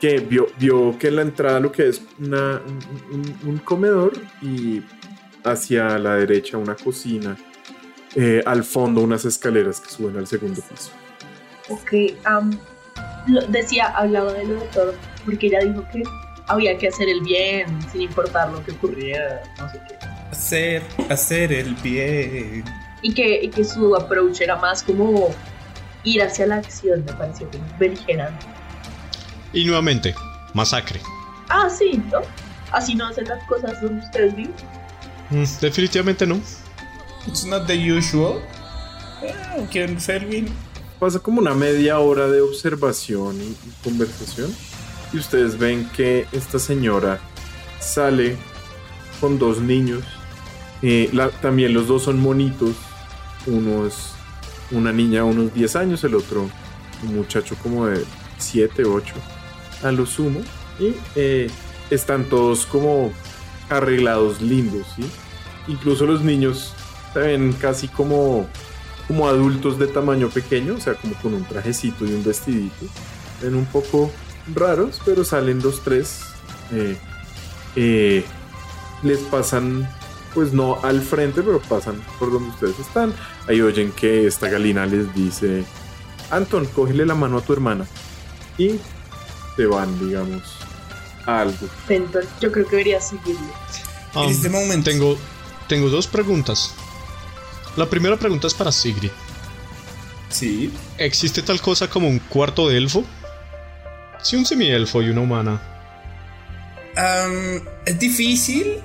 [0.00, 2.60] que vio, vio que en la entrada lo que es una-
[3.44, 4.12] un, comedor
[4.42, 4.82] y
[5.44, 7.36] hacia la derecha una cocina.
[8.16, 10.90] eh, al fondo unas escaleras que suben al segundo piso.
[11.68, 11.92] Ok,
[13.26, 14.94] lo- decía, hablaba de lo de todo,
[15.26, 16.02] porque ella dijo que
[16.48, 19.94] había que hacer el bien sin importar lo que ocurriera, no sé qué.
[20.32, 22.64] Hacer, hacer el bien.
[23.02, 25.28] Y que, y que su approach era más como
[26.02, 28.46] ir hacia la acción, me pareció como beligerante.
[29.52, 30.14] Y nuevamente,
[30.54, 31.00] masacre.
[31.48, 32.18] Ah, sí, ¿no?
[32.72, 34.54] Así no hacen las cosas donde ustedes viven.
[35.30, 36.40] Mm, definitivamente no.
[37.26, 38.40] It's not the usual.
[39.22, 39.34] Eh,
[39.70, 40.48] ¿Quién Felvin?
[40.98, 44.54] Pasa como una media hora de observación y, y conversación.
[45.12, 47.18] Y ustedes ven que esta señora
[47.80, 48.36] sale
[49.20, 50.02] con dos niños.
[50.82, 52.74] Eh, la- también los dos son monitos.
[53.46, 53.94] Uno es
[54.70, 56.50] una niña de unos 10 años, el otro
[57.02, 58.04] un muchacho como de
[58.38, 59.14] 7, 8
[59.82, 60.40] a lo sumo.
[60.78, 61.50] Y eh,
[61.90, 63.12] están todos como
[63.68, 65.04] arreglados lindos, ¿sí?
[65.66, 66.74] Incluso los niños
[67.12, 68.46] se ven casi como
[69.08, 72.86] como adultos de tamaño pequeño, o sea, como con un trajecito y un vestidito.
[73.42, 74.12] Ven un poco
[74.54, 76.20] raros, pero salen los tres.
[76.72, 76.96] eh,
[77.74, 78.24] eh,
[79.02, 79.88] les pasan,
[80.34, 83.14] pues no al frente, pero pasan por donde ustedes están.
[83.48, 85.64] Ahí oyen que esta galina les dice,
[86.30, 87.86] Anton, cógele la mano a tu hermana.
[88.58, 88.78] Y
[89.58, 90.40] te van, digamos,
[91.26, 91.66] a algo.
[91.88, 93.52] Fenton, yo creo que deberías seguirlo.
[94.14, 95.18] Ah, En este momento- Tengo,
[95.68, 96.72] tengo dos preguntas.
[97.76, 99.10] La primera pregunta es para Sigrid.
[100.30, 100.72] Sí.
[100.96, 103.04] ¿Existe tal cosa como un cuarto de elfo?
[104.22, 105.60] Si un semielfo y una humana.
[107.84, 108.78] Es difícil.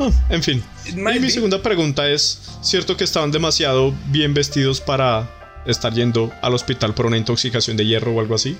[0.00, 0.64] Ah, en fin.
[0.86, 1.30] It Y mi be.
[1.30, 5.28] segunda pregunta es, ¿cierto que estaban demasiado bien vestidos para
[5.66, 8.56] estar yendo al hospital por una intoxicación de hierro o algo así?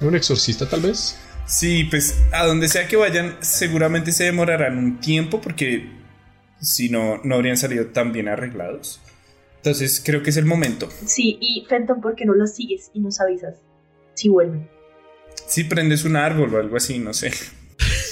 [0.00, 1.16] ¿Un exorcista tal vez?
[1.46, 5.90] Sí, pues a donde sea que vayan, seguramente se demorarán un tiempo porque
[6.60, 9.00] si no, no habrían salido tan bien arreglados.
[9.56, 10.88] Entonces creo que es el momento.
[11.06, 13.56] Sí, y Fenton, ¿por qué no los sigues y nos avisas
[14.14, 14.68] si vuelven?
[15.46, 17.32] Si prendes un árbol o algo así, no sé.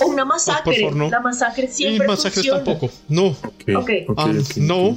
[0.01, 0.77] O una masacre.
[0.81, 1.10] favor, no.
[1.10, 2.64] La masacre Y siempre masacres funciona.
[2.64, 2.93] tampoco.
[3.09, 3.27] No.
[3.28, 3.90] Ok, Ok.
[4.09, 4.97] ok, Ah, ok, no.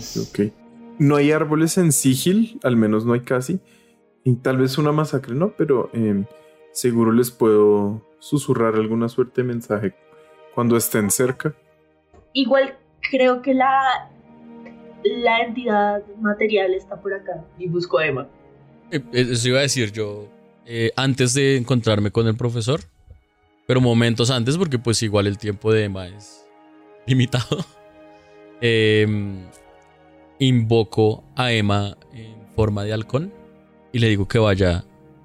[0.99, 3.60] No hay árboles en Sigil, al menos no hay casi.
[4.24, 5.53] Y tal vez una masacre, ¿no?
[5.57, 6.26] Pero em,
[6.72, 9.94] seguro les puedo susurrar alguna suerte de mensaje
[10.56, 11.53] cuando estén cerca.
[12.34, 12.78] Igual
[13.10, 14.10] creo que la,
[15.03, 17.44] la entidad material está por acá.
[17.57, 18.28] Y busco a Emma.
[18.91, 20.28] Eh, Eso iba a decir yo
[20.65, 22.80] eh, antes de encontrarme con el profesor,
[23.68, 26.45] pero momentos antes, porque pues igual el tiempo de Emma es
[27.06, 27.57] limitado.
[28.65, 29.41] Em,
[30.39, 33.31] invoco a Emma en forma de halcón
[33.91, 34.84] y le digo que vaya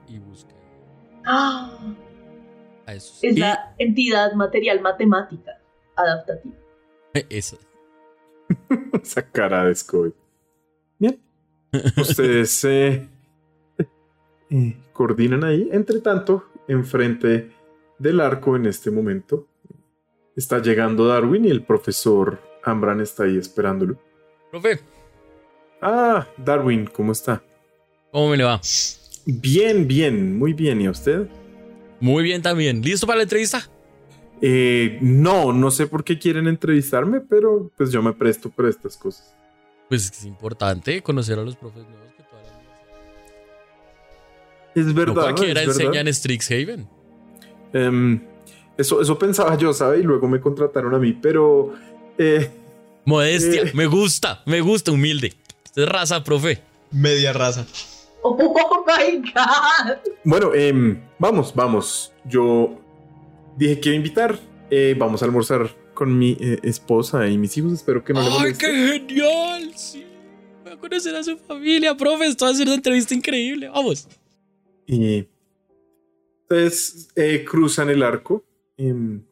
[0.09, 0.55] y busque
[1.25, 1.71] ¡Ah!
[2.87, 3.23] a esos.
[3.23, 5.61] Es Y- la entidad material matemática
[5.97, 6.55] adaptativa.
[7.31, 7.59] Eso.
[9.03, 10.13] Esa cara de Scooby.
[10.99, 11.21] Bien.
[11.97, 13.09] Ustedes eh,
[14.51, 15.69] eh, coordinan ahí.
[15.73, 17.51] Entre tanto, enfrente
[17.99, 19.47] del arco en este momento
[20.37, 23.99] está llegando Darwin y el profesor Ambran está ahí esperándolo.
[24.51, 24.81] Profe,
[25.81, 27.43] Ah, Darwin, ¿cómo está?
[28.11, 28.61] ¿cómo me le va?
[29.27, 30.81] Bien, bien, muy bien.
[30.81, 31.29] ¿Y a usted?
[32.01, 32.81] Muy bien también.
[32.83, 33.69] ¿Listo para la entrevista?
[34.41, 38.97] Eh, no, no sé por qué quieren entrevistarme, pero pues yo me presto para estas
[38.97, 39.35] cosas.
[39.89, 42.51] Pues es importante conocer a los profes nuevos que toda la
[44.81, 45.23] Es No verdad.
[45.23, 45.83] cualquiera es verdad.
[45.83, 46.89] enseña en Strixhaven.
[47.73, 48.21] Em,
[48.77, 49.99] eso, eso pensaba yo, ¿sabe?
[49.99, 51.75] Y luego me contrataron a mí, pero...
[52.17, 52.51] eh,
[53.05, 53.73] Modestia, Eh.
[53.75, 55.35] me gusta, me gusta, humilde.
[55.79, 56.61] Es raza, profe.
[56.91, 57.65] Media raza.
[58.23, 59.97] ¡Oh my god!
[60.25, 62.13] bueno, em, vamos, vamos.
[62.25, 62.81] Yo
[63.57, 64.39] dije que iba a invitar.
[64.71, 67.75] Eh, vamos a almorzar con mi eh, esposa y mis hijos.
[67.75, 68.67] Espero que no le ¡Ay, moleste.
[68.67, 69.73] qué genial!
[69.77, 70.05] Sí.
[70.65, 72.27] Voy a conocer a su familia, profe.
[72.27, 73.69] Esto va a ser una entrevista increíble.
[73.69, 74.09] Vamos.
[74.85, 75.29] Y
[76.43, 78.45] entonces eh, cruzan el arco
[78.77, 79.23] em,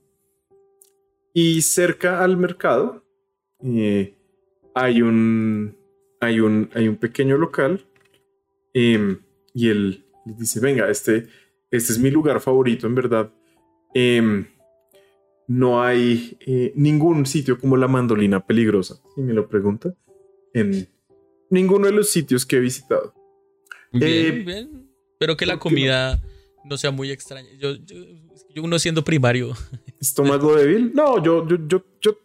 [1.35, 3.03] y cerca al mercado
[3.65, 4.15] eh,
[4.77, 5.75] hay un
[6.21, 7.87] hay un hay un pequeño local
[8.75, 9.21] em,
[9.55, 11.27] y él dice venga este
[11.71, 13.33] este es mi lugar favorito en verdad
[13.99, 14.45] Em,
[15.49, 19.95] no hay eh, ningún sitio como la mandolina peligrosa si me lo pregunta
[20.53, 20.87] en
[21.49, 23.15] ninguno de los sitios que he visitado
[23.93, 24.87] Bien, Eh, bien.
[25.13, 26.21] Espero que la comida
[26.65, 26.77] no?
[26.77, 27.49] sea muy extraña.
[27.59, 27.97] Yo, yo,
[28.55, 29.55] yo uno siendo primario.
[30.01, 30.93] ¿Estómago débil?
[30.95, 32.19] No, yo, yo, yo, yo.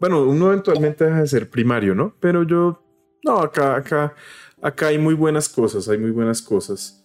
[0.00, 2.16] Bueno, uno eventualmente deja de ser primario, ¿no?
[2.20, 2.82] Pero yo.
[3.24, 4.14] No, acá, acá,
[4.60, 7.04] acá hay muy buenas cosas, hay muy buenas cosas.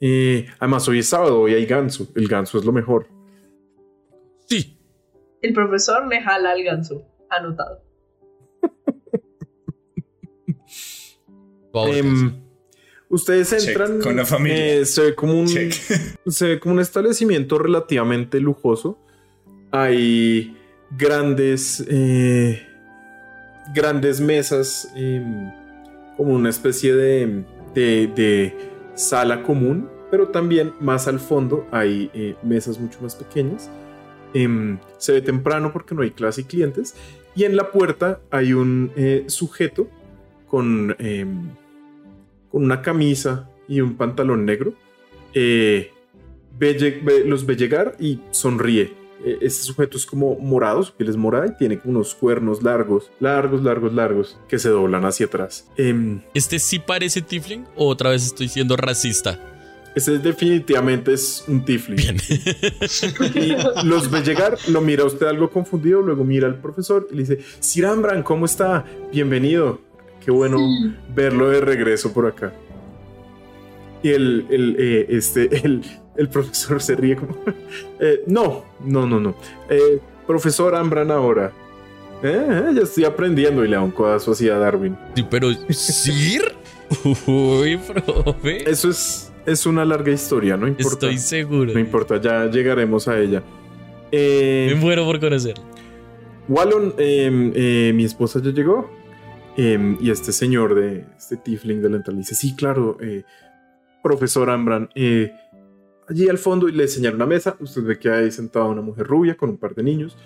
[0.00, 2.08] Eh, además, hoy es sábado, hoy hay ganso.
[2.16, 3.06] El ganso es lo mejor.
[4.48, 4.76] Sí.
[5.40, 7.06] El profesor le jala al ganso.
[7.30, 7.82] Anotado.
[11.74, 12.42] Em,
[13.08, 14.00] ustedes Check, entran.
[14.00, 14.74] con la familia.
[14.80, 15.46] eh, se ve como un.
[15.46, 15.72] Check.
[16.26, 18.98] se ve como un establecimiento relativamente lujoso.
[19.70, 20.54] Hay
[20.90, 22.66] grandes, eh,
[23.74, 25.50] grandes mesas, em,
[26.16, 27.44] como una especie de,
[27.74, 33.70] de- sala común, pero también más al fondo hay eh, mesas mucho más pequeñas.
[34.34, 36.94] Em, se ve temprano porque no hay clase y clientes.
[37.34, 39.88] Y en la puerta hay un eh, sujeto
[40.46, 41.48] con, em,
[42.50, 44.74] con una camisa y un pantalón negro.
[45.32, 45.90] Eh,
[46.58, 48.92] ve- los ve llegar y sonríe.
[49.24, 52.62] Eh, Este sujeto es como morado, su piel es morada y tiene como unos cuernos
[52.62, 55.68] largos, largos, largos, largos, que se doblan hacia atrás.
[55.76, 59.38] Em, ¿Este sí parece Tifling o otra vez estoy siendo racista?
[59.94, 61.96] ese definitivamente es un tifling.
[61.96, 62.16] Bien.
[63.34, 67.20] Y los ve llegar, lo mira usted algo confundido, luego mira al profesor y le
[67.22, 68.84] dice, Sir Ambran, ¿cómo está?
[69.12, 69.80] Bienvenido.
[70.24, 70.58] Qué bueno
[71.14, 72.54] verlo de regreso por acá.
[74.02, 75.82] Y el, el, eh, este, el,
[76.16, 77.36] el profesor se ríe como,
[78.00, 79.34] "Eh, no, no, no, no.
[79.68, 81.52] Eh, profesor Ambran ahora.
[82.22, 84.96] Eh, ya estoy aprendiendo y le da un codazo así a Darwin.
[85.16, 86.52] Sí, pero ¿Sir?
[87.26, 88.68] Uy, profe.
[88.70, 91.06] Eso es, es una larga historia, no importa.
[91.06, 91.72] Estoy seguro.
[91.72, 93.42] No importa, ya llegaremos a ella.
[94.12, 95.54] Me muero por conocer.
[96.48, 98.90] Wallon, eh, mi esposa ya llegó.
[99.56, 103.24] Eh, y este señor de este tiefling de la entrada dice: Sí, claro, eh,
[104.02, 104.88] profesor Ambran.
[104.94, 105.32] eh,
[106.12, 107.56] allí al fondo y le enseñaron una mesa.
[107.58, 110.16] Usted ve que hay sentada una mujer rubia con un par de niños.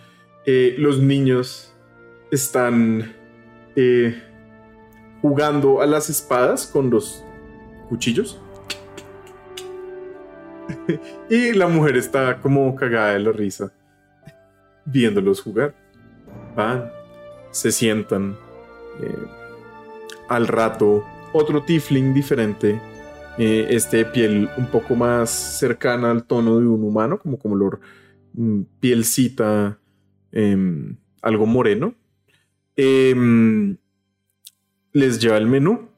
[0.45, 1.75] Eh, los niños
[2.31, 3.15] están
[3.75, 4.23] eh,
[5.23, 7.25] jugando a las espadas con los
[7.89, 8.41] cuchillos.
[11.31, 13.73] y la mujer está como cagada de la risa
[14.85, 15.75] viéndolos jugar.
[16.57, 16.91] Van,
[17.51, 18.37] se sientan.
[19.03, 19.27] eh,
[20.29, 22.81] al rato, otro tiefling diferente.
[23.39, 27.81] Eh, este piel un poco más cercana al tono de un humano, como color
[28.35, 29.79] mm, pielcita,
[30.33, 31.95] em, algo moreno.
[32.77, 33.77] Em,
[34.93, 35.89] les lleva el menú.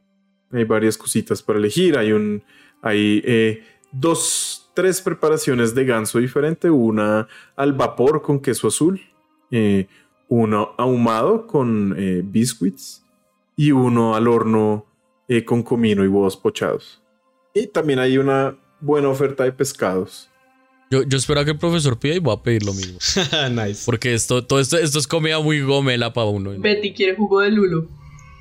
[0.50, 1.96] Hay varias cositas para elegir.
[1.98, 2.42] Hay un.
[2.82, 3.62] Hay eh,
[3.92, 6.70] dos, tres preparaciones de ganso diferente.
[6.70, 9.00] Una al vapor con queso azul.
[9.50, 9.86] eh,
[10.30, 13.04] uno ahumado con eh, biscuits.
[13.56, 14.86] Y uno al horno
[15.28, 17.02] eh, con comino y huevos pochados.
[17.58, 20.28] Y también hay una buena oferta de pescados.
[20.90, 22.98] Yo, yo espero a que el profesor pida y voy a pedir lo mismo.
[23.50, 23.82] nice.
[23.84, 26.52] Porque esto, todo esto, esto es comida muy gomela para uno.
[26.58, 27.86] Betty quiere jugo de lulo.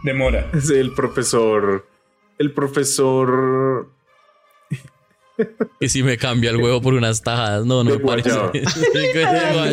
[0.04, 0.50] Demora.
[0.54, 1.86] Es el profesor.
[2.38, 3.90] El profesor.
[5.80, 7.66] Que si me cambia el huevo por unas tajadas.
[7.66, 8.30] No, no me parece.
[8.30, 8.52] guayaba.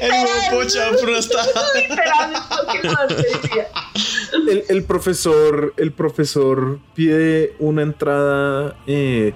[0.00, 1.10] El huevo pochado por
[4.84, 5.74] profesor.
[5.76, 9.32] El profesor pide una entrada eh,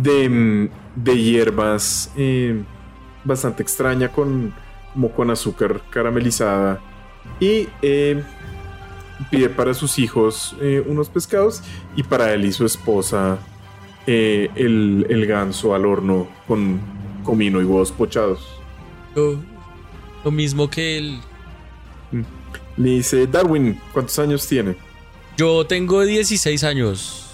[0.00, 2.62] de, de hierbas eh,
[3.24, 4.54] bastante extraña con.
[4.92, 6.80] como con azúcar caramelizada.
[7.40, 8.22] Y eh,
[9.30, 11.62] pide para sus hijos eh, unos pescados.
[11.96, 13.38] Y para él y su esposa.
[14.12, 16.80] Eh, el, el ganso al horno con
[17.22, 18.40] comino y huevos pochados.
[19.14, 19.40] Lo,
[20.24, 21.20] lo mismo que el.
[22.76, 24.74] Le dice, Darwin, ¿cuántos años tiene?
[25.36, 27.28] Yo tengo 16 años.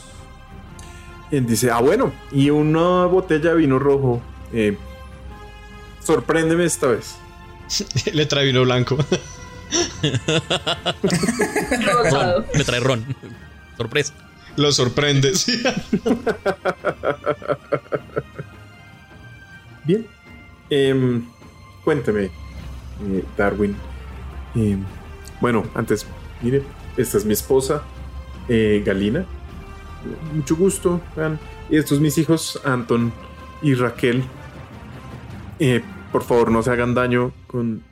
[1.31, 4.21] Él dice, ah, bueno, y una botella de vino rojo.
[4.53, 4.77] Eh,
[6.01, 7.17] sorpréndeme esta vez.
[8.13, 8.99] Le trae vino blanco.
[12.13, 12.45] Ron.
[12.55, 13.17] Me trae ron.
[13.79, 14.13] Sorpresa.
[14.57, 15.35] Lo sorprende.
[15.35, 15.63] sí.
[19.85, 20.07] Bien.
[20.69, 21.25] Em,
[21.85, 23.77] cuénteme, eh, Darwin.
[24.55, 24.83] Em,
[25.41, 26.07] bueno, antes,
[26.43, 26.63] mire,
[26.97, 27.83] esta es mi esposa,
[28.49, 29.25] eh, Galina.
[30.35, 31.01] Mucho gusto.
[31.71, 33.13] Y estos mis hijos, Anton
[33.63, 34.25] y Raquel.
[35.59, 37.83] Eh, por favor, no se hagan daño con...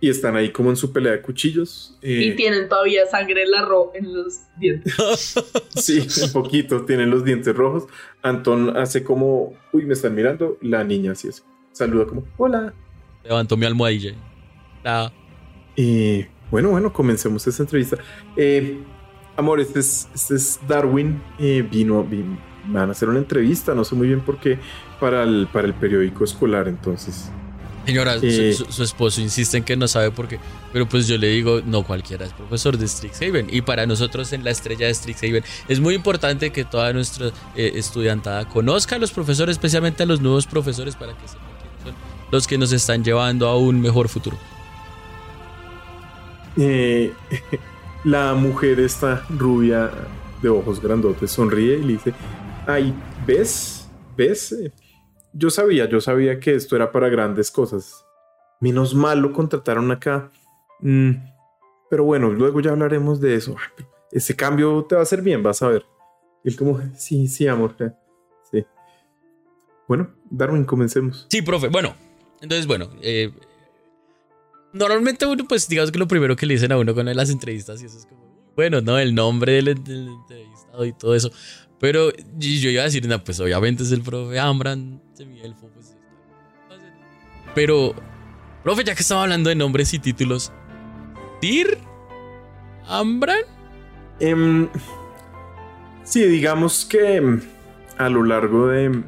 [0.00, 1.98] Y están ahí como en su pelea de cuchillos.
[2.02, 4.94] Eh, Y tienen todavía sangre en, la ro en los dientes.
[5.74, 6.84] Sí, un poquito.
[6.84, 7.84] Tienen los dientes rojos.
[8.22, 10.56] Anton hace como, uy, me están mirando.
[10.60, 11.44] La niña así es.
[11.72, 12.72] Saluda como, hola.
[13.24, 14.14] Levanto mi almohadilla.
[14.84, 15.10] Ah,
[15.76, 17.98] Y bueno, bueno, comencemos esta entrevista.
[18.36, 18.78] Eh,
[19.36, 21.20] amor, este es, este es Darwin.
[21.40, 23.74] Eh, vino, vin- van a hacer una entrevista.
[23.74, 24.58] No sé muy bien por qué.
[25.00, 27.30] Para el, para el periódico escolar, entonces.
[27.88, 28.52] Señora, su- Eh.
[28.52, 30.38] su, su esposo insiste en que no sabe por qué.
[30.74, 33.48] Pero pues yo le digo, no cualquiera es profesor de Strixhaven.
[33.50, 37.72] Y para nosotros en la estrella de Strixhaven es muy importante que toda nuestra eh,
[37.76, 41.94] estudiantada conozca a los profesores, especialmente a los nuevos profesores, para que sepan quiénes son
[42.30, 44.36] los que nos están llevando a un mejor futuro.
[46.58, 47.12] Eh,
[48.04, 49.90] la mujer esta rubia
[50.42, 52.12] de ojos grandotes sonríe y le dice,
[52.66, 52.92] ay,
[53.26, 53.88] ¿ves?
[54.16, 54.54] ¿Ves?
[55.38, 58.04] Yo sabía, yo sabía que esto era para grandes cosas.
[58.60, 60.32] Menos mal lo contrataron acá.
[60.80, 61.12] Mm,
[61.88, 63.54] pero bueno, luego ya hablaremos de eso.
[64.10, 65.86] Ese cambio te va a hacer bien, vas a ver.
[66.42, 67.76] Y él como, sí, sí, amor.
[68.50, 68.64] Sí.
[69.86, 71.26] Bueno, Darwin, comencemos.
[71.30, 71.68] Sí, profe.
[71.68, 71.94] Bueno,
[72.40, 72.90] entonces, bueno.
[73.00, 73.30] eh,
[74.72, 77.80] normalmente uno, pues digamos que lo primero que le dicen a uno con las entrevistas
[77.80, 78.98] y eso es como, bueno, ¿no?
[78.98, 81.30] El nombre del, del entrevistado y todo eso.
[81.78, 85.96] Pero yo iba a decir, no, pues obviamente es el profe Ambran, semielfo, pues.
[87.54, 87.94] Pero,
[88.62, 90.52] profe, ya que estaba hablando de nombres y títulos,
[91.40, 91.78] ¿Tir?
[92.86, 93.40] ¿Ambran?
[94.20, 94.68] Em,
[96.04, 97.40] sí, digamos que em,
[97.96, 99.02] a lo largo de...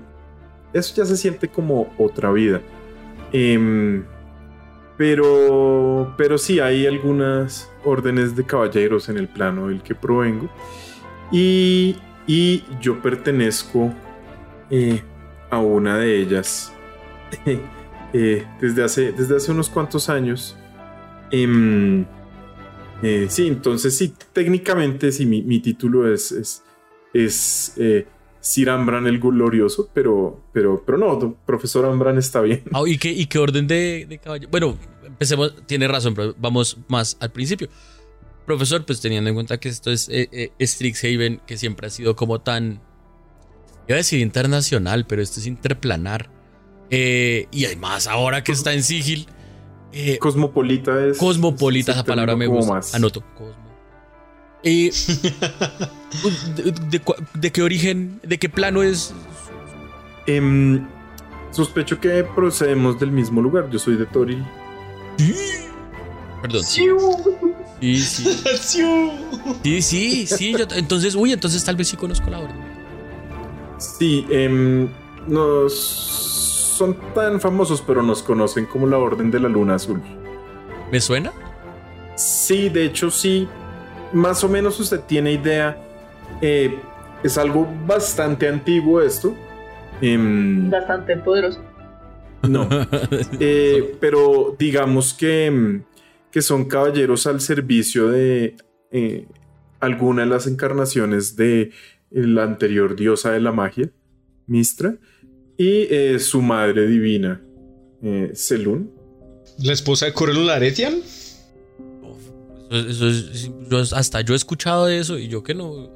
[0.73, 2.61] Eso ya se siente como otra vida.
[3.32, 4.05] Em,
[4.97, 10.49] pero, pero sí, hay algunas órdenes de caballeros en el plano del que provengo.
[11.32, 11.97] Y,
[12.27, 13.93] y yo pertenezco
[14.70, 15.03] eh,
[15.51, 16.72] a una de ellas.
[18.12, 20.56] Eh, desde, hace, desde hace unos cuantos años.
[21.31, 22.05] Em,
[23.05, 26.64] eh, sí, entonces sí, técnicamente sí, mi, mi título es, es,
[27.14, 28.09] es eh,
[28.40, 32.64] Sir Ambran el Glorioso, pero, pero, pero no, profesor Ambran está bien.
[32.72, 34.48] Ah, ¿y, qué, ¿Y qué orden de, de caballo?
[34.51, 37.68] Bueno, empecemos, tiene razón, pero vamos más al principio.
[38.44, 42.40] Profesor, pues teniendo en cuenta que esto es eh, Strixhaven, que siempre ha sido como
[42.40, 42.81] tan,
[43.89, 46.31] iba a decir internacional, pero esto es interplanar.
[46.90, 49.27] y además ahora que está en Sigil.
[50.19, 51.19] cosmopolita es.
[51.19, 52.74] Cosmopolita, esa palabra me gusta.
[52.74, 52.94] Más.
[52.94, 53.23] Anoto.
[53.36, 53.70] Cosmo.
[54.62, 54.93] Eh,
[57.35, 59.15] de, qué origen, de qué plano es?
[60.27, 60.86] Em,
[61.51, 63.70] sospecho que procedemos del mismo lugar.
[63.70, 64.44] Yo soy de Toril.
[66.43, 66.62] Perdón.
[67.81, 68.24] Sí, sí.
[69.62, 70.55] Sí, sí, sí.
[70.74, 72.59] entonces, uy, entonces tal vez sí conozco la orden.
[73.81, 74.89] Sí, eh,
[75.27, 75.74] nos
[76.81, 80.01] son tan famosos, pero nos conocen como la Orden de la Luna Azul.
[80.90, 81.32] ¿Me suena?
[82.16, 83.48] Sí, de hecho sí,
[84.12, 85.77] más o menos usted tiene idea.
[86.40, 86.78] Eh,
[87.23, 89.35] es algo bastante antiguo esto.
[90.01, 91.61] Em, bastante poderoso.
[92.48, 92.69] No.
[93.39, 95.82] Eh, pero digamos que, em,
[96.31, 98.57] que son caballeros al servicio de
[98.90, 99.27] eh,
[99.81, 101.73] alguna de las encarnaciones de
[102.11, 103.91] la anterior diosa de la magia,
[104.47, 104.97] Mistra,
[105.57, 105.87] y
[106.19, 107.43] su madre divina,
[108.32, 108.91] Selun.
[109.59, 110.95] ¿La esposa de Corelo Laretian?
[113.95, 115.91] hasta yo he escuchado de eso y yo que no.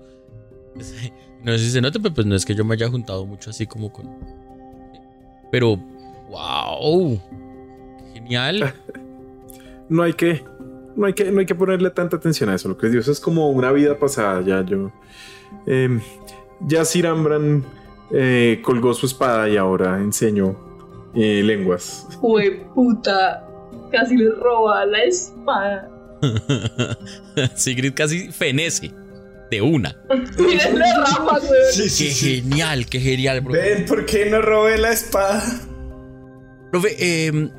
[1.44, 3.50] No sé si se nota, pero pues no es que yo me haya juntado mucho
[3.50, 4.08] así como con.
[5.52, 5.76] Pero,
[6.30, 7.20] wow.
[8.14, 8.74] Genial.
[9.90, 10.42] No hay que.
[10.96, 12.70] No hay que, no hay que ponerle tanta atención a eso.
[12.70, 14.40] Lo que Dios es como una vida pasada.
[14.40, 14.90] Ya yo.
[15.66, 16.00] Em,
[16.60, 17.64] ya Sir Ambran
[18.12, 20.56] eh, colgó su espada y ahora enseño
[21.14, 22.06] eh, lenguas.
[22.20, 23.46] Jue puta.
[23.90, 25.90] Casi le roba la espada.
[27.54, 28.92] Sigrid casi fenece
[29.50, 29.96] de una.
[30.36, 33.52] qué genial, qué genial, bro.
[33.52, 35.42] Ven, ¿por qué no robé la espada?
[36.70, 37.50] Profe, em,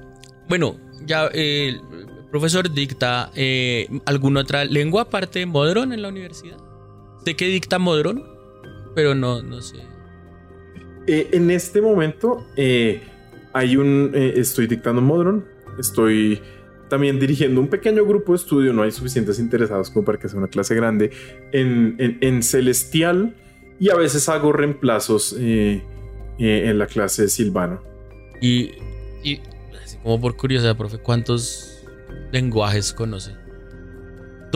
[0.50, 1.82] bueno, ya el
[2.32, 6.58] profesor dicta eh, alguna otra lengua aparte de Modron en la universidad.
[7.26, 8.24] Sé que dicta Modron,
[8.94, 9.78] pero no, no sé.
[11.08, 13.02] Eh, en este momento eh,
[13.54, 14.12] hay un.
[14.14, 15.46] estoy dictando Modron.
[15.80, 16.42] Estoy
[16.90, 20.38] también dirigiendo un pequeño grupo de estudio, no hay suficientes interesados como para que sea
[20.38, 21.12] una clase grande,
[21.52, 23.36] en, Celestial
[23.80, 25.84] y a veces hago reemplazos eh,
[26.40, 27.82] eh, en la clase de Silvano.
[28.42, 28.72] Y,
[29.24, 29.42] y
[29.84, 31.84] así como por curiosidad, profe, ¿cuántos
[32.32, 33.32] lenguajes conoce?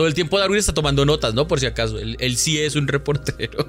[0.00, 1.46] Todo el tiempo Darwin está tomando notas, ¿no?
[1.46, 3.68] Por si acaso, él, él sí es un reportero.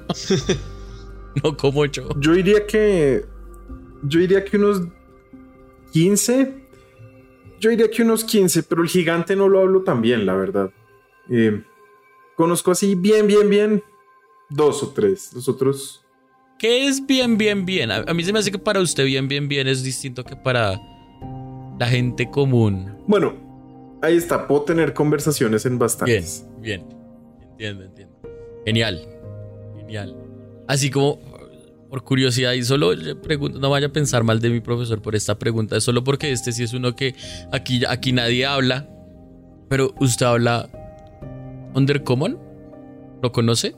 [1.44, 2.08] no como yo.
[2.18, 3.26] Yo diría que...
[4.02, 4.80] Yo diría que unos
[5.92, 6.62] 15
[7.60, 10.70] yo diría que unos 15, pero el gigante no lo hablo tan bien, la verdad.
[11.28, 11.62] Eh,
[12.34, 13.84] conozco así bien, bien, bien
[14.48, 15.34] dos o tres.
[15.34, 16.02] Los otros.
[16.58, 17.90] ¿Qué es bien, bien, bien?
[17.90, 20.80] A, mí se me hace que para usted bien, bien, bien es distinto que para
[21.78, 22.96] la gente común.
[23.06, 23.34] Bueno,
[24.02, 24.46] ahí está.
[24.46, 26.44] Puedo tener conversaciones en bastantes.
[26.60, 27.02] Bien, bien.
[27.50, 28.14] Entiendo, entiendo.
[28.66, 29.08] Genial.
[29.76, 30.16] Genial.
[30.68, 31.20] Así como
[31.92, 35.14] por curiosidad y solo le pregunto, no vaya a pensar mal de mi profesor por
[35.14, 37.14] esta pregunta, es solo porque este sí es uno que
[37.52, 38.88] aquí, aquí nadie habla,
[39.68, 40.70] pero usted habla
[41.74, 42.38] Undercommon,
[43.22, 43.76] ¿lo conoce?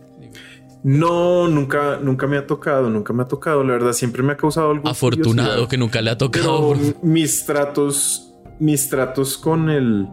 [0.85, 4.37] No, nunca, nunca me ha tocado, nunca me ha tocado, la verdad, siempre me ha
[4.37, 4.87] causado algo.
[4.87, 6.77] Afortunado que nunca le ha tocado.
[7.03, 10.09] mis tratos, mis tratos con el,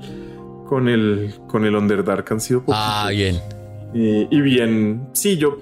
[0.67, 2.79] con el, con el Underdark han sido poquitos.
[2.79, 3.39] Ah, bien.
[3.93, 5.59] y bien, sí, yo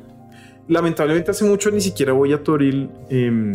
[0.69, 2.89] lamentablemente hace mucho ni siquiera voy a Toril.
[3.09, 3.51] Em,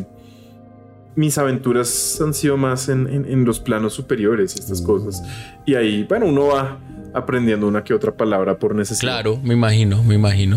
[1.17, 4.85] mis aventuras han sido más en, los planos superiores y estas mm.
[4.85, 5.23] cosas.
[5.65, 6.81] Y ahí, bueno, uno va
[7.15, 9.13] aprendiendo una que otra palabra por necesidad.
[9.13, 10.57] Claro, me imagino, me imagino.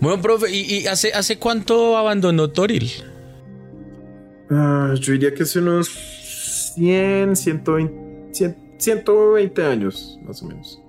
[0.00, 2.90] Bueno, profe, ¿y, hace, hace cuánto abandonó Toril?
[4.50, 5.88] Ah, yo diría que hace unos
[6.76, 10.80] 100, 120, 120 años, más o menos.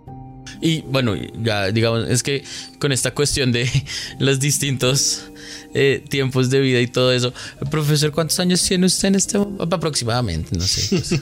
[0.61, 2.43] Y bueno, ya digamos, es que
[2.79, 3.69] con esta cuestión de
[4.19, 5.29] los distintos
[5.73, 7.33] eh, tiempos de vida y todo eso,
[7.69, 9.75] profesor, ¿cuántos años tiene usted en este momento?
[9.75, 10.95] Aproximadamente, no sé.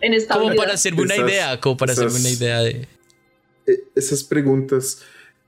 [0.00, 2.88] en esta Como para hacerme una idea, como para hacerme una idea de...
[3.66, 4.98] E, esas preguntas.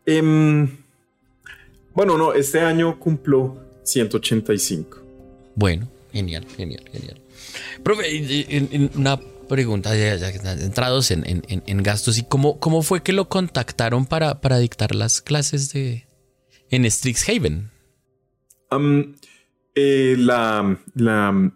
[0.07, 0.77] Em,
[1.95, 5.03] bueno, no, este año cumplo 185.
[5.55, 7.21] Bueno, genial, genial, genial.
[7.83, 9.19] Profe, una
[9.49, 10.29] pregunta, ya,
[10.61, 15.73] entrados en, gastos, ¿y cómo, cómo fue que lo contactaron para, para dictar las clases
[15.73, 16.07] de
[16.71, 17.71] en Strixhaven?
[19.75, 21.53] Eh, la, la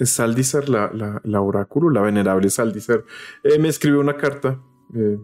[0.00, 3.04] Saldizar, la, la, la, oráculo, la venerable Saldizar,
[3.44, 4.60] eh, me escribió una carta
[4.94, 5.18] eh,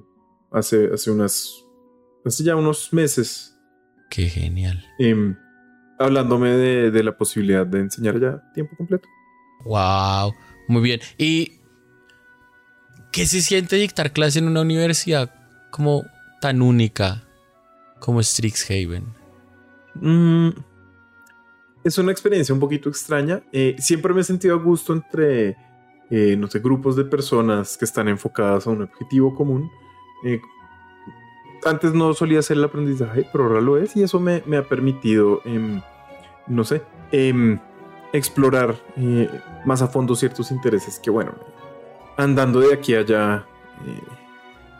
[0.50, 1.64] hace, hace unas,
[2.24, 3.54] hace ya unos meses.
[4.10, 4.84] Qué genial.
[5.98, 9.08] Hablándome de, de, la posibilidad de enseñar ya tiempo completo.
[9.64, 10.34] Wow,
[10.68, 11.00] muy bien.
[11.18, 11.60] ¿Y
[13.12, 15.32] qué se siente dictar clase en una universidad
[15.70, 16.04] como
[16.40, 17.22] tan única
[18.00, 19.04] como Strixhaven?
[19.94, 20.48] Mm,
[21.84, 23.42] es una experiencia un poquito extraña.
[23.52, 25.56] Eh, siempre me he sentido a gusto entre,
[26.10, 29.70] eh, no sé, grupos de personas que están enfocadas a un objetivo común.
[30.24, 30.40] Eh,
[31.64, 35.40] antes no solía hacer el aprendizaje, pero ahora lo es y eso me, ha permitido,
[35.44, 35.80] em,
[36.46, 37.58] no sé, em,
[38.12, 38.76] explorar
[39.64, 41.32] más a fondo ciertos intereses que, bueno,
[42.16, 43.46] andando de aquí a allá,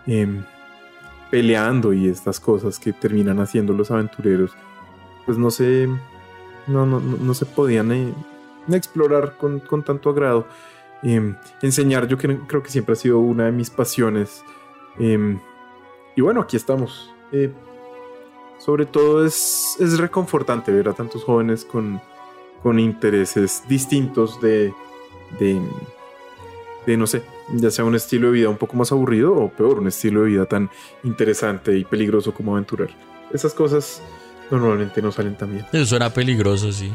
[0.06, 0.44] em,
[1.30, 4.52] peleando y estas cosas que terminan haciendo los aventureros,
[5.24, 5.88] pues no sé
[6.66, 8.12] no, no, no, se podían eh,
[8.70, 10.46] explorar con, tanto agrado.
[11.62, 14.44] Enseñar yo creo que siempre ha sido una de mis pasiones.
[16.16, 17.10] Y bueno, aquí estamos.
[17.32, 17.52] Eh,
[18.59, 22.01] sobre todo es, es reconfortante ver a tantos jóvenes con,
[22.62, 24.72] con intereses distintos de,
[25.40, 25.60] de,
[26.86, 27.22] de, no sé,
[27.55, 30.28] ya sea un estilo de vida un poco más aburrido o peor, un estilo de
[30.28, 30.70] vida tan
[31.02, 32.90] interesante y peligroso como aventurar.
[33.32, 34.02] Esas cosas
[34.51, 35.66] normalmente no salen tan bien.
[35.72, 36.93] Eso era peligroso, sí.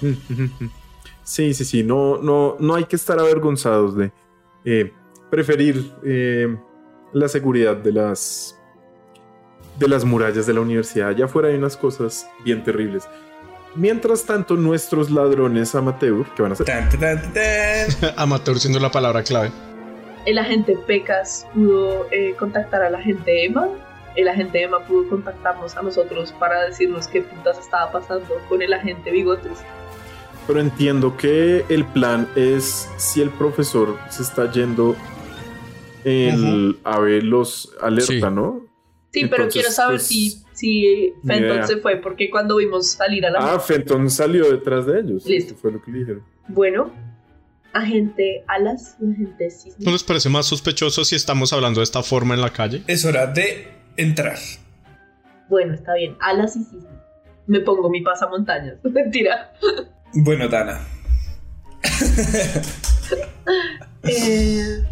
[1.24, 1.82] Sí, sí, sí.
[1.82, 4.12] No, no, no hay que estar avergonzados de
[4.66, 4.92] eh,
[5.30, 6.54] preferir eh,
[7.14, 8.60] la seguridad de las
[9.78, 11.08] de las murallas de la universidad.
[11.08, 13.08] Allá afuera hay unas cosas bien terribles.
[13.74, 16.68] Mientras tanto, nuestros ladrones amateur, que van a ser?
[18.16, 19.50] amateur siendo la palabra clave.
[20.26, 23.68] El agente Pecas pudo eh, contactar a la agente Emma
[24.16, 28.72] el agente Emma pudo contactarnos a nosotros para decirnos qué putas estaba pasando con el
[28.72, 29.58] agente Bigotes.
[30.46, 34.94] Pero entiendo que el plan es si el profesor se está yendo
[36.04, 38.66] el a ver los alerta, ¿no?
[39.12, 43.30] Sí, pero quiero saber pues, si, si Fenton se fue, porque cuando vimos salir a
[43.30, 43.38] la...
[43.38, 45.24] Ah, Fenton salió detrás de ellos.
[45.24, 45.54] Listo.
[45.54, 46.24] fue lo que le dijeron.
[46.48, 46.92] Bueno,
[47.72, 49.84] agente Alas y agente Cisne.
[49.84, 52.82] ¿No les parece más sospechoso si estamos hablando de esta forma en la calle?
[52.88, 54.38] Es hora de entrar.
[55.48, 56.16] Bueno, está bien.
[56.20, 56.88] Alas y cisne.
[57.46, 58.78] Me pongo mi pasamontañas.
[58.82, 59.52] Mentira.
[60.14, 60.80] Bueno, Dana.
[64.06, 64.84] Eh,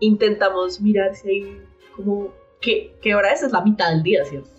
[0.00, 1.60] intentamos mirar si hay
[1.96, 2.34] como...
[2.60, 3.42] ¿Qué, ¿Qué hora es?
[3.42, 4.50] Es la mitad del día, ¿cierto?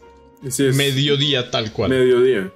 [0.50, 1.92] Sí, es mediodía tal cual.
[1.92, 2.52] Mediodía.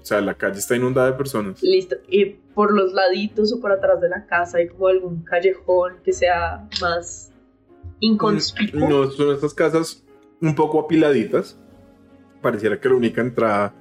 [0.00, 1.62] O sea, la calle está inundada de personas.
[1.62, 1.96] Listo.
[2.08, 2.24] Y
[2.54, 6.66] por los laditos o por atrás de la casa hay como algún callejón que sea
[6.80, 7.30] más
[8.00, 8.88] inconspicuo.
[8.88, 10.02] No, son estas casas
[10.40, 11.58] un poco apiladitas.
[12.40, 13.74] Pareciera que la única entrada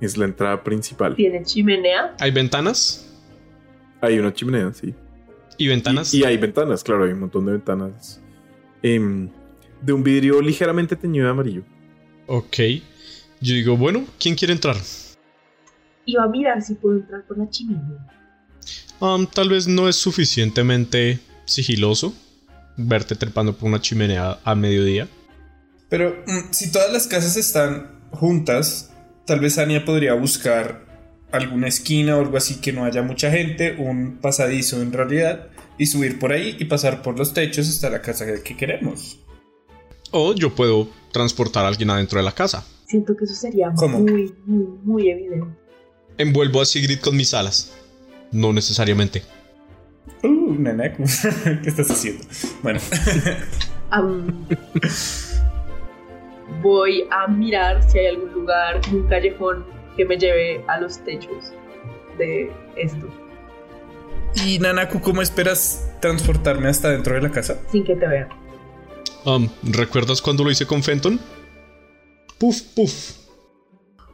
[0.00, 1.14] es la entrada principal.
[1.14, 2.14] ¿Tiene chimenea?
[2.20, 3.04] ¿Hay ventanas?
[4.00, 4.94] Hay una chimenea, sí.
[5.58, 6.14] ¿Y ventanas?
[6.14, 8.22] Y, hay ventanas, claro, hay un montón de ventanas.
[8.82, 9.28] Em,
[9.82, 11.62] de un vidrio ligeramente teñido de amarillo.
[12.26, 12.56] Ok.
[13.40, 14.76] Yo digo, bueno, ¿quién quiere entrar?
[16.06, 18.06] Iba a mirar si puedo entrar por la chimenea.
[19.00, 22.14] Um, tal vez no es suficientemente sigiloso
[22.78, 25.08] verte trepando por una chimenea a mediodía.
[25.88, 28.94] Pero mm, si todas las casas están juntas,
[29.26, 30.86] tal vez Anya podría buscar
[31.32, 35.86] alguna esquina o algo así que no haya mucha gente, un pasadizo en realidad, y
[35.86, 39.18] subir por ahí y pasar por los techos hasta la casa que queremos.
[40.10, 42.66] O yo puedo transportar a alguien adentro de la casa.
[42.86, 45.46] Siento que eso sería muy, muy, muy evidente.
[46.16, 47.74] Envuelvo a Sigrid con mis alas.
[48.32, 49.22] No necesariamente.
[50.22, 51.04] Uh, Nanaku,
[51.62, 52.24] ¿qué estás haciendo?
[52.62, 52.80] Bueno.
[56.62, 59.64] voy a mirar si hay algún lugar, un callejón
[59.98, 61.52] que me lleve a los techos
[62.16, 63.06] de esto.
[64.46, 67.58] ¿Y Nanaku, cómo esperas transportarme hasta dentro de la casa?
[67.70, 68.28] Sin que te vean.
[69.64, 71.20] ¿Recuerdas cuando lo hice con Fenton?
[72.38, 72.92] Puf, puf.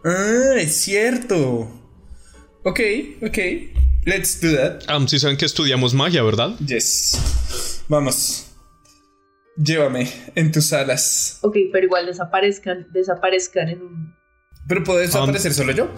[0.05, 1.69] Ah, es cierto.
[2.65, 2.81] Ok,
[3.23, 3.39] ok.
[4.06, 4.90] Let's do that.
[4.90, 6.59] Um, si saben que estudiamos magia, ¿verdad?
[6.59, 7.85] Yes.
[7.89, 8.51] Vamos.
[9.56, 11.39] Llévame en tus alas.
[11.43, 14.23] Ok, pero igual desaparezcan, desaparezcan en un.
[14.66, 15.91] Pero puedes desaparecer solo yo.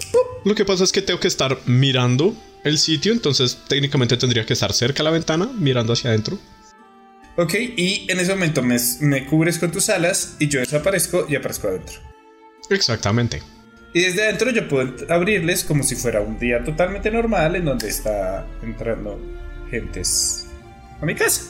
[0.44, 2.34] Lo que pasa es que tengo que estar mirando
[2.64, 6.38] el sitio, entonces técnicamente tendría que estar cerca de la ventana, mirando hacia adentro.
[7.36, 11.36] Ok, y en ese momento me, me cubres con tus alas y yo desaparezco y
[11.36, 12.00] aparezco adentro.
[12.70, 13.42] Exactamente.
[13.92, 17.88] Y desde adentro yo puedo abrirles como si fuera un día totalmente normal en donde
[17.88, 19.20] está entrando
[19.70, 20.46] gentes
[21.00, 21.42] a mi casa.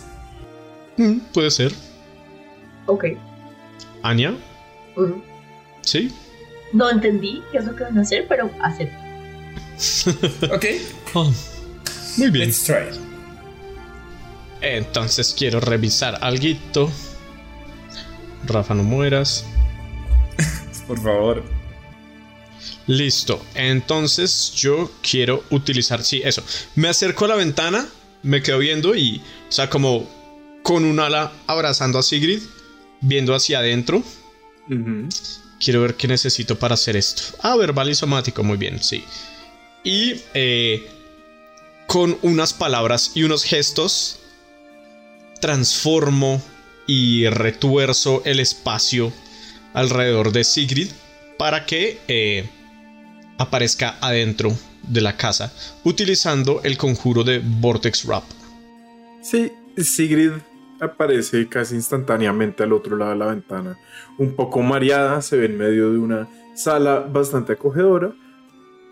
[0.96, 1.72] Mm, puede ser.
[2.86, 3.04] Ok.
[4.02, 4.36] ¿Anya?
[5.82, 6.12] ¿Sí?
[6.76, 8.98] No entendí qué es lo que van a hacer, pero acepto.
[10.54, 10.64] ok.
[11.14, 11.32] Oh,
[12.18, 12.48] Muy bien.
[12.48, 13.00] Let's try.
[14.60, 16.90] Entonces quiero revisar algo.
[18.44, 19.46] Rafa, no mueras.
[20.86, 21.42] Por favor.
[22.86, 23.42] Listo.
[23.54, 26.04] Entonces yo quiero utilizar.
[26.04, 26.42] Sí, eso.
[26.74, 27.88] Me acerco a la ventana,
[28.22, 29.22] me quedo viendo y.
[29.48, 30.06] O sea, como
[30.62, 32.42] con un ala abrazando a Sigrid,
[33.00, 34.02] viendo hacia adentro.
[35.66, 37.22] Quiero ver qué necesito para hacer esto.
[37.42, 39.02] Ah, verbal y somático, muy bien, sí.
[39.82, 40.88] Y eh,
[41.88, 44.20] con unas palabras y unos gestos,
[45.40, 46.40] transformo
[46.86, 49.12] y retuerzo el espacio
[49.74, 50.88] alrededor de Sigrid
[51.36, 52.48] para que eh,
[53.36, 55.52] aparezca adentro de la casa,
[55.82, 58.22] utilizando el conjuro de Vortex Wrap.
[59.20, 60.30] Sí, Sigrid
[60.80, 63.78] aparece casi instantáneamente al otro lado de la ventana.
[64.18, 68.12] Un poco mareada, se ve en medio de una sala bastante acogedora.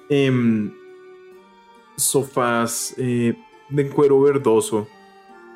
[0.08, 0.72] Em,
[1.96, 3.34] sofás eh,
[3.68, 4.88] de cuero verdoso.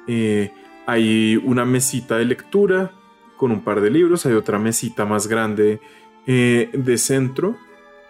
[0.06, 0.52] Eh,
[0.86, 2.92] hay una mesita de lectura
[3.36, 4.26] con un par de libros.
[4.26, 5.80] Hay otra mesita más grande
[6.26, 7.56] eh, de centro.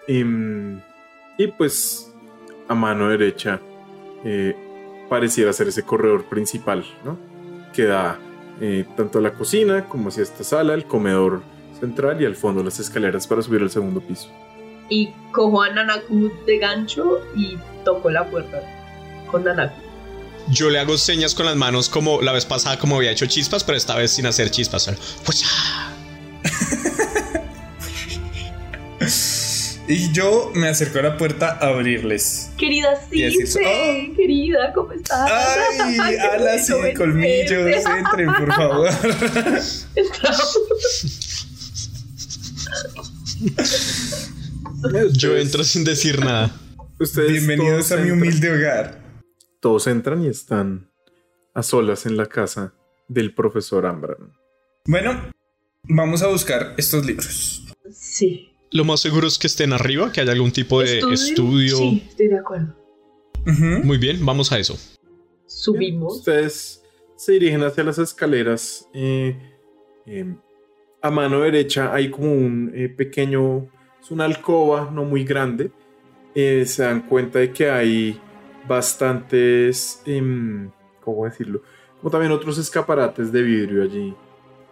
[0.06, 0.80] Em,
[1.36, 2.12] y pues
[2.66, 3.60] a mano derecha
[4.24, 4.56] eh,
[5.08, 7.18] pareciera ser ese corredor principal, ¿no?
[7.78, 8.18] Que da
[8.60, 11.42] eh, tanto a la cocina como hacia esta sala, el comedor
[11.78, 14.28] central y al fondo las escaleras para subir al segundo piso.
[14.90, 18.60] Y cojo a Nanaku de gancho y toco la puerta
[19.30, 19.80] con Nanaku.
[20.50, 23.62] Yo le hago señas con las manos como la vez pasada como había hecho chispas,
[23.62, 24.82] pero esta vez sin hacer chispas.
[24.82, 24.96] solo.
[29.88, 32.50] Y yo me acerco a la puerta a abrirles.
[32.58, 34.14] Querida Cise, "Oh".
[34.16, 35.30] querida, ¿cómo estás?
[35.80, 36.16] ¡Ay!
[36.16, 37.84] ¡Alas y colmillos!
[37.86, 38.90] ¡Entren, por favor!
[45.12, 46.54] Yo entro sin decir nada.
[47.00, 49.00] Ustedes Bienvenidos todos a mi entran- humilde hogar.
[49.60, 50.90] Todos entran y están
[51.54, 52.74] a solas en la casa
[53.08, 54.32] del profesor Ambran.
[54.86, 55.30] Bueno,
[55.84, 57.64] vamos a buscar estos libros.
[57.92, 58.52] Sí.
[58.70, 61.76] Lo más seguro es que estén arriba, que haya algún tipo de estudio.
[61.76, 62.74] Sí, estoy de acuerdo.
[63.82, 64.76] Muy bien, vamos a eso.
[65.46, 66.18] Subimos.
[66.18, 66.82] Ustedes
[67.16, 68.86] se dirigen hacia las escaleras.
[68.92, 69.36] eh,
[70.06, 70.34] eh,
[71.00, 73.68] a mano derecha hay como un eh, pequeño,
[74.00, 75.70] es una alcoba no muy grande.
[76.34, 78.20] Eh, se dan cuenta de que hay
[78.66, 80.70] bastantes, em,
[81.02, 81.62] ¿cómo decirlo?
[82.00, 84.14] Como también otros escaparates de vidrio allí.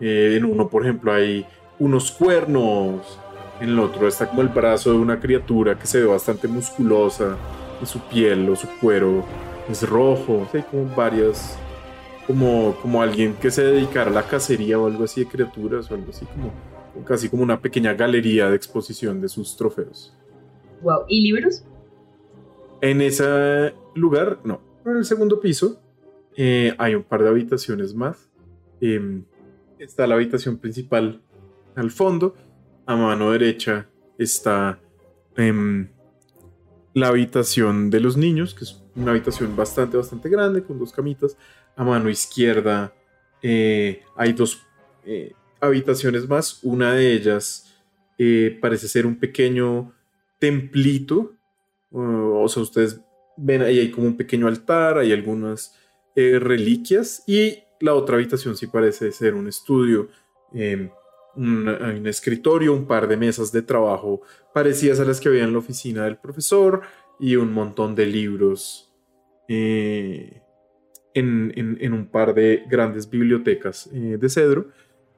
[0.01, 1.47] Eh, en uno, por ejemplo, hay
[1.79, 3.19] unos cuernos.
[3.61, 7.37] En el otro está como el brazo de una criatura que se ve bastante musculosa.
[7.83, 9.25] Y su piel o su cuero
[9.69, 10.49] es rojo.
[10.53, 11.59] Hay como varias.
[12.27, 15.95] Como, como alguien que se dedicara a la cacería o algo así de criaturas o
[15.95, 16.53] algo así como.
[17.05, 20.17] Casi como una pequeña galería de exposición de sus trofeos.
[20.83, 21.05] Wow.
[21.09, 21.65] ¿Y libros?
[22.81, 24.61] En ese lugar, no.
[24.85, 25.81] En el segundo piso
[26.37, 28.31] eh, hay un par de habitaciones más.
[28.81, 29.25] Em,
[29.79, 31.21] está la habitación principal
[31.75, 32.35] al fondo.
[32.87, 34.81] A mano derecha está
[35.37, 35.89] em,
[36.95, 41.37] la habitación de los niños, que es una habitación bastante, bastante grande, con dos camitas.
[41.75, 42.95] A mano izquierda
[43.43, 44.63] eh, hay dos
[45.05, 46.61] eh, habitaciones más.
[46.63, 47.77] Una de ellas
[48.19, 49.93] eh, parece ser un pequeño
[50.39, 51.35] templito.
[51.91, 53.01] O sea, ustedes
[53.37, 55.75] ven ahí hay como un pequeño altar, hay algunas
[56.15, 57.25] reliquias.
[57.27, 60.09] Y la otra habitación sí parece ser un estudio.
[61.37, 64.23] Un, escritorio, un par de mesas de trabajo
[64.53, 66.83] parecidas a las que había en la oficina del profesor
[67.19, 68.93] y un montón de libros
[69.49, 70.43] eh,
[71.15, 74.69] en, un par de grandes bibliotecas eh, de cedro.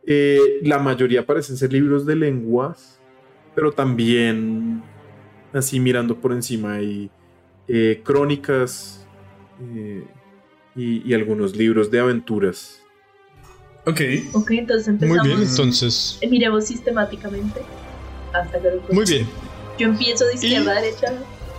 [0.06, 3.00] Eh, la mayoría parecen ser libros de lenguas,
[3.54, 4.82] pero también,
[5.52, 7.10] así mirando por encima, hay
[8.02, 9.06] crónicas
[10.74, 12.87] y algunos libros de aventuras.
[13.88, 14.00] Ok.
[14.34, 15.24] Ok, entonces Muy empezamos.
[15.26, 16.18] bien, entonces.
[16.20, 17.60] Eh, Miremos sistemáticamente
[18.32, 19.26] hasta que lo Muy bien.
[19.78, 21.12] Yo empiezo de izquierda a derecha,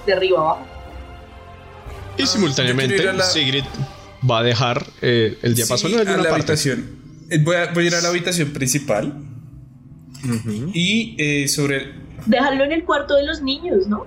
[0.06, 0.65] de arriba a abajo.
[2.18, 3.64] Y Ah, simultáneamente, la- Sigrid
[4.30, 6.35] va a dejar eh, el diapasón Sí, a alguna la parte.
[6.35, 6.99] habitación.
[7.30, 9.14] Eh, Voy a, voy a ir a la habitación principal
[10.73, 11.93] y eh, sobre...
[12.26, 14.06] Déjalo en el cuarto de los niños, ¿no?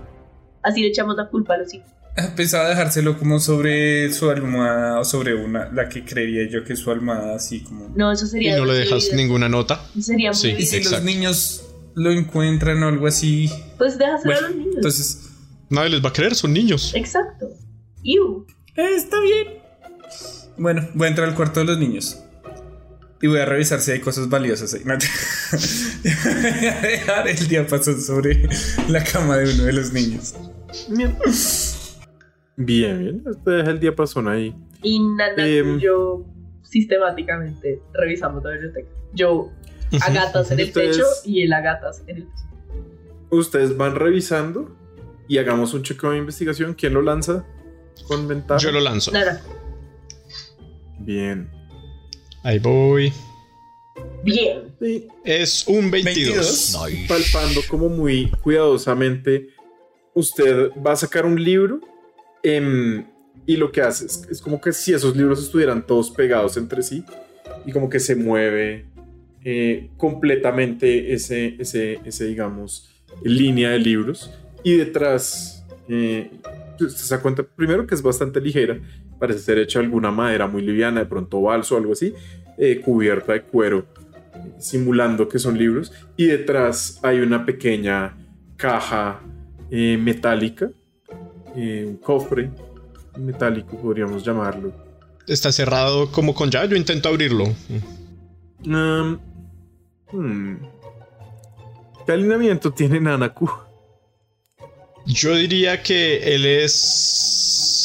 [0.62, 1.88] Así le echamos la culpa a los hijos.
[2.16, 6.72] Ah, Pensaba dejárselo como sobre su almohada o sobre una, la que creería yo que
[6.74, 7.92] es su almohada, así como...
[7.96, 8.56] No, eso Y sería.
[8.58, 9.84] no le dejas ninguna nota.
[10.00, 10.54] Sería muy Sí.
[10.58, 11.64] Y si los niños
[11.94, 13.50] lo encuentran o algo así...
[13.78, 14.74] Pues déjaselo a los niños.
[14.76, 15.18] entonces...
[15.70, 16.92] Nadie les va a creer, son niños.
[16.94, 17.48] Exacto.
[18.02, 18.46] Iu.
[18.76, 19.46] Eh, está bien.
[20.58, 22.18] Bueno, voy a entrar al cuarto de los niños.
[23.22, 24.82] Y voy a revisar si hay cosas valiosas ahí.
[24.84, 25.06] No te-
[26.02, 28.48] voy a dejar el diapasón sobre
[28.88, 30.34] la cama de uno de los niños.
[32.64, 32.98] Bien.
[32.98, 33.36] Bien, bien.
[33.44, 34.54] Te deja el diapasón ahí.
[34.82, 36.24] Y Nana y yo
[36.62, 38.88] sistemáticamente revisamos la biblioteca.
[39.12, 39.50] Yo
[40.00, 42.46] a gatas en el Ustedes- techo y él a gatas en el piso.
[43.30, 44.76] Ustedes van revisando
[45.28, 46.74] y hagamos un chequeo de investigación.
[46.74, 47.44] ¿Quién lo lanza?
[48.08, 48.60] Con ventaja.
[48.60, 49.12] Yo lo lanzo.
[49.12, 49.40] Nana,
[51.00, 51.50] Bien.
[52.42, 53.12] Ahí voy.
[54.24, 54.74] bien.
[54.80, 56.34] Sí, Es un 22.
[56.72, 56.90] 22.
[56.90, 57.06] Nice.
[57.08, 59.48] palpando como muy cuidadosamente,
[60.14, 61.80] usted va a sacar un libro
[62.42, 63.06] em,
[63.46, 67.04] y lo que hace es, como que si esos libros estuvieran todos pegados entre sí
[67.66, 68.86] y como que se mueve
[69.44, 72.90] eh, completamente ese, ese, ese, digamos,
[73.22, 74.30] línea de libros.
[74.62, 76.30] Y detrás eh,
[76.88, 78.78] se da cuenta primero que es bastante ligera,
[79.18, 82.14] parece ser hecha alguna madera muy liviana, de pronto balso o algo así,
[82.58, 83.86] eh, cubierta de cuero
[84.58, 85.92] simulando que son libros.
[86.16, 88.16] Y detrás hay una pequeña
[88.56, 89.20] caja
[89.70, 90.70] eh, metálica,
[91.56, 92.50] eh, un cofre
[93.18, 94.72] metálico podríamos llamarlo.
[95.26, 96.68] Está cerrado como con llave.
[96.68, 97.44] Yo intento abrirlo.
[98.64, 99.18] Um,
[100.10, 100.56] hmm.
[102.06, 103.50] ¿Qué alineamiento tiene Nanaku?
[105.06, 107.78] Yo diría que él es.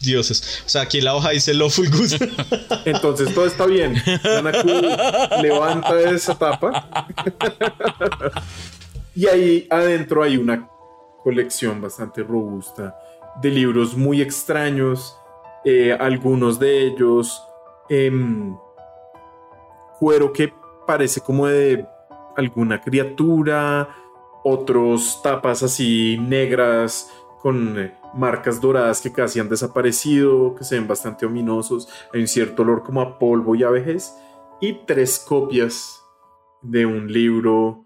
[0.00, 0.62] Dioses.
[0.64, 2.12] O sea, aquí la hoja dice Lawful Good.
[2.84, 4.00] Entonces todo está bien.
[4.24, 4.68] Nanaku
[5.42, 7.06] levanta esa tapa.
[9.14, 10.68] y ahí adentro hay una
[11.22, 12.98] colección bastante robusta
[13.40, 15.16] de libros muy extraños.
[15.64, 17.42] eh, algunos de ellos
[17.88, 18.56] em,
[19.98, 20.52] cuero que
[20.86, 21.84] parece como de
[22.36, 23.88] alguna criatura.
[24.44, 27.12] Otros tapas así negras
[27.42, 31.88] con eh, marcas doradas que casi han desaparecido, que se ven bastante ominosos.
[32.14, 34.14] Hay un cierto olor como a polvo y a vejez.
[34.60, 36.02] Y tres copias
[36.62, 37.84] de un libro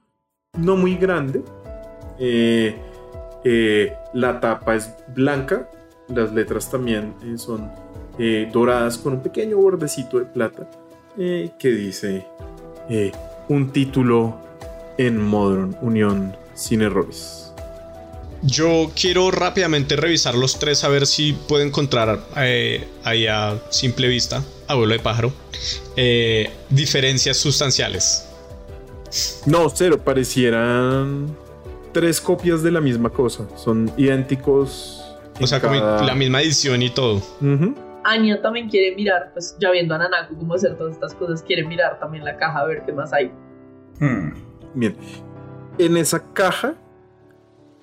[0.58, 1.42] no muy grande.
[2.18, 2.91] Eh,
[3.44, 5.68] eh, la tapa es blanca,
[6.08, 7.70] las letras también eh, son
[8.18, 10.68] eh, doradas con un pequeño bordecito de plata
[11.14, 12.26] que dice
[13.48, 14.38] un título
[14.96, 17.52] en Modern Unión sin errores.
[18.40, 24.42] Yo quiero rápidamente revisar los tres a ver si puedo encontrar ahí a simple vista,
[24.68, 25.34] abuelo de pájaro,
[26.70, 28.26] diferencias sustanciales.
[29.44, 31.36] No, cero, parecieran
[31.92, 33.46] tres copias de la misma cosa.
[33.56, 34.98] Son idénticos.
[35.40, 37.20] O sea, como la misma edición y todo.
[38.04, 41.64] Anya también quiere mirar, pues ya viendo a Nanaku cómo hacer todas estas cosas, quiere
[41.64, 43.30] mirar también la caja a ver qué más hay.
[44.00, 44.30] Hmm.
[44.74, 44.96] Bien.
[45.78, 46.74] En esa caja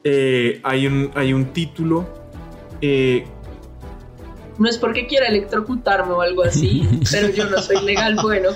[0.04, 2.06] eh, hay, un, hay un título.
[2.82, 3.26] eh,
[4.58, 8.50] No es porque quiera electrocutarme o algo así, pero yo no soy legal, bueno.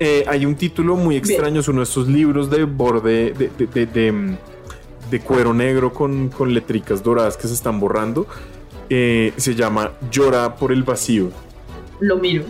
[0.00, 1.60] Eh, hay un título muy extraño.
[1.60, 4.36] Es uno de estos libros de borde de, de- de- de,
[5.10, 8.26] de cuero negro con, con letricas doradas que se están borrando.
[8.90, 11.30] Eh, se llama Llora por el vacío.
[12.00, 12.44] Lo miro.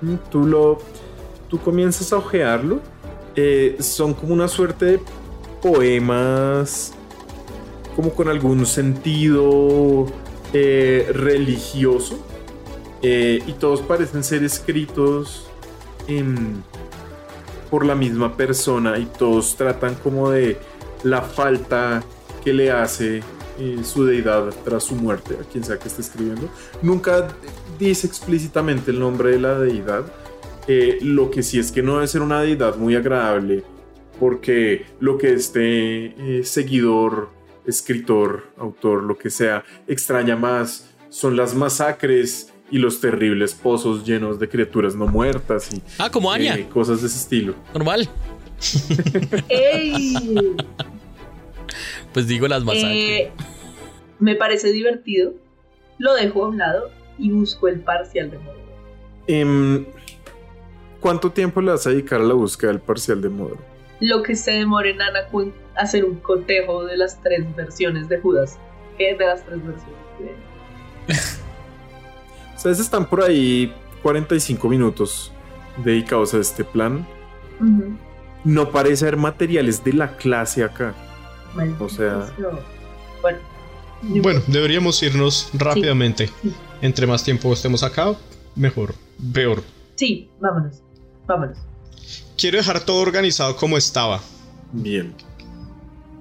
[0.00, 0.78] Mm, Tú lo.
[1.48, 2.80] Tú comienzas a ojearlo.
[3.36, 5.00] eh, son como una suerte de
[5.62, 6.92] poemas.
[7.96, 10.06] Como con algún sentido
[11.12, 12.18] religioso.
[13.02, 15.46] y todos parecen ser escritos
[16.08, 16.64] en-
[17.70, 18.98] por la misma persona.
[18.98, 20.58] Y todos tratan como de
[21.02, 22.02] la falta
[22.44, 23.22] que le hace
[23.58, 26.48] eh, su deidad tras su muerte, a quien sea que esté escribiendo.
[26.82, 27.28] Nunca
[27.78, 30.04] dice explícitamente el nombre de la deidad.
[30.66, 33.64] Eh, lo que sí es que no debe ser una deidad muy agradable,
[34.20, 37.30] porque lo que este eh, seguidor,
[37.66, 44.38] escritor, autor, lo que sea, extraña más son las masacres y los terribles pozos llenos
[44.38, 46.56] de criaturas no muertas y Ah, como Anya.
[46.56, 47.54] eh, cosas de ese estilo.
[47.74, 48.08] Normal.
[49.48, 50.14] ¡Ey!
[52.12, 52.90] Pues digo las masacres.
[52.94, 53.30] Eh,
[54.18, 55.34] me parece divertido.
[55.98, 58.56] Lo dejo a un lado y busco el parcial de modo.
[59.26, 59.84] Em,
[61.00, 63.58] ¿Cuánto tiempo le vas a dedicar a la búsqueda del parcial de Modro?
[64.00, 68.18] Lo que se demore en Anaku en hacer un cotejo de las tres versiones de
[68.18, 68.58] Judas.
[68.96, 71.38] ¿Qué de las tres versiones?
[72.64, 73.72] de- Ustedes están por ahí
[74.02, 75.32] 45 minutos
[75.84, 77.06] dedicados a este plan.
[78.44, 80.94] No parece haber materiales de la clase acá.
[81.78, 82.48] O sea- no.
[83.22, 83.38] Bueno.
[84.00, 86.28] Bueno, deberíamos irnos rápidamente.
[86.42, 86.52] sí.
[86.80, 88.14] Entre más tiempo estemos acá,
[88.54, 88.94] mejor.
[89.32, 89.64] Peor.
[89.96, 90.80] Sí, vámonos.
[91.26, 91.58] Vámonos.
[92.36, 94.20] Quiero dejar todo organizado como estaba.
[94.72, 95.12] Bien.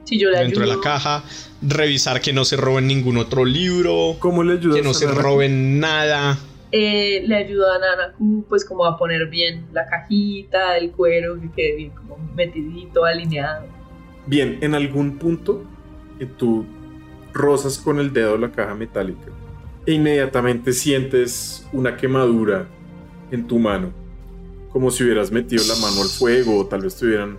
[0.06, 1.24] Si yo le Dentro de la caja,
[1.62, 5.08] revisar que no se roben ningún otro libro, ¿Cómo le ayudas que no a se
[5.08, 6.38] roben nada.
[6.72, 11.50] eh, le ayudo a Nanaku pues como a poner bien la cajita, el cuero, que
[11.52, 13.66] quede bien como metidito, alineado.
[14.26, 15.64] Bien, en algún punto
[16.38, 16.66] tú
[17.34, 19.32] rozas con el dedo la caja metálica
[19.86, 22.68] e inmediatamente sientes una quemadura
[23.32, 23.94] en tu mano,
[24.72, 27.38] como si hubieras metido la mano al fuego o tal vez tuvieran,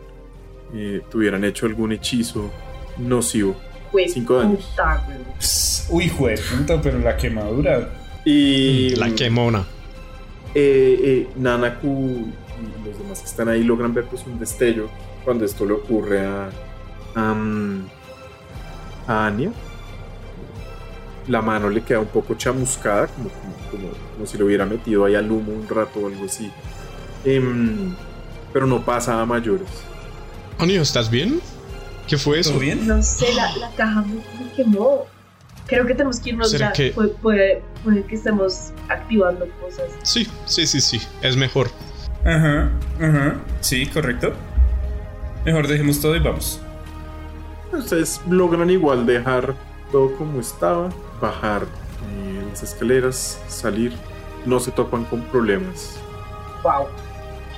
[0.74, 2.50] eh, tuvieran hecho algún hechizo
[2.96, 3.54] nocivo.
[3.92, 4.64] Güey, Cinco años.
[4.70, 5.06] puta.
[5.38, 7.88] Pss, Uy, jue puta, pero la quemadura.
[8.24, 9.64] Y La quemona.
[10.54, 12.26] eh, eh, Nanaku
[12.60, 14.88] y los demás que están ahí logran ver pues un destello
[15.24, 16.50] cuando esto le ocurre a,
[17.14, 17.86] a, mm,
[19.06, 19.52] a Anya.
[21.28, 25.04] La mano le queda un poco chamuscada, como, como, como- como si lo hubiera metido
[25.04, 26.50] ahí al humo un rato o algo así.
[27.24, 27.94] Em,
[28.52, 29.68] pero no pasa a mayores.
[30.58, 31.40] Anio, ¿estás bien?
[32.08, 32.50] ¿Qué fue eso?
[32.50, 32.86] ¿Todo bien?
[32.86, 34.14] No sé, la, la caja me,
[34.44, 35.06] me quemó.
[35.66, 36.72] Creo que tenemos que irnos ¿Será ya.
[36.72, 39.84] que- Puede, puede- puede que estemos activando cosas.
[40.02, 41.00] Sí, sí, sí, sí.
[41.22, 41.70] Es mejor.
[42.24, 42.70] Ajá,
[43.00, 43.36] ajá.
[43.60, 44.32] Sí, correcto.
[45.44, 46.60] Mejor dejemos todo y vamos.
[47.72, 49.54] Ustedes logran igual dejar
[49.92, 50.88] todo como estaba,
[51.20, 53.92] bajar eh, las escaleras, salir,
[54.46, 55.96] no se topan con problemas.
[56.62, 56.86] ¡Wow!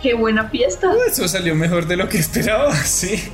[0.03, 0.93] ¡Qué buena fiesta!
[1.07, 3.31] Eso salió mejor de lo que esperaba, sí.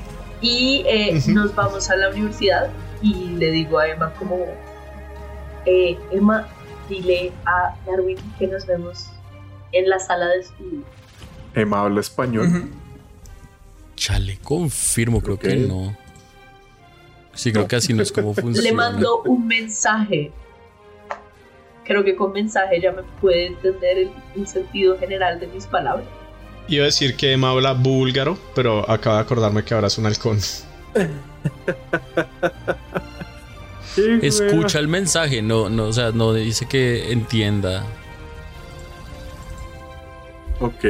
[0.49, 2.69] Y eh, nos vamos a la universidad
[3.03, 4.37] y le digo a Emma como,
[5.65, 6.47] eh, Emma,
[6.89, 9.07] dile a Darwin que nos vemos
[9.73, 10.83] en la sala de estudio.
[11.53, 12.47] Emma habla español.
[12.47, 12.69] Ujú.
[13.97, 15.97] Chale, confirmo, creo que no.
[17.35, 17.69] Sí, creo No.
[17.69, 18.69] que así no es como funciona.
[18.69, 20.31] Le mando un mensaje.
[21.85, 26.07] Creo que con mensaje ya me puede entender el, el sentido general de mis palabras.
[26.69, 30.07] Iba a decir que Emma habla búlgaro, pero acaba de acordarme que ahora es un
[30.07, 30.39] halcón.
[34.23, 37.85] Escucha el mensaje, no, no, o sea, no dice que entienda.
[40.61, 40.85] Ok.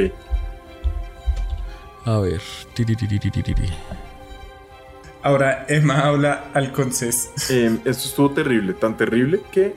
[2.05, 2.41] A ver.
[5.23, 6.71] Ahora Emma habla al
[7.49, 9.75] em, esto estuvo terrible, tan terrible que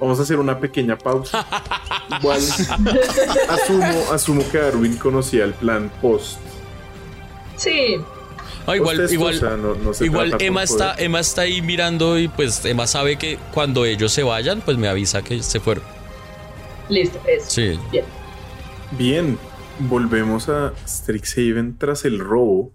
[0.00, 1.46] vamos a hacer una pequeña pausa.
[2.20, 2.40] Igual
[3.48, 6.38] asumo, asumo que Darwin conocía el plan post.
[7.56, 7.96] Sí,
[8.66, 11.06] Ah, igual, igual, o sea, no- no se igual Emma está, poder.
[11.06, 14.88] Emma está ahí mirando y pues Emma sabe que cuando ellos se vayan, pues me
[14.88, 15.82] avisa que se fueron.
[16.90, 17.46] listo, eso.
[17.48, 17.78] Sí.
[17.90, 18.04] Bien.
[18.92, 19.38] Bien,
[19.78, 22.70] volvemos a Strixhaven tras el robo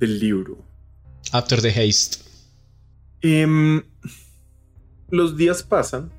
[0.00, 0.58] del libro.
[1.32, 2.18] After the haste.
[3.22, 3.82] Em,
[5.10, 6.10] los días pasan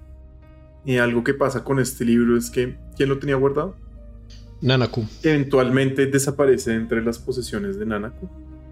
[0.87, 3.75] y algo que pasa con este libro es que ¿quién lo tenía guardado?
[4.61, 5.05] Nanaku.
[5.21, 8.27] Eventualmente desaparece entre las posesiones de Nanaku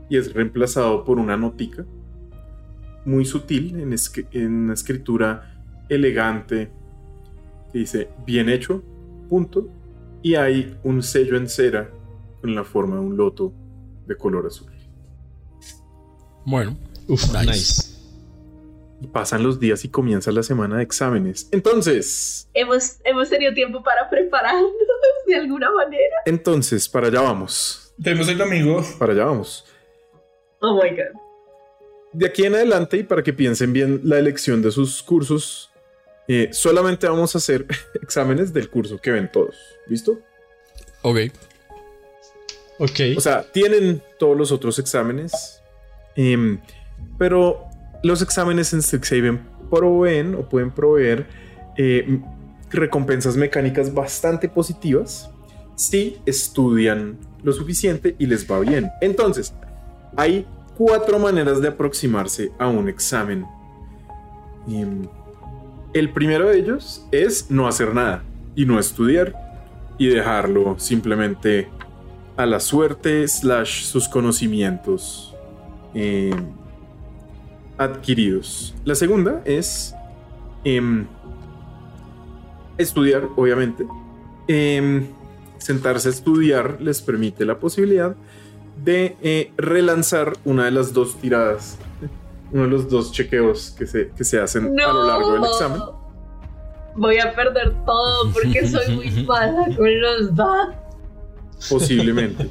[0.10, 1.86] y es reemplazado por una notica
[3.06, 6.72] muy sutil en, escri- en una escritura elegante
[7.72, 8.82] que dice bien hecho,
[9.30, 9.68] punto,
[10.24, 11.92] y hay un sello en cera
[12.42, 13.54] con la forma de un loto
[14.08, 14.72] de color azul.
[16.46, 16.78] Bueno,
[17.08, 17.46] Uf, Nice.
[17.52, 17.95] nice.
[19.12, 21.48] Pasan los días y comienza la semana de exámenes.
[21.52, 24.72] Entonces, Hemos, hemos tenido tiempo para prepararnos
[25.28, 26.16] de alguna manera.
[26.26, 27.94] entonces, para allá vamos.
[27.98, 28.84] Vemos el domingo.
[29.00, 29.66] Para allá vamos.
[30.60, 31.20] Oh my god.
[32.14, 35.72] De aquí en adelante, y para que piensen bien la elección de sus cursos,
[36.28, 37.66] eh, solamente vamos a hacer
[38.02, 39.56] exámenes del curso que ven todos.
[39.88, 40.20] ¿Listo?
[41.02, 41.18] ok.
[42.78, 43.00] Ok.
[43.18, 45.62] O sea, tienen todos los otros exámenes,
[46.16, 46.60] em,
[47.18, 47.66] pero
[48.06, 49.42] los exámenes en Strixhaven
[49.72, 51.26] proveen o pueden proveer
[51.76, 52.20] eh,
[52.70, 55.32] recompensas mecánicas bastante positivas
[55.76, 58.92] si estudian lo suficiente y les va bien.
[59.02, 59.56] Entonces,
[60.16, 60.46] hay
[60.78, 63.44] cuatro maneras de aproximarse a un examen.
[64.68, 65.08] Em,
[65.94, 68.22] el primero de ellos es no hacer nada
[68.56, 69.34] y no estudiar
[69.98, 71.70] y dejarlo simplemente
[72.38, 75.34] a la suerte slash sus conocimientos
[75.96, 76.36] eh,
[77.78, 78.74] adquiridos.
[78.86, 79.94] La segunda es
[80.64, 81.06] em,
[82.78, 83.86] estudiar, obviamente.
[84.48, 85.08] Em,
[85.58, 88.16] sentarse a estudiar les permite la posibilidad
[88.84, 91.78] de eh, relanzar una de las dos tiradas,
[92.52, 95.82] uno de los dos chequeos que se, que se hacen a lo largo del examen.
[96.96, 100.85] Voy a perder todo porque soy muy mala con los datos.
[101.70, 102.50] Posiblemente.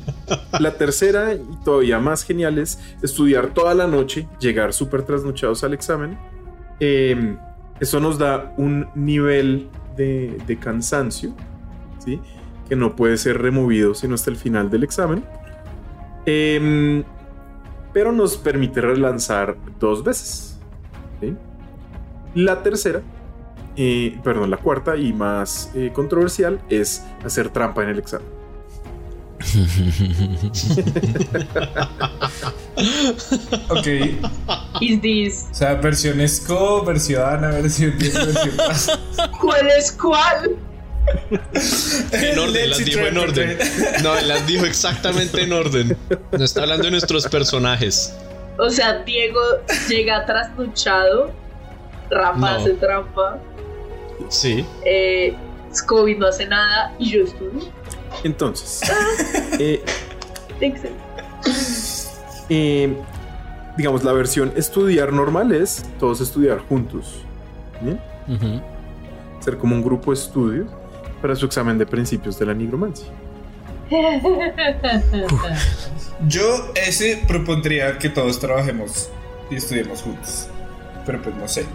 [0.59, 5.75] La tercera y todavía más genial es estudiar toda la noche, llegar súper trasnochados al
[5.75, 6.19] examen.
[6.81, 7.37] Eh,
[7.81, 11.35] eso nos da un nivel de, cansancio,
[12.05, 12.21] ¿sí?
[12.69, 15.25] Que no puede ser removido sino hasta el final del examen.
[16.27, 17.05] Em,
[17.93, 20.59] pero nos permite relanzar dos veces.
[22.35, 23.01] La tercera,
[23.77, 28.27] eh, perdón, la cuarta y más eh, controversial es hacer trampa en el examen.
[33.69, 33.87] Ok.
[34.81, 35.47] Is this?
[35.51, 38.55] O sea, versión SCO, versión ANA, versión 10, versión
[39.41, 40.57] ¿Cuál es cuál?
[42.13, 43.59] En orden, las dijo en orden.
[44.03, 45.97] No, las dijo exactamente en orden.
[46.33, 48.15] No está hablando de nuestros personajes.
[48.59, 49.41] O sea, Diego
[49.89, 51.33] llega trasnochado,
[52.11, 52.47] Rafa No.
[52.47, 53.39] hace trampa,
[54.29, 54.65] Sí.
[54.87, 55.35] eh,
[55.75, 57.65] Scooby no hace nada y yo estudio.
[58.23, 58.81] Entonces,
[59.59, 59.83] eh,
[62.49, 62.97] eh,
[63.77, 67.21] digamos, la versión estudiar normal es todos estudiar juntos.
[69.41, 70.67] Ser como un grupo de estudio
[71.21, 73.09] para su examen de principios de la nigromancia.
[76.29, 79.11] Yo ese propondría que todos trabajemos
[79.51, 80.49] y estudiemos juntos.
[81.05, 81.67] Pero pues no sé.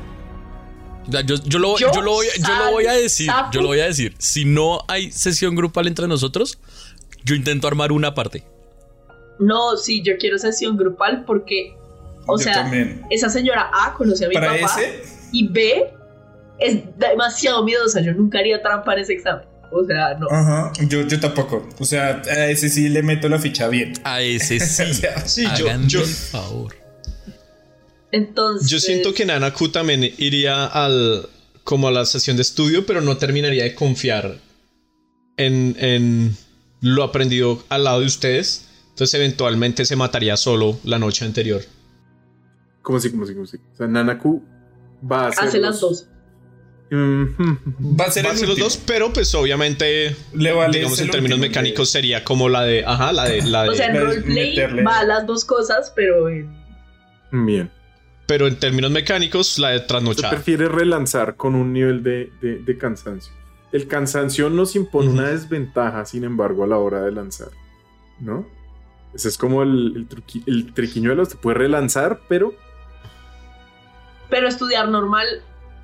[1.26, 3.26] Yo, yo lo, Yo yo lo voy, yo lo voy a decir.
[3.27, 3.52] sapo.
[3.52, 4.15] Yo lo voy a decir.
[4.18, 6.60] Si no hay sesión grupal entre nosotros,
[7.23, 8.44] yo intento armar una parte.
[9.40, 11.73] No, sí, yo quiero sesión grupal porque,
[12.27, 13.03] o Yo sea, también.
[13.10, 15.91] esa señora A conoce a mi Para papá ese, y B
[16.60, 18.02] es demasiado miedosa.
[18.02, 19.45] Yo nunca haría trampa en ese examen.
[19.72, 20.27] O sea, no.
[20.31, 21.68] ajá, yo, yo tampoco.
[21.80, 23.94] O sea, a ese sí le meto la ficha bien.
[24.03, 24.84] A ese sí.
[24.90, 26.76] O sea, Sí, yo, yo, el favor.
[28.11, 31.27] Entonces, yo siento que Nanaku también iría al
[31.64, 34.38] como a la sesión de estudio, pero no terminaría de confiar
[35.38, 36.36] en, en
[36.81, 38.65] lo aprendido al lado de ustedes.
[38.90, 41.61] Entonces eventualmente se mataría solo la noche anterior.
[42.81, 43.57] ¿Cómo así, cómo así, cómo así?
[43.73, 44.44] O sea, Nanaku
[45.10, 45.44] va a hacer.
[45.48, 46.07] hace las dos.
[46.91, 50.99] va a ser Va a el ser los dos, pero pues obviamente, Le vale digamos
[50.99, 53.99] en términos mecánicos sería como la de, ajá, la de, la de, O sea, en
[54.02, 56.49] roleplay meterle- va a las dos cosas, pero en-
[57.31, 57.69] Bien.
[58.30, 60.30] Pero en términos mecánicos la de Se trasnochada.
[60.30, 63.34] prefiere relanzar con un nivel de, de- de cansancio.
[63.72, 67.49] El cansancio nos impone una desventaja, sin embargo, a la hora de lanzar.
[68.19, 68.45] ¿No?
[69.14, 71.26] Ese es como el, el, truqui- el triquiñuelo.
[71.26, 72.53] Se puede relanzar, pero
[74.30, 75.26] pero estudiar normal,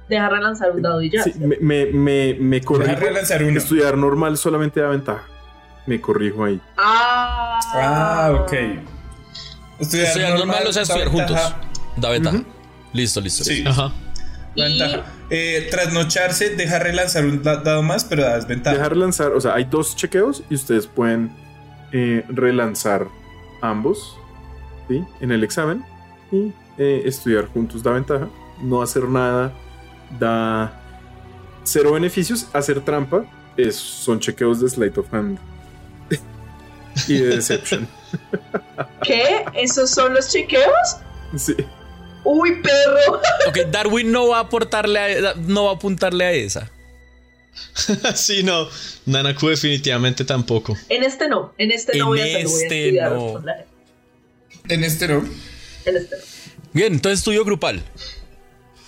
[0.07, 1.23] deja relanzar un dado y ya.
[1.23, 2.95] sí, me, me, me, me Deja corrijo.
[2.99, 3.57] relanzar uno.
[3.57, 5.23] Estudiar normal solamente da ventaja.
[5.87, 6.61] Me corrijo ahí.
[6.77, 8.53] Ah, Ah, ok.
[9.79, 11.39] Estudiar, Estudiar normal, o sea, estudiar juntos.
[11.97, 12.43] Da ventaja.
[12.93, 13.43] Listo, listo.
[13.43, 13.55] Sí.
[13.63, 13.69] listo.
[13.69, 13.93] Ajá.
[14.55, 15.03] ventaja.
[15.29, 18.75] Eh, trasnocharse, deja relanzar un da- dado más, pero da desventaja.
[18.77, 21.31] Dejar lanzar, o sea, hay dos chequeos y ustedes pueden
[21.91, 23.07] eh, relanzar
[23.61, 24.17] ambos
[24.87, 25.03] ¿sí?
[25.21, 25.83] en el examen
[26.31, 28.29] y eh, estudiar juntos da ventaja.
[28.61, 29.51] No hacer nada
[30.19, 30.81] da
[31.63, 32.47] cero beneficios.
[32.53, 33.25] Hacer trampa
[33.57, 35.37] es, son chequeos de Sleight of Hand
[37.07, 37.87] y de Deception.
[39.03, 39.43] ¿Qué?
[39.53, 40.97] ¿Esos son los chequeos?
[41.35, 41.55] Sí.
[42.25, 43.21] Uy, perro.
[43.47, 46.71] Ok, Darwin no va a aportarle a, no va a apuntarle a esa.
[48.15, 48.67] sí, no.
[49.05, 50.75] Nanaku definitivamente tampoco.
[50.89, 53.43] En este no, en este no En voy a hacerlo, voy a este estudiar no.
[54.67, 55.17] En este no.
[55.85, 56.21] En este no.
[56.73, 57.83] Bien, entonces estudio grupal.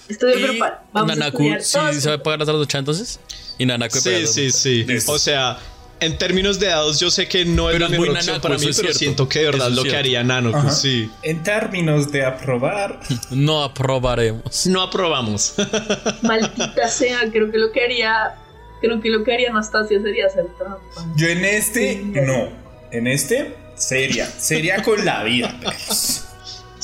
[0.09, 0.79] Estudio Y grupal.
[0.91, 3.19] Vamos a Nanaku, estudiar ¿sí todos se va a pagar la trasnochada entonces?
[3.57, 4.85] Y Nanaku Sí, sí, sí.
[5.07, 5.59] O sea,
[5.99, 8.55] en términos de dados, yo sé que no es Pero la mejor muy opción para
[8.55, 8.97] mí, pero cierto.
[8.97, 10.69] siento que de verdad es lo que haría Nanoku, Ajá.
[10.71, 11.09] sí.
[11.23, 12.99] En términos de aprobar,
[13.31, 14.67] No aprobaremos.
[14.67, 15.55] No aprobamos.
[16.21, 18.35] Maldita sea, creo que lo que haría.
[18.79, 20.79] Creo que lo que haría Anastasia sería hacer trampa.
[21.15, 22.11] yo en este Sí.
[22.25, 22.49] no.
[22.91, 24.27] En este, seria.
[24.27, 25.59] Seria con la vida.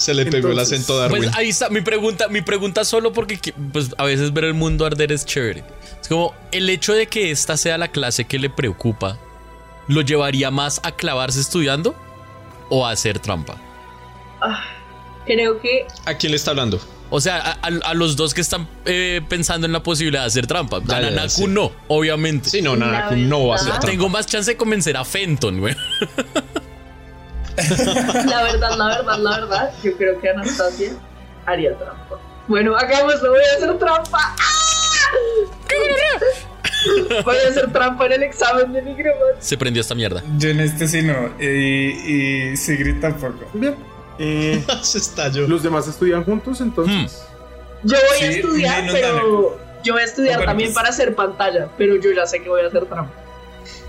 [0.03, 1.23] Se le pegó el acento Darwin.
[1.23, 4.53] Pues ahí está mi pregunta, mi pregunta solo porque que- pues, a veces ver el
[4.53, 5.63] mundo arder es chévere.
[6.01, 9.17] Es como el hecho de que esta sea la clase que le preocupa,
[9.87, 11.95] ¿lo llevaría más a clavarse estudiando
[12.69, 13.55] o a hacer trampa?
[14.41, 14.63] Ah,
[15.25, 15.85] creo que.
[16.05, 16.81] ¿A quién le está hablando?
[17.09, 20.27] O sea, a, a- a los dos que están eh, pensando en la posibilidad de
[20.27, 20.77] hacer trampa.
[20.77, 21.45] A Nanaku sí.
[21.47, 22.49] no, obviamente.
[22.49, 23.87] Sí, no, Nanaku no va a hacer trampa.
[23.87, 25.75] Tengo más chance de convencer a Fenton, güey.
[28.25, 30.91] La verdad, la verdad, la verdad, yo creo que Anastasia
[31.45, 32.19] haría trampa.
[32.47, 34.19] Bueno, hagámoslo, voy a hacer trampa.
[34.39, 36.19] ¡Ah!
[37.23, 39.37] Voy a hacer trampa en el examen de nigromancia.
[39.39, 40.21] Se prendió esta mierda.
[40.37, 41.29] Yo en este sí no.
[41.39, 43.45] Y, y Sigrid tampoco.
[43.53, 43.75] Bien.
[44.19, 45.47] Eh, Se estalló.
[45.47, 47.23] los demás estudian juntos, entonces.
[47.83, 49.59] Yo voy Sí, a estudiar, menos pero.
[49.83, 52.49] Yo voy a estudiar Bueno, también pues- para hacer pantalla, pero yo ya sé que
[52.49, 53.13] voy a hacer trampa.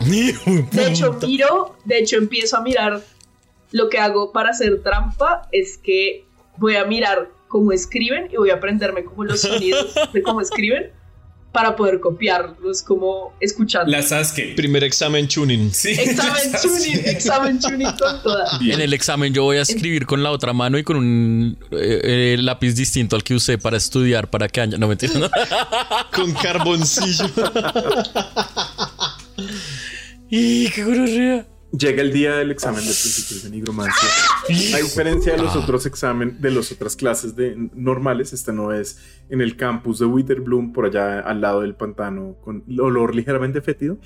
[0.00, 3.00] De hecho, miro, de hecho, empiezo a mirar.
[3.72, 6.24] Lo que hago para hacer trampa es que
[6.56, 10.92] voy a mirar cómo escriben y voy a aprenderme como los sonidos de cómo escriben
[11.54, 13.88] para poder copiarlos como escuchando.
[13.88, 14.56] La Sasuke.
[14.56, 15.72] Primer examen tuning.
[15.72, 18.58] Sí, Examen tuning, examen tuning con toda.
[18.58, 18.74] Bien.
[18.74, 22.34] En el examen yo voy a escribir con la otra mano y con un eh,
[22.34, 24.78] eh, lápiz distinto al que usé para estudiar para que año.
[24.78, 25.12] No mentira.
[25.16, 25.30] no.
[26.12, 27.26] Con carboncillo.
[30.28, 31.53] ¡Y qué gonorrea!
[31.76, 34.08] Llega el día del examen de principios de nigromancia.
[34.74, 38.98] A diferencia de los otros exámenes, de las otras clases de normales, esta no es
[39.28, 43.98] en el campus de Witherbloom, por allá al lado del pantano, con olor ligeramente fétido,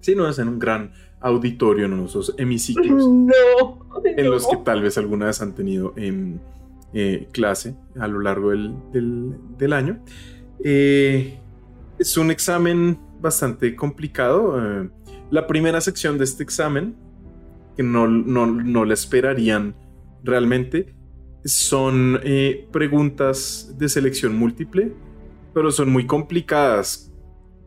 [0.00, 3.86] sino es en un gran auditorio, en esos hemiciclos, No.
[4.04, 4.30] en no.
[4.30, 6.38] los que tal vez alguna vez han tenido em,
[6.92, 10.04] eh, clase a lo largo del, del- del año.
[10.62, 11.38] Eh,
[11.98, 14.90] es un examen bastante complicado.
[15.32, 16.94] La primera sección de este examen,
[17.74, 19.74] que no, no, no la esperarían
[20.22, 20.94] realmente,
[21.42, 24.92] son eh, preguntas de selección múltiple,
[25.54, 27.10] pero son muy complicadas.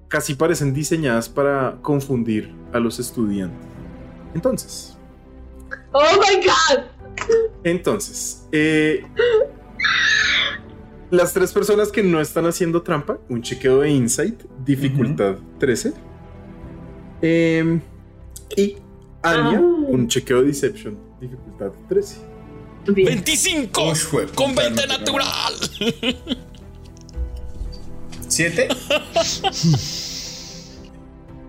[0.08, 3.68] Casi parecen diseñadas para confundir a los estudiantes.
[4.36, 4.96] Entonces,
[5.92, 6.84] Oh my god.
[7.64, 9.04] entonces, eh,
[11.10, 16.15] las tres personas que no están haciendo trampa, un chequeo de insight, dificultad 13.
[17.22, 17.82] Em,
[18.56, 18.78] y
[19.24, 19.62] Anya, Ah.
[19.88, 22.18] un chequeo de deception, dificultad 13.
[22.88, 23.08] Bien.
[23.08, 25.54] 25 Uy, jue- con puta, 20 no te natural.
[28.28, 28.68] ¿Siete?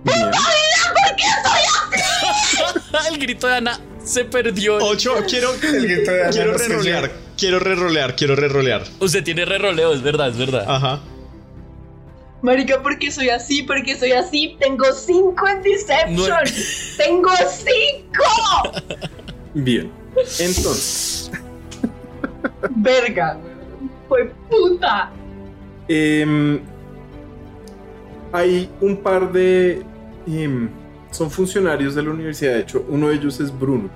[0.05, 0.31] Bien.
[3.13, 4.77] El grito de Ana se perdió.
[4.81, 8.85] 8, quiero, El grito de Ana quiero rerolear, quiero rerolear, quiero rerolear.
[9.01, 10.65] Usted tiene re-roleo, es verdad, es verdad.
[10.67, 11.01] Ajá.
[12.47, 14.57] Marica, porque soy así, porque soy así.
[14.61, 16.29] Tengo cinco en Deception.
[16.29, 18.25] No- Tengo cinco.
[19.53, 19.91] Bien.
[20.39, 21.31] Entonces,
[22.71, 23.37] Verga.
[24.09, 25.11] Fue puta.
[25.89, 26.61] em,
[28.33, 29.83] hay un par de...
[30.29, 30.69] em,
[31.11, 33.89] son funcionarios de la universidad, de hecho, uno de ellos es Bruno.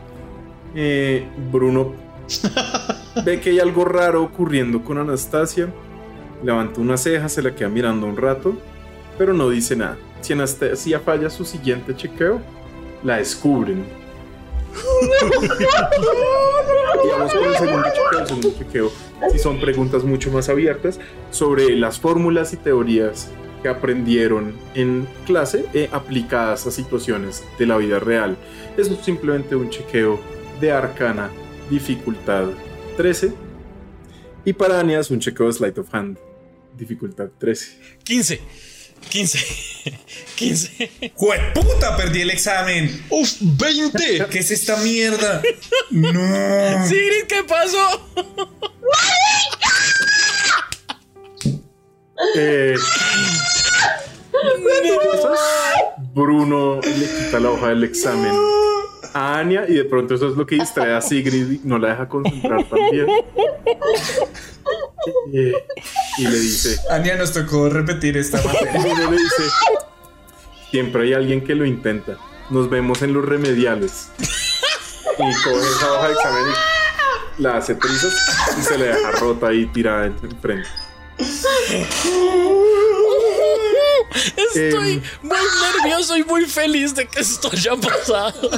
[0.75, 1.93] Eh, Bruno
[3.25, 5.69] ve que hay algo raro ocurriendo con Anastasia.
[6.43, 8.57] Levanta una ceja, se la queda mirando un rato,
[9.19, 9.97] pero no dice nada.
[10.21, 12.41] Si Anastasia falla su siguiente chequeo,
[13.03, 13.85] la descubren.
[17.05, 18.21] y vamos con el segundo chequeo.
[18.21, 18.91] El segundo chequeo
[19.31, 20.99] si son preguntas mucho más abiertas
[21.31, 23.31] sobre las fórmulas y teorías
[23.63, 28.37] que aprendieron en clase eh, aplicadas a situaciones de la vida real.
[28.77, 30.19] Es simplemente un chequeo
[30.61, 31.31] de arcana,
[31.69, 32.47] dificultad
[32.97, 33.33] 13.
[34.45, 36.19] Y para Anya es un chequeo de sleight of hand,
[36.81, 37.79] dificultad 13.
[38.03, 38.41] 15.
[39.09, 39.39] 15.
[40.35, 40.91] 15.
[41.15, 41.97] ¡Jueputa!
[41.97, 43.05] Perdí el examen.
[43.11, 43.41] ¡Uf!
[43.41, 44.29] ¡20!
[44.29, 45.43] ¿Qué es esta mierda?
[45.91, 46.87] No.
[46.87, 48.11] Sigrid, ¿qué pasó?
[52.37, 52.75] Eh,
[56.15, 58.33] Bruno le quita la hoja del examen
[59.15, 61.89] a Anya y de pronto eso es lo que distrae a Sigrid y no la
[61.91, 63.07] deja concentrar también.
[65.33, 65.55] Eh,
[66.19, 68.79] y le dice, Ania nos tocó repetir esta materia.
[68.81, 69.43] Bruno le dice,
[70.71, 72.19] siempre hay alguien que lo intenta.
[72.51, 74.09] Nos vemos en los remediales.
[74.21, 76.45] Y coge esa hoja de examen
[77.39, 78.13] y la hace trizas
[78.59, 80.69] y se le deja rota ahí tirada en- enfrente.
[84.37, 85.03] Estoy Em.
[85.23, 85.39] muy
[85.83, 88.51] nervioso y muy feliz de que esto haya pasado.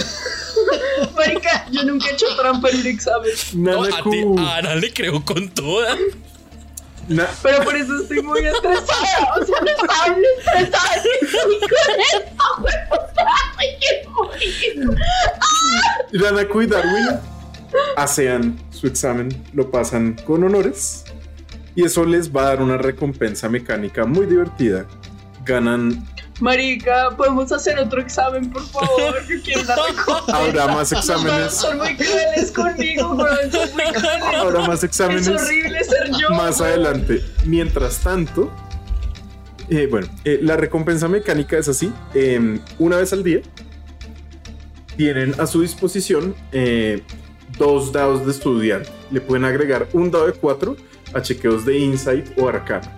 [1.17, 3.31] Marica, yo nunca he hecho trampa en un examen.
[3.55, 5.97] No, a ti, a Ana le creo con toda.
[7.09, 9.35] na- Pero por eso estoy muy estresada.
[9.41, 11.03] O sea, no estaba muy estresada.
[11.51, 12.45] Y con esto.
[13.59, 14.91] Ay, qué morir.
[16.13, 17.09] Nanaku y Darwin
[17.97, 21.05] asean su examen, lo pasan con honores
[21.75, 24.87] y eso les va a dar una recompensa mecánica muy divertida.
[25.45, 26.07] Ganan,
[26.41, 29.15] Marica, ¿podemos hacer otro examen, por favor?
[29.29, 30.37] Yo quiero una recompensa.
[30.37, 33.51] habrá más exámenes, Son muy crueles conmigo, weón.
[33.53, 34.35] Son muy crueles.
[34.39, 36.31] habrá más Es exámenes horrible ser yo.
[36.31, 37.23] más adelante.
[37.45, 38.51] Mientras tanto,
[39.69, 43.41] eh, bueno, eh, la recompensa mecánica es así: eh, una vez al día
[44.97, 47.03] tienen a su disposición eh,
[47.59, 48.91] dos dados de estudiante.
[49.11, 50.77] Le pueden agregar un dado de cuatro
[51.15, 52.97] a chequeos de insight o arcana.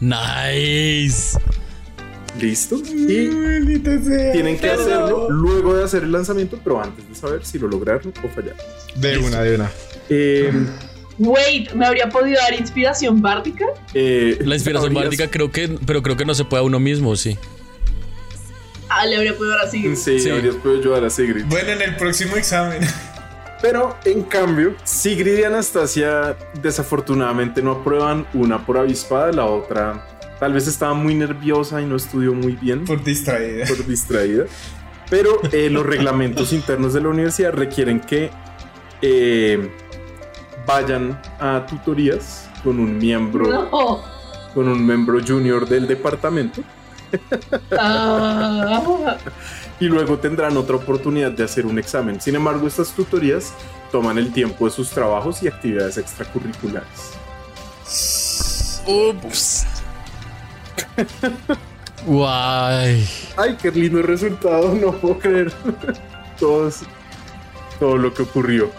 [0.00, 1.38] Nice.
[2.40, 2.76] Listo.
[2.76, 3.28] Y
[4.32, 8.12] tienen que hacerlo luego de hacer el lanzamiento, pero antes de saber si lo lograron
[8.24, 8.58] o fallaron.
[8.94, 9.70] De una, de una.
[10.08, 10.52] Eh,
[11.18, 13.64] Wait, ¿me habría podido dar inspiración bárdica?
[13.92, 17.16] eh, La inspiración bárdica creo que, pero creo que no se puede a uno mismo,
[17.16, 17.36] sí.
[18.88, 19.96] Ah, le habría podido dar así.
[19.96, 20.30] Sí, Sí.
[20.30, 21.44] habrías podido ayudar a Sigrid.
[21.46, 22.80] Bueno, en el próximo examen.
[23.60, 30.06] Pero en cambio, Sigrid y Anastasia desafortunadamente no aprueban una por avispada, la otra
[30.38, 33.66] tal vez estaba muy nerviosa y no estudió muy bien Por distraída.
[33.66, 34.44] por distraída.
[35.10, 38.30] Pero eh, los reglamentos internos de la universidad requieren que
[39.02, 39.68] eh,
[40.66, 44.02] vayan a tutorías con un miembro, No.
[44.54, 46.62] con un miembro junior del departamento
[47.76, 49.16] Ah,
[49.80, 52.20] y luego tendrán otra oportunidad de hacer un examen.
[52.20, 53.52] Sin embargo, estas tutorías
[53.92, 57.14] toman el tiempo de sus trabajos y actividades extracurriculares.
[58.86, 59.66] Ups.
[62.06, 63.06] Guay.
[63.36, 65.52] Ay, qué lindo resultado, no puedo creer
[66.38, 66.70] todo,
[67.78, 68.70] todo lo que ocurrió.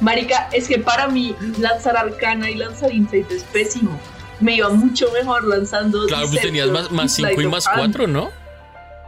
[0.00, 3.98] Marica, es que para mí lanzar arcana y lanzar insight es pésimo.
[4.40, 6.06] Me iba mucho mejor lanzando.
[6.06, 8.30] Claro, pues tenías más, más 5 y más 4, ¿no?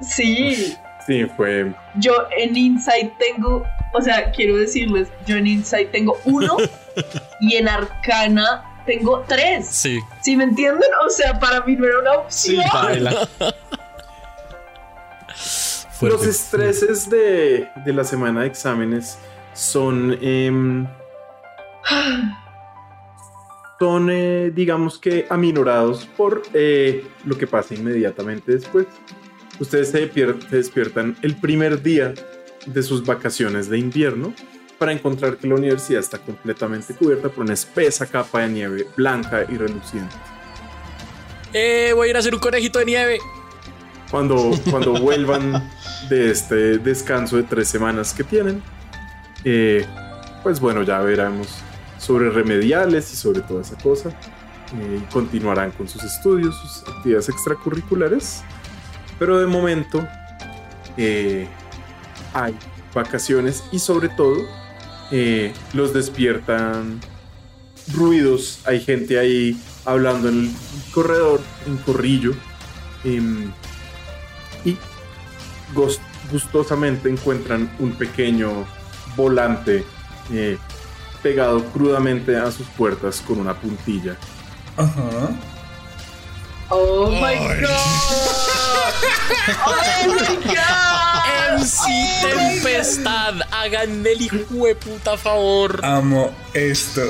[0.00, 0.74] Sí,
[1.06, 3.62] Sí, fue yo en insight tengo,
[3.94, 6.56] o sea, quiero decirles, yo en insight tengo uno
[7.40, 9.66] y en arcana tengo tres.
[9.68, 10.00] Sí.
[10.22, 10.88] ¿Sí me entienden?
[11.06, 12.70] O sea, para mí no era una Sí, opción.
[12.72, 13.28] baila.
[15.92, 16.16] Fuerte.
[16.18, 19.18] Los estreses de, de la semana de exámenes
[19.54, 20.18] son.
[20.20, 20.86] em,
[23.78, 28.86] son, eh, digamos que, aminorados por eh, lo que pasa inmediatamente después.
[29.58, 32.14] Ustedes se, se despiertan el primer día
[32.66, 34.34] de sus vacaciones de invierno
[34.78, 39.46] para encontrar que la universidad está completamente cubierta por una espesa capa de nieve blanca
[39.48, 40.14] y reluciente.
[41.52, 43.18] Eh, voy a ir a hacer un conejito de nieve.
[44.10, 45.70] cuando, cuando vuelvan
[46.10, 48.62] de este descanso de tres semanas que tienen.
[49.44, 49.86] eh,
[50.42, 51.48] pues bueno, ya veremos
[51.98, 54.10] sobre remediales y sobre toda esa cosa.
[54.10, 58.42] eh, continuarán con sus estudios, sus actividades extracurriculares.
[59.18, 60.06] Pero de momento
[60.96, 61.46] eh,
[62.34, 62.56] hay
[62.94, 64.46] vacaciones y sobre todo
[65.10, 67.00] eh, los despiertan
[67.92, 68.60] ruidos.
[68.66, 70.50] Hay gente ahí hablando en el
[70.92, 72.34] corredor, en corrillo.
[73.04, 73.52] em,
[74.64, 74.76] y
[76.32, 78.66] gustosamente encuentran un pequeño
[79.16, 79.84] volante
[80.32, 80.58] eh,
[81.22, 84.16] pegado crudamente a sus puertas con una puntilla.
[84.76, 85.30] Ajá.
[86.70, 87.64] Oh my god.
[89.66, 89.76] Oh
[90.06, 91.22] my god.
[91.56, 91.78] MC
[92.22, 95.80] Tempestad, hagan el hijo de puta favor.
[95.84, 97.02] Amo esto.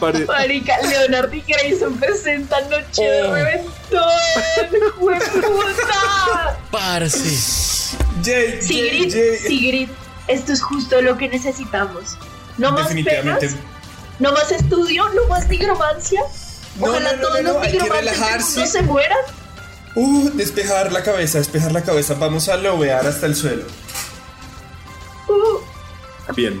[0.00, 3.32] Pare- Marica, Leonard y Grayson presentan Noche de Oh.
[3.34, 4.02] Reventón.
[4.98, 6.58] ¡Jueputa!
[6.72, 7.96] Parce.
[8.24, 9.38] Jay, Jay, Sigrid, Jay.
[9.38, 9.88] Sigrid,
[10.26, 12.18] esto es justo lo que necesitamos.
[12.58, 13.54] No más penas,
[14.18, 16.22] no más estudio, no más nigromancia.
[16.78, 18.58] No, Ojalá no, no, todos no, no, los hay que nigromantes del relajarse.
[18.60, 19.18] mundo se mueran.
[19.94, 22.14] Uh, despejar la cabeza, despejar la cabeza.
[22.14, 23.62] Vamos a lobear hasta el suelo.
[25.28, 26.60] Uh, Bien.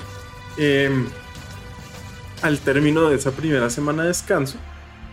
[0.58, 1.06] Em,
[2.42, 4.56] al término de esa primera semana de descanso,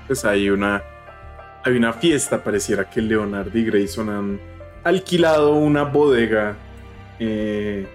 [0.08, 0.82] pues hay una,
[1.66, 2.44] hay una fiesta.
[2.44, 4.40] Pareciera que Leonard y Grayson han
[4.84, 6.56] alquilado una bodega
[7.20, 7.88] eh,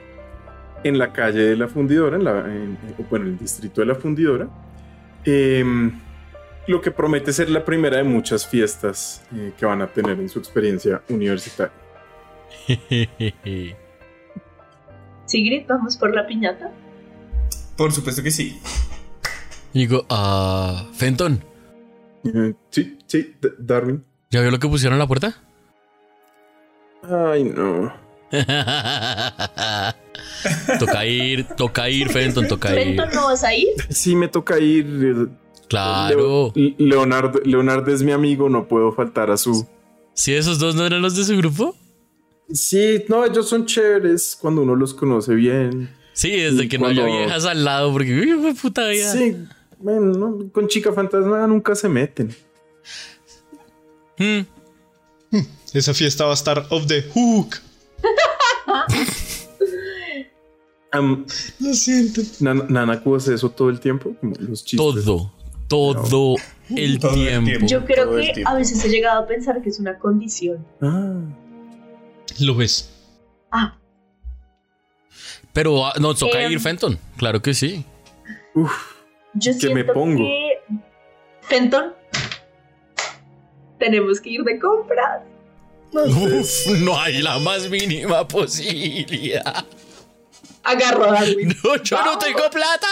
[0.85, 3.87] en la calle de la fundidora, en la, en- en- bueno, en el distrito de
[3.87, 4.47] la fundidora.
[5.25, 6.01] Em,
[6.69, 10.29] lo que promete ser la primera de muchas fiestas eh, que van a tener en
[10.29, 11.73] su experiencia universitaria.
[15.27, 16.71] Sigrid, vamos por la piñata.
[17.77, 18.59] Por supuesto que sí.
[19.75, 21.43] Digo, ah, Fenton,
[22.25, 24.05] Eh, sí, sí, D- Darwin.
[24.31, 25.35] ¿ya vio lo que pusieron en la puerta?
[27.03, 27.93] Ay, no.
[30.79, 32.75] toca ir, toca ir, Fenton, toca ir.
[32.97, 33.69] Fenton, ¿no vas a ir?
[33.89, 35.29] Sí, me toca ir.
[35.69, 36.53] Claro.
[36.55, 39.67] Leo- Leonardo, Leonardo es mi amigo, no puedo faltar a su.
[40.15, 41.77] Si esos dos no eran los de su grupo.
[42.51, 45.91] Sí, no, ellos son chéveres cuando uno los conoce bien.
[46.15, 49.13] Sí, desde Y que no haya viejas al lado, porque uy, puta vida.
[49.13, 49.37] Sí,
[49.79, 52.35] bueno, no, con chica fantasma nunca se meten.
[54.19, 54.41] Hmm.
[55.75, 57.57] Esa fiesta va a estar off the hook.
[61.61, 62.23] Lo siento.
[62.41, 65.05] Nan- Nanaku hace eso todo el tiempo, como los chistes.
[65.05, 65.33] Todo,
[65.69, 66.37] todo
[66.75, 67.45] el Todo tiempo.
[67.47, 67.67] tiempo.
[67.67, 70.67] Yo creo Todo que a veces he llegado a pensar que es una condición.
[70.83, 71.21] Ah,
[72.41, 72.91] Lo ves.
[73.51, 73.77] Ah,
[75.53, 76.53] Pero ah, no, toca Em.
[76.53, 76.99] ir, Fenton.
[77.17, 77.85] Claro que sí.
[78.55, 78.73] uf,
[79.35, 80.19] yo ¿Qué siento me pongo?
[80.19, 80.59] que...
[81.43, 81.95] Fenton,
[83.79, 85.23] tenemos que ir de compras.
[85.93, 89.65] Uf, no hay la más mínima posibilidad.
[90.65, 91.49] Agarro a Darwin.
[91.65, 92.87] No, yo no tengo plata.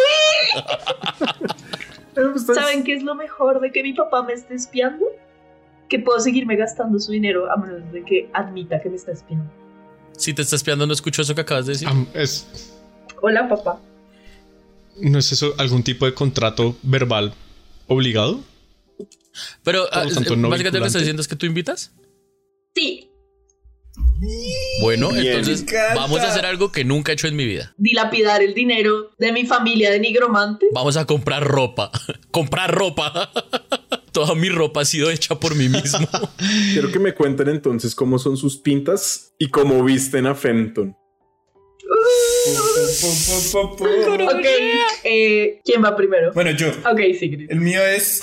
[0.00, 1.56] eh, ustedes-
[2.14, 5.04] ¿Saben qué es lo mejor de que mi papá me esté espiando?
[5.88, 9.50] Que puedo seguirme gastando su dinero a menos de que admita que me está espiando.
[10.16, 11.88] Si te estás espiando, no escucho eso que acabas de decir.
[12.14, 12.74] Es,
[13.22, 13.80] Hola, papá.
[15.00, 17.32] ¿No es eso algún tipo de contrato verbal
[17.86, 18.40] obligado?
[19.62, 21.92] Pero lo tanto, no básicamente lo que estás diciendo es que tú invitas.
[22.74, 23.09] Sí,
[24.82, 25.26] Bueno, Bien.
[25.26, 25.64] entonces
[25.94, 27.74] vamos a hacer algo que nunca he hecho en mi vida.
[27.78, 30.66] dilapidar el dinero de mi familia de nigromante.
[30.72, 31.90] Vamos a comprar ropa.
[32.30, 33.30] comprar ropa.
[34.12, 36.06] toda mi ropa ha sido hecha por mí mismo.
[36.72, 40.96] Quiero que me cuenten entonces cómo son sus pintas y cómo visten a Fenton.
[43.52, 44.46] Ok,
[45.04, 46.32] eh, ¿quién va primero?
[46.32, 46.68] Bueno, yo.
[46.68, 47.50] Ok, Sigrid.
[47.50, 48.22] El mío es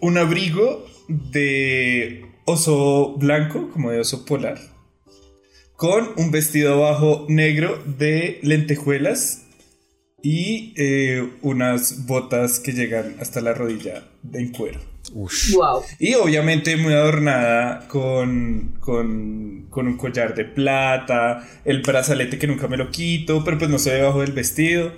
[0.00, 4.58] un abrigo de oso blanco, como de oso polar,
[5.80, 9.46] con un vestido abajo negro de lentejuelas
[10.22, 14.04] y eh, unas botas que llegan hasta la rodilla
[14.34, 14.78] en cuero.
[15.14, 15.82] Wow.
[15.98, 22.68] Y obviamente muy adornada con, con, con un collar de plata, el brazalete que nunca
[22.68, 24.92] me lo quito, pero pues no se ve debajo del vestido.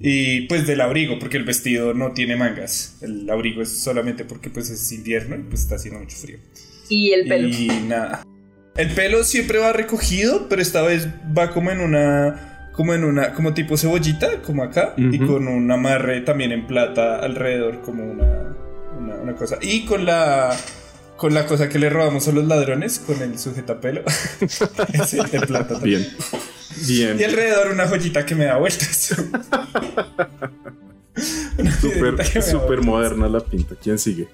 [0.00, 2.96] Y pues del abrigo, porque el vestido no tiene mangas.
[3.02, 6.38] El abrigo es solamente porque pues es invierno y pues está haciendo mucho frío.
[6.88, 7.48] Y el pelo.
[7.48, 8.24] Y nada.
[8.74, 13.34] El pelo siempre va recogido, pero esta vez va como en una como en una
[13.34, 18.56] como tipo cebollita, como acá, y con un amarre también en plata alrededor como una,
[18.98, 19.58] una, una cosa.
[19.60, 20.56] Y con la
[21.16, 24.02] con la cosa que le robamos a los ladrones, con el sujetapelo.
[24.92, 26.06] Ese de plata también.
[26.86, 27.16] Bien.
[27.16, 27.20] Bien.
[27.20, 29.14] Y alrededor una joyita que me da vueltas.
[31.80, 33.74] Súper, súper moderna la pinta.
[33.80, 34.26] ¿Quién sigue?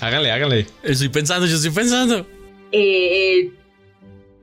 [0.00, 0.66] Hágale, hágale.
[0.82, 2.26] Estoy pensando, yo estoy pensando.
[2.70, 3.50] Eh,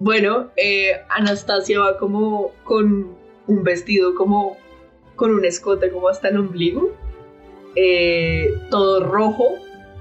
[0.02, 3.15] bueno, eh, Anastasia va como con
[3.45, 4.57] un vestido como
[5.15, 6.90] con un escote como hasta el ombligo,
[7.76, 9.45] eh, todo rojo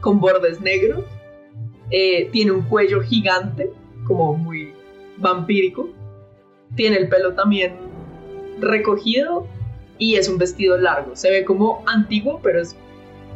[0.00, 1.04] con bordes negros,
[1.90, 3.70] eh, tiene un cuello gigante
[4.06, 4.72] como muy
[5.18, 5.90] vampírico,
[6.76, 7.74] tiene el pelo también
[8.58, 9.46] recogido
[9.98, 12.74] y es un vestido largo, se ve como antiguo pero es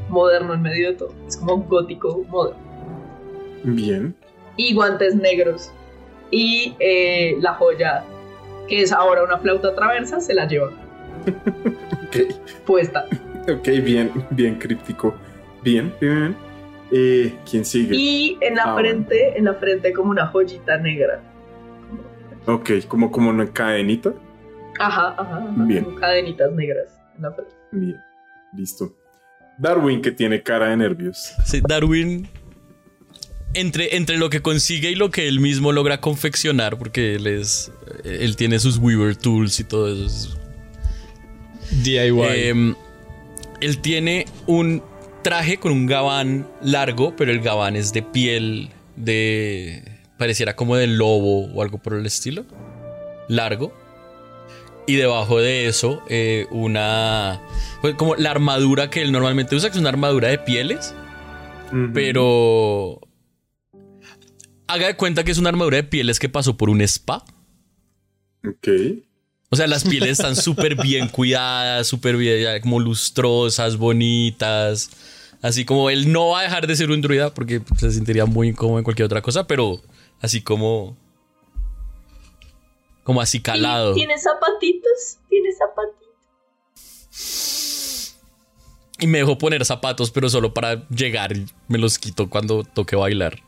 [0.08, 2.62] moderno en medio de todo, es como gótico moderno
[3.64, 4.16] Bien.
[4.56, 5.70] y guantes negros.
[6.36, 8.02] Y eh, la joya,
[8.68, 10.68] que es ahora una flauta traversa, se la lleva
[12.08, 12.16] Ok.
[12.66, 13.06] puesta.
[13.48, 15.14] Ok, bien, bien críptico.
[15.62, 16.34] Bien, bien.
[16.90, 17.94] Eh, ¿Quién sigue?
[17.96, 21.20] Y en la Ah, frente, en la frente como una joyita negra.
[22.46, 24.12] Ok, como, como una cadenita.
[24.80, 25.22] Ajá, ajá.
[25.38, 25.84] ajá, Bien.
[25.84, 27.54] como cadenitas negras en la frente.
[27.72, 27.96] Bien,
[28.54, 28.92] listo.
[29.58, 31.32] Darwin, que tiene cara de nervios.
[31.44, 32.28] Sí, Darwin,
[33.54, 37.70] entre, entre lo que consigue y lo que él mismo logra confeccionar, porque él es.
[38.04, 40.06] Él tiene sus Weaver Tools y todo eso.
[41.66, 42.20] es- DIY.
[42.48, 42.74] Em,
[43.60, 44.82] él tiene un
[45.22, 49.82] traje con un gabán largo, pero el gabán es de piel de.
[50.18, 52.44] pareciera como de lobo o algo por el estilo.
[53.28, 53.72] Largo.
[54.86, 57.40] Y debajo de eso, eh, una.
[57.80, 60.94] pues, como la armadura que él normalmente usa, que es una armadura de pieles.
[61.94, 63.00] Pero.
[64.74, 67.24] Haga de cuenta que es una armadura de pieles que pasó por un spa.
[68.44, 68.68] Ok.
[69.48, 74.90] O sea, las pieles están súper bien cuidadas, súper bien, ya como lustrosas, bonitas.
[75.42, 78.48] Así como él no va a dejar de ser un druida porque se sentiría muy
[78.48, 79.80] incómodo en cualquier otra cosa, pero
[80.20, 80.96] así como.
[83.04, 83.94] Como así calado.
[83.94, 86.02] Tiene zapatitos, tiene zapatitos.
[88.98, 92.96] Y me dejó poner zapatos, pero solo para llegar y me los quito cuando toque
[92.96, 93.43] bailar.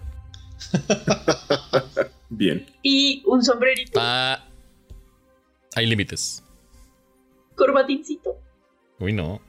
[2.29, 2.67] Bien.
[2.83, 4.45] Y un sombrerito, Ah,
[5.75, 6.43] hay límites.
[7.55, 8.37] corbatincito.
[8.99, 9.41] Uy, no.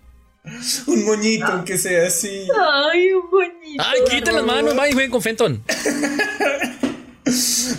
[0.88, 2.48] Un moñito, aunque sea así.
[2.58, 3.84] Ay, un bonito.
[3.86, 5.62] Ay, quiten las manos, va y jueguen con Fenton.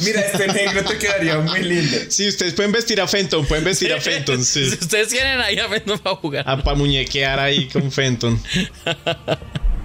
[0.05, 1.96] Mira, este negro te quedaría muy lindo.
[2.10, 4.68] Sí, ustedes pueden vestir a Fenton, pueden vestir a Fenton, sí.
[4.68, 6.44] Si ustedes quieren ahí a Fenton para jugar.
[6.46, 8.38] A pa' muñequear ahí con Fenton.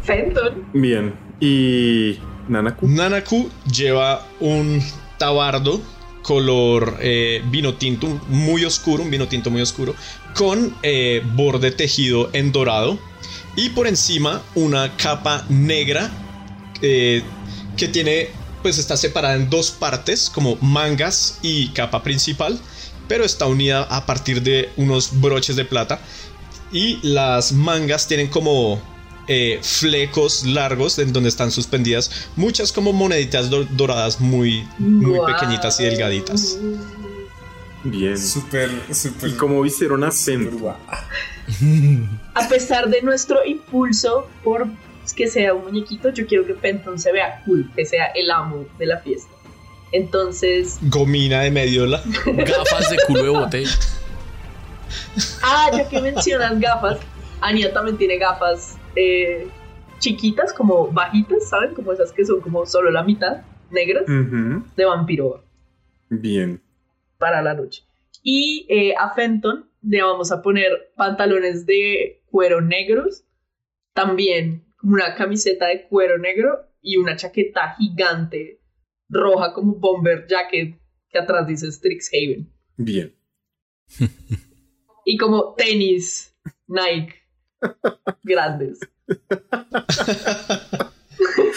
[0.04, 0.70] Fenton.
[0.74, 1.14] Bien.
[1.40, 2.20] Y.
[2.48, 3.50] Nanaku.
[3.72, 4.82] Lleva un
[5.18, 5.82] tabardo
[6.24, 9.94] color eh, vino tinto muy oscuro, un vino tinto muy oscuro,
[10.34, 12.98] con eh, borde tejido en dorado
[13.56, 16.10] y por encima una capa negra
[16.82, 17.22] eh,
[17.78, 18.30] que tiene,
[18.64, 22.60] pues está separada en dos partes, como mangas y capa principal,
[23.08, 26.00] pero está unida a partir de unos broches de plata
[26.72, 28.82] y las mangas tienen como
[29.28, 35.80] eh, flecos largos en donde están suspendidas muchas como moneditas do- doradas muy, muy pequeñitas
[35.80, 36.58] y delgaditas.
[37.86, 38.18] Bien.
[38.18, 39.30] Súper, súper.
[39.30, 40.60] ¿Y cómo vistieron a súper Fenton?
[40.60, 40.76] guau.
[42.36, 44.68] A pesar de nuestro impulso por
[45.18, 48.66] que sea un muñequito, yo quiero que Fenton se vea cool, que sea el amo
[48.80, 49.30] de la fiesta.
[49.92, 52.02] Entonces, Gomina de mediola.
[52.26, 53.70] Gafas de culo de botella.
[55.44, 56.98] ah, ya que mencionas gafas,
[57.42, 59.48] Ania también tiene gafas eh,
[60.00, 61.74] chiquitas, como bajitas, ¿saben?
[61.74, 63.42] Como esas que son como solo la mitad,
[63.72, 65.44] negras, de vampiro
[66.10, 66.62] Bien.
[67.18, 67.84] para la noche.
[68.22, 73.26] Y eh, a Fenton le vamos a poner pantalones de cuero negros,
[73.94, 78.60] también una camiseta de cuero negro y una chaqueta gigante
[79.10, 80.78] roja como bomber jacket
[81.10, 82.52] que atrás dice Strixhaven.
[82.78, 83.16] Bien.
[85.06, 86.34] Y como tenis
[86.68, 87.23] Nike
[88.24, 88.80] grandes.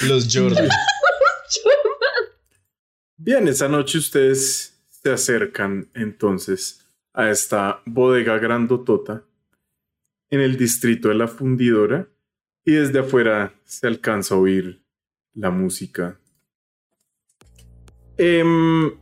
[0.09, 0.69] Los Jordan.
[3.17, 9.25] Bien, esa noche ustedes se acercan entonces a esta bodega grandotota
[10.31, 12.09] en el distrito de la fundidora
[12.65, 14.83] y desde afuera se alcanza a oír
[15.35, 16.21] la música.
[18.19, 18.93] Em,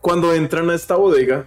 [0.00, 1.46] cuando entran a esta bodega,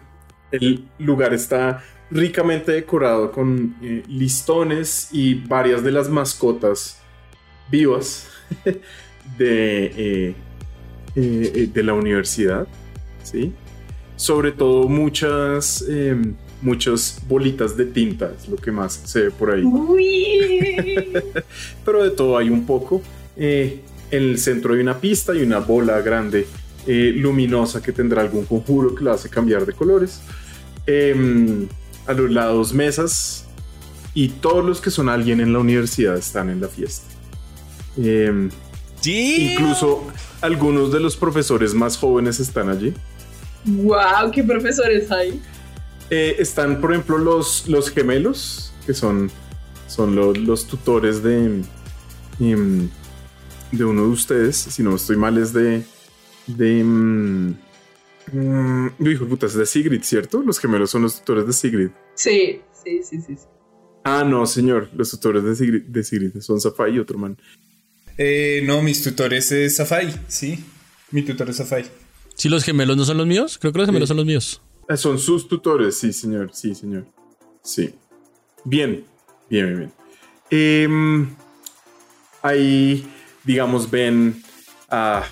[0.51, 6.99] el lugar está ricamente decorado con eh, listones y varias de las mascotas
[7.69, 8.27] vivas
[9.37, 10.35] de, eh,
[11.15, 12.67] eh, de la universidad.
[13.23, 13.53] ¿sí?
[14.15, 19.51] Sobre todo muchas, em, muchas bolitas de tinta, es lo que más se ve por
[19.51, 19.63] ahí.
[19.63, 21.13] Uy.
[21.85, 23.01] Pero de todo hay un poco.
[23.37, 23.81] En
[24.11, 26.45] el centro hay una pista y una bola grande
[26.87, 30.21] eh, luminosa que tendrá algún conjuro que la hace cambiar de colores.
[30.87, 31.67] Em,
[32.07, 33.45] a los lados mesas
[34.13, 37.05] y todos los que son alguien en la universidad están en la fiesta.
[37.97, 38.49] Em,
[39.01, 39.51] Sí.
[39.53, 40.07] incluso
[40.41, 42.93] algunos de los profesores más jóvenes están allí.
[43.65, 45.41] wow, qué profesores hay.
[46.09, 49.29] Eh, están, por ejemplo, los, los gemelos, que son,
[49.87, 51.61] son lo- los tutores de,
[52.39, 52.89] em,
[53.71, 54.55] de uno de ustedes.
[54.57, 55.83] Si no estoy mal, es de.
[56.47, 57.53] de.
[58.31, 60.41] Mm, hijo de puta, es de Sigrid, ¿cierto?
[60.41, 61.89] Los gemelos son los tutores de Sigrid.
[62.15, 63.35] Sí, sí, sí, sí.
[63.35, 63.43] sí.
[64.03, 64.89] Ah, no, señor.
[64.95, 67.37] Los tutores de Sigrid, de Sigrid son Safai y otro man.
[68.17, 70.63] Eh, no, mis tutores es Safai, sí.
[71.11, 71.85] Mi tutor es Safai.
[72.35, 74.11] Si los gemelos no son los míos, creo que los gemelos Sí.
[74.11, 74.61] son los míos.
[74.87, 76.49] Ah, Son sus tutores, sí, señor.
[76.53, 77.05] Sí, señor.
[77.63, 77.93] Sí.
[78.63, 79.03] Bien,
[79.49, 79.91] bien, bien, bien.
[80.49, 81.29] Em,
[82.41, 83.05] ahí,
[83.43, 84.41] digamos, ven
[84.89, 85.23] a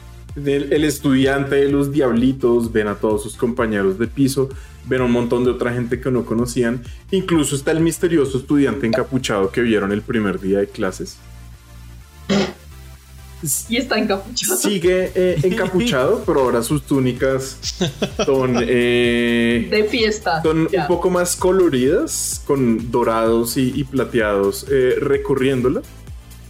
[0.45, 4.49] el, el estudiante de los diablitos, ven a todos sus compañeros de piso,
[4.85, 6.83] ven a un montón de otra gente que no conocían.
[7.11, 11.17] Incluso está el misterioso estudiante encapuchado que vieron el primer día de clases.
[13.69, 14.57] Y está encapuchado.
[14.57, 17.57] Sigue eh, encapuchado, pero ahora sus túnicas
[18.25, 18.55] son...
[18.61, 20.41] eh, De fiesta.
[20.41, 20.81] son ya.
[20.81, 25.81] un poco más coloridas, con dorados y, y plateados eh, recorriéndola.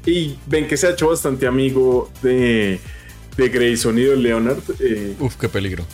[0.05, 2.79] Y ven que se ha hecho bastante amigo de,
[3.37, 4.59] de Grayson y de Leonard.
[4.79, 5.85] eh, Uf, qué peligro.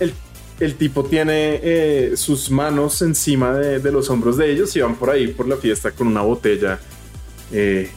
[0.00, 0.12] el,
[0.60, 4.96] el tipo tiene eh, sus manos encima de, de los hombros de ellos y van
[4.96, 6.80] por ahí por la fiesta con una botella,
[7.52, 7.90] eh,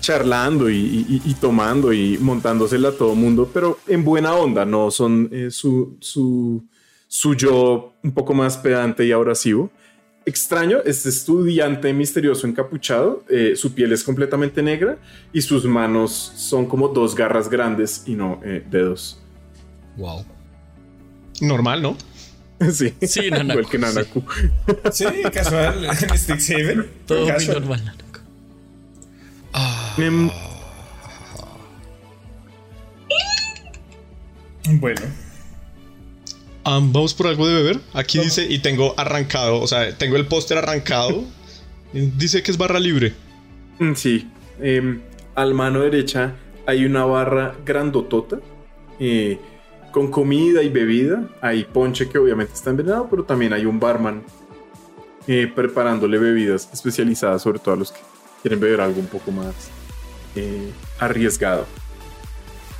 [0.00, 4.90] charlando y, y- y tomando y montándosela a todo mundo, pero en buena onda, no
[4.90, 6.62] son su, su,
[7.08, 9.70] su yo un poco más pedante y abrasivo.
[10.28, 14.98] Extraño, este estudiante misterioso encapuchado, eh, su piel es completamente negra
[15.32, 19.22] y sus manos son como dos garras grandes y no eh, dedos.
[19.96, 20.24] Wow.
[21.40, 21.96] Normal, ¿no?
[22.72, 24.24] Sí, Sí, Nanaku, igual que Nanaku.
[24.90, 25.84] Sí, casual.
[26.10, 26.86] En Strixhaven.
[27.06, 27.60] Todo muy casual.
[27.60, 27.84] normal.
[27.84, 28.20] Nanaku.
[30.02, 30.30] Em,
[34.80, 35.00] Bueno.
[36.66, 37.80] Vamos por algo de beber.
[37.94, 41.24] Aquí dice, y tengo arrancado, o sea, tengo el póster arrancado.
[41.92, 43.14] Dice que es barra libre.
[43.78, 44.28] Mm, Sí.
[44.60, 45.00] Em,
[45.34, 46.34] al mano derecha
[46.66, 48.38] hay una barra grandotota
[48.98, 49.38] eh,
[49.92, 51.28] con comida y bebida.
[51.40, 54.24] Hay ponche que obviamente está envenenado, pero también hay un barman
[55.28, 58.00] eh, preparándole bebidas especializadas, sobre todo a los que
[58.42, 59.54] quieren beber algo un poco más
[60.34, 61.66] eh, arriesgado.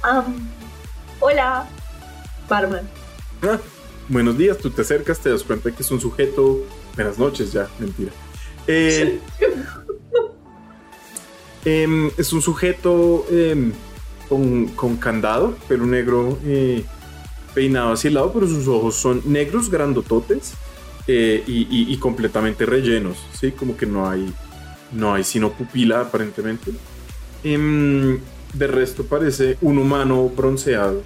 [0.02, 0.48] Am,
[1.20, 1.68] hola,
[2.48, 2.88] barman.
[3.42, 3.58] Ah,
[4.08, 6.60] buenos días, tú te acercas, te das cuenta que es un sujeto.
[6.94, 8.12] Buenas noches, ya, mentira.
[8.66, 9.20] Eh,
[11.64, 13.72] em, es un sujeto em,
[14.28, 16.84] con, con candado, pelo negro, eh,
[17.54, 20.52] peinado hacia el lado, pero sus ojos son negros, grandototes
[21.06, 23.52] eh, y, y- y completamente rellenos, ¿sí?
[23.52, 24.32] Como que no hay,
[24.92, 26.72] no hay sino pupila aparentemente.
[27.44, 28.18] Em,
[28.52, 31.02] de resto parece un humano bronceado.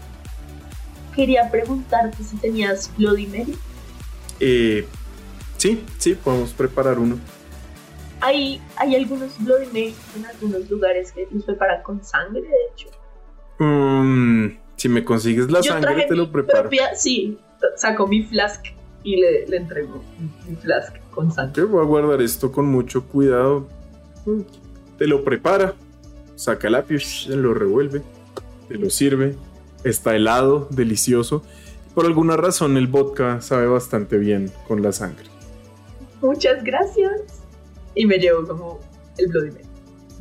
[1.14, 3.55] Quería preguntarte si tenías Bloody Mary.
[4.39, 4.86] Eh,
[5.56, 7.18] sí, sí, podemos preparar uno.
[8.20, 12.89] Hay, hay algunos Bloody Mary en algunos lugares que los preparan con sangre, de hecho.
[13.58, 16.62] Mm, si me consigues la Yo sangre, te lo preparo.
[16.62, 17.39] propia, sí,
[17.76, 18.64] saco mi flask
[19.02, 20.02] y le, le entrego
[20.48, 21.64] mi flask con sangre.
[21.64, 23.68] Voy a guardar esto con mucho cuidado.
[24.26, 24.40] Mm,
[24.98, 25.74] Te lo prepara,
[26.36, 28.02] saca el lápiz, lo revuelve,
[28.68, 29.34] te lo sirve.
[29.84, 31.42] Está helado, delicioso.
[31.94, 35.25] Por alguna razón, el vodka sabe bastante bien con la sangre.
[36.23, 37.23] Muchas gracias.
[37.94, 38.81] Y me llevo como
[39.18, 39.65] el Bloody Mary.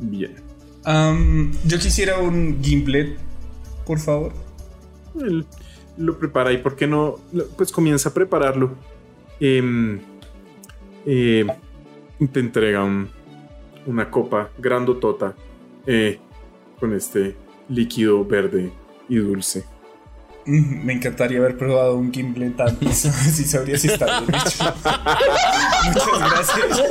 [0.00, 0.34] Bien.
[1.66, 3.16] Yo quisiera un gimlet,
[3.86, 4.32] por favor.
[5.20, 5.44] Él
[5.98, 7.16] lo prepara y por qué no,
[7.56, 8.72] pues comienza a prepararlo.
[9.38, 10.00] Em,
[11.06, 11.46] eh,
[12.32, 13.08] te entrega un-
[13.86, 15.34] una copa grandotota
[15.86, 16.18] eh,
[16.78, 17.36] con este
[17.68, 18.70] líquido verde
[19.10, 19.66] y dulce.
[20.46, 23.04] Me encantaría haber probado un gimlet antes.
[23.04, 24.64] Así sabría si está bien hecho.
[25.84, 26.82] Muchas gracias.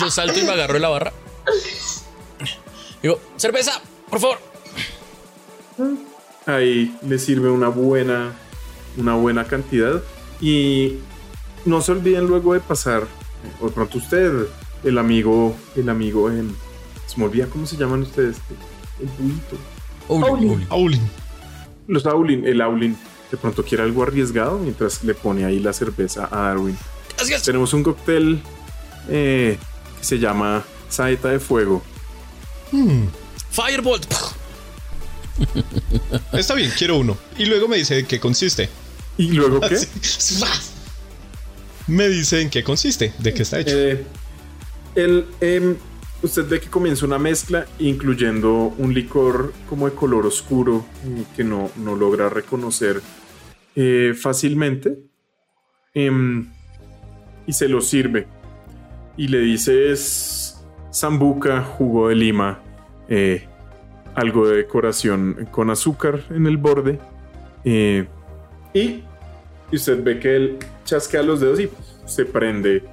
[0.00, 1.12] Yo salto y me agarro de la barra.
[3.02, 3.80] Digo, cerveza,
[4.10, 4.38] por favor.
[6.46, 8.32] Ahí le sirve una buena,
[8.96, 10.02] una buena cantidad.
[10.40, 10.98] Y
[11.64, 14.46] no se olviden luego de pasar, eh, o de pronto usted,
[14.84, 16.54] el amigo, el amigo en...
[17.06, 18.36] Se me olvida cómo se llaman ustedes.
[19.00, 19.58] El buito.
[20.08, 20.46] Uli, Uli.
[20.46, 20.66] Uli.
[20.70, 21.10] Aulin.
[21.88, 22.96] Los Aulin, el Aulin
[23.30, 26.76] de pronto quiere algo arriesgado mientras le pone ahí la cerveza a Darwin.
[27.16, 27.42] Gracias.
[27.42, 28.40] Tenemos un cóctel
[29.08, 29.58] eh,
[29.98, 31.82] que se llama Saeta de Fuego.
[33.50, 34.06] Firebolt.
[36.32, 37.16] Está bien, quiero uno.
[37.38, 38.68] Y luego me dice de qué consiste.
[39.18, 39.78] ¿Y luego qué?
[41.88, 43.76] Me dice en qué consiste, de qué está hecho.
[43.76, 44.04] Eh,
[44.96, 45.76] el, em,
[46.26, 51.44] usted ve que comienza una mezcla incluyendo un licor como de color oscuro eh, que
[51.44, 53.00] no, no logra reconocer
[53.74, 54.98] eh, fácilmente.
[55.94, 56.48] Em,
[57.46, 58.26] y se lo sirve.
[59.16, 62.60] Y le dice es sambuca, jugo de lima,
[63.08, 63.46] eh,
[64.14, 66.98] algo de decoración con azúcar en el borde.
[67.64, 69.02] y
[69.72, 71.68] y usted ve que él chasquea los dedos y
[72.04, 72.84] se prende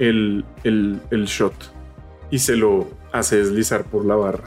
[0.00, 1.54] el, el, el shot
[2.30, 4.44] y se lo hace deslizar por la barra.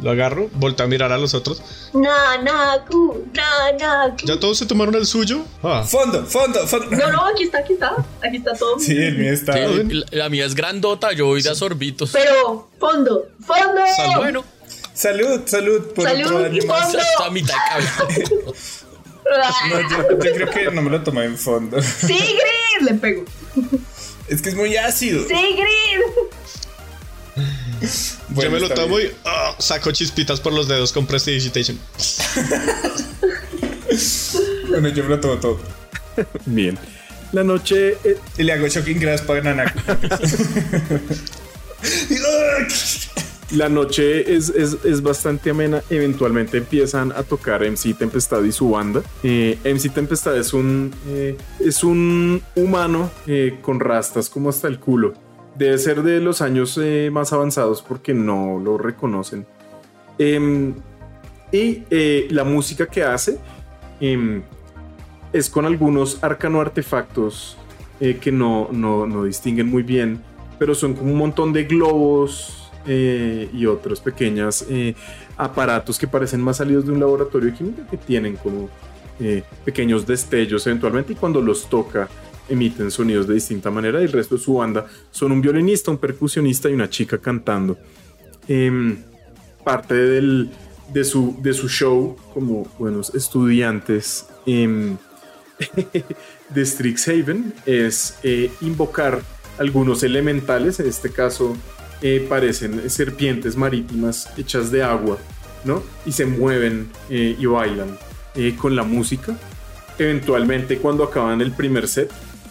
[0.00, 1.62] Lo agarro, volteo a mirar a los otros.
[1.92, 4.26] Nanaku, Nanaku.
[4.26, 5.44] ¿Ya todos se tomaron el suyo?
[5.62, 6.90] Ah, Fondo, fondo, fondo.
[6.96, 7.96] No, no, aquí está, aquí está.
[8.22, 8.78] Aquí está todo.
[8.78, 9.52] Sí, el mío está.
[9.54, 12.10] Sí, la, la mía es grandota, yo voy de sorbitos.
[12.12, 13.80] Pero, fondo, fondo.
[13.96, 14.16] Salud.
[14.16, 14.44] Bueno,
[14.94, 16.82] Salud, salud por Salud otro año y más.
[16.84, 16.98] fondo.
[16.98, 18.52] está a mitad de cabeza.
[19.70, 21.80] No, yo, yo creo que no me lo tomé en fondo.
[21.80, 22.36] Sigrid,
[22.82, 23.24] le pego.
[24.28, 25.22] Es que es muy ácido.
[25.26, 25.64] Sigrid.
[28.28, 29.10] Bueno, yo me lo tomo bien.
[29.10, 31.78] y ah, saco chispitas por los dedos con Prestidigitation.
[34.68, 35.60] Bueno, yo me lo tomo todo.
[36.46, 36.76] Bien.
[37.32, 39.78] La noche eh, Y le hago shocking grass para Nanaku.
[43.52, 45.82] La noche es, es- es bastante amena.
[45.90, 49.02] Eventualmente empiezan a tocar MC Tempestad y su banda.
[49.22, 54.80] Eh, MC Tempestad es un, eh, es un humano eh, con rastas como hasta el
[54.80, 55.14] culo.
[55.56, 59.46] Debe ser de los años eh, más avanzados porque no lo reconocen.
[60.18, 60.74] Em,
[61.52, 63.38] y eh, la música que hace
[64.00, 64.42] em,
[65.32, 67.56] es con algunos arcano artefactos
[68.00, 70.20] eh, que no, no, no distinguen muy bien,
[70.58, 74.94] pero son como un montón de globos eh, y otros pequeños eh,
[75.38, 78.68] aparatos que parecen más salidos de un laboratorio de química que tienen como
[79.18, 82.10] eh, pequeños destellos eventualmente y cuando los toca
[82.48, 85.98] emiten sonidos de distinta manera y el resto de su banda son un violinista, un
[85.98, 87.78] percusionista y una chica cantando.
[88.48, 88.98] Em,
[89.64, 90.50] parte del,
[90.92, 94.96] de, su, de su show como buenos estudiantes em,
[96.50, 99.22] de Strixhaven es eh, invocar
[99.58, 101.56] algunos elementales, en este caso
[102.02, 105.18] eh, parecen serpientes marítimas hechas de agua,
[105.64, 105.82] ¿no?
[106.04, 107.96] Y se mueven eh, y bailan
[108.34, 109.36] eh, con la música.
[109.98, 112.10] Eventualmente cuando acaban el primer set,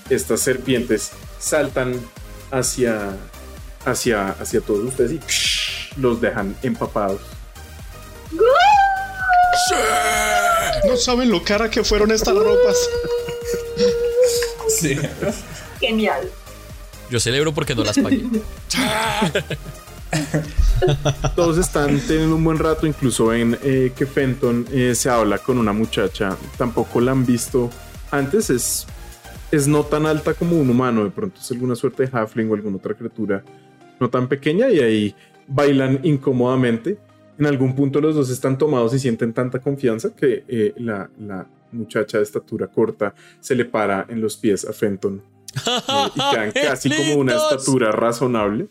[0.09, 1.99] estas serpientes saltan
[2.51, 3.17] hacia,
[3.85, 7.21] hacia, hacia todos ustedes y psh, los dejan empapados.
[10.85, 12.77] No saben lo cara que fueron estas ropas.
[14.69, 14.97] Sí.
[15.79, 16.29] Genial.
[17.09, 18.23] Yo celebro porque no las pagué.
[21.35, 25.57] Todos están teniendo un buen rato, incluso ven eh, que Fenton eh, se habla con
[25.57, 27.69] una muchacha, tampoco la han visto
[28.11, 28.85] antes, es,
[29.53, 32.55] es no tan alta como un humano, de pronto es alguna suerte de halfling o
[32.55, 33.43] alguna otra criatura
[33.99, 35.15] no tan pequeña y ahí
[35.47, 36.97] bailan incómodamente.
[37.37, 41.45] En algún punto los dos están tomados y sienten tanta confianza que eh, la, la
[41.71, 45.21] muchacha de estatura corta se le para en los pies a Fenton
[45.55, 48.69] eh, y quedan casi como una estatura razonable.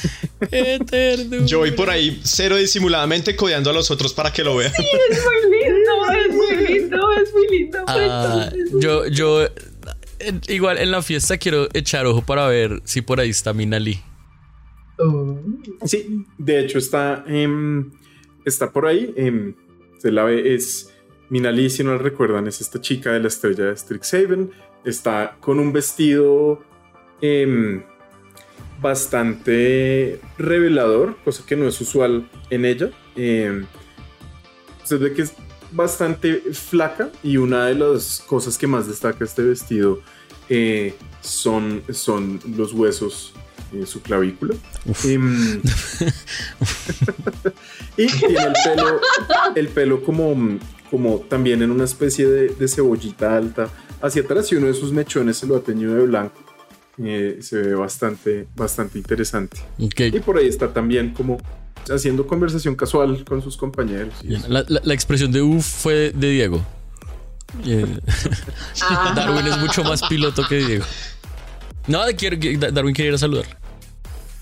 [0.50, 1.46] Eterno.
[1.46, 4.72] Yo voy por ahí cero disimuladamente codeando a los otros para que lo vean.
[4.72, 7.78] Es muy lindo, es muy lindo, es muy lindo.
[7.86, 9.46] Ah, yo, yo,
[10.20, 14.00] en- igual en la fiesta quiero echar ojo para ver si por ahí está Minali.
[15.84, 17.92] Sí, de hecho está, em,
[18.44, 19.12] está por ahí.
[19.16, 19.54] em,
[19.98, 20.92] se la ve, es
[21.28, 24.50] Minali, si no la recuerdan, es esta chica de la estrella de Strixhaven.
[24.84, 26.62] Está con un vestido
[27.20, 27.82] em,
[28.80, 32.90] bastante revelador, cosa que no es usual en ella.
[33.16, 33.64] Eh,
[34.82, 35.34] usted ve que es
[35.72, 40.00] bastante flaca y una de las cosas que más destaca este vestido
[40.48, 43.34] eh, son, son los huesos
[43.72, 44.54] en su clavícula.
[45.04, 45.60] Em,
[47.96, 49.00] y tiene el pelo,
[49.54, 50.58] el pelo como,
[50.90, 53.68] como también en una especie de, de cebollita alta
[54.00, 56.47] hacia atrás y uno de sus mechones se lo ha teñido de blanco.
[57.02, 59.58] Eh, se ve bastante, bastante interesante.
[59.78, 59.88] Y
[60.20, 61.38] por ahí está también como
[61.90, 64.14] haciendo conversación casual con sus compañeros.
[64.22, 64.48] y Bien, eso.
[64.48, 66.64] La, la- la expresión de uff fue de Diego.
[67.64, 67.86] Eh,
[68.82, 69.12] Ah.
[69.16, 70.84] Darwin es mucho más piloto que Diego.
[71.86, 73.46] No, Darwin quería ir a saludar.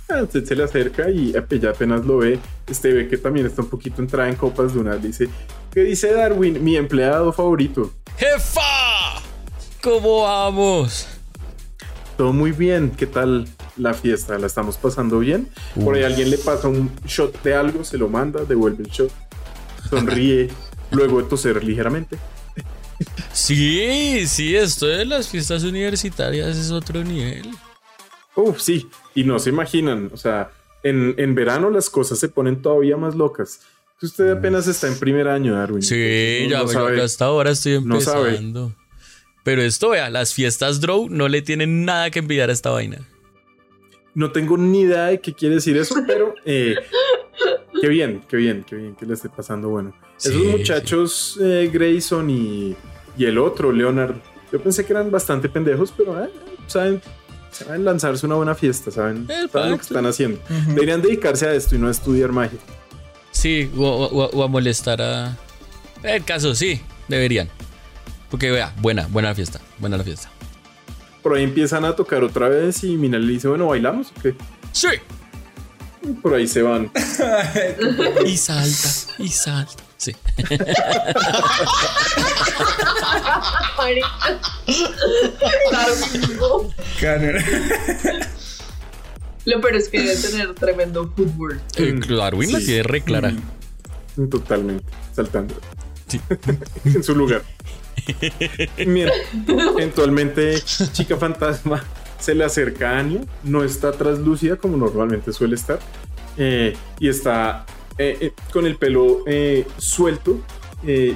[0.08, 2.38] Ah, usted se le acerca y ella apenas lo ve.
[2.68, 4.96] Este ve que también está un poquito entrada en copas de una.
[4.96, 5.28] Dice,
[5.72, 6.62] ¿qué dice Darwin?
[6.64, 7.92] Mi empleado favorito.
[8.16, 9.20] ¡Jefa!
[9.82, 11.06] ¿Cómo vamos?
[12.16, 12.90] Todo muy bien.
[12.96, 13.46] ¿Qué tal
[13.76, 14.38] la fiesta?
[14.38, 15.48] ¿La estamos pasando bien?
[15.82, 19.12] Por ahí alguien le pasa un shot de algo, se lo manda, devuelve el shot,
[19.90, 20.48] sonríe,
[20.90, 22.18] luego de toser ligeramente.
[23.32, 27.50] Sí, sí, esto de las fiestas universitarias es otro nivel.
[28.34, 28.88] Uf, sí.
[29.14, 30.10] Y no se imaginan.
[30.12, 30.50] O sea,
[30.82, 33.60] en, en verano las cosas se ponen todavía más locas.
[34.00, 35.82] Usted apenas está en primer año, Darwin.
[35.82, 37.02] Sí, ya no sabe.
[37.02, 38.38] hasta ahora estoy no sabe.
[39.46, 42.98] Pero esto, vea, las fiestas Drow no le tienen nada que envidiar a esta vaina.
[44.12, 46.74] No tengo ni idea de qué quiere decir eso, pero eh,
[47.80, 49.94] qué bien, qué bien, qué bien que le esté pasando bueno.
[50.16, 52.74] Sí, Esos muchachos, eh, Grayson y,
[53.16, 54.16] y el otro, Leonard,
[54.50, 56.28] yo pensé que eran bastante pendejos, pero eh,
[56.66, 57.00] saben,
[57.52, 60.40] saben lanzarse una buena fiesta, saben, saben lo que están haciendo.
[60.70, 62.58] Deberían dedicarse a esto y no a estudiar magia.
[63.30, 65.36] Sí, o, o- o a molestar a...
[66.02, 67.48] El caso, sí, deberían.
[68.36, 70.28] Porque vea, buena, buena la fiesta, buena la fiesta.
[71.22, 74.34] Por ahí empiezan a tocar otra vez y Mina le dice, bueno, ¿bailamos o qué?
[74.72, 74.88] Sí.
[76.02, 76.92] Y por ahí se van.
[78.26, 79.82] Y salta, y salta.
[79.96, 80.14] Sí.
[89.46, 91.60] Lo peor es que debe tener tremendo footwork.
[91.76, 92.66] Eh, Darwin la Sí.
[92.66, 93.32] tiene re clara.
[94.30, 94.84] Totalmente,
[95.14, 95.54] saltando.
[96.08, 96.20] Sí.
[96.84, 97.42] en su lugar.
[98.86, 99.12] Mira,
[99.48, 100.60] eventualmente
[100.92, 101.82] Chica Fantasma
[102.18, 105.78] se le acerca a Anya, no está traslúcida como normalmente suele estar,
[106.36, 107.66] eh, y está
[107.98, 109.24] eh, eh, con el pelo
[109.78, 110.40] suelto,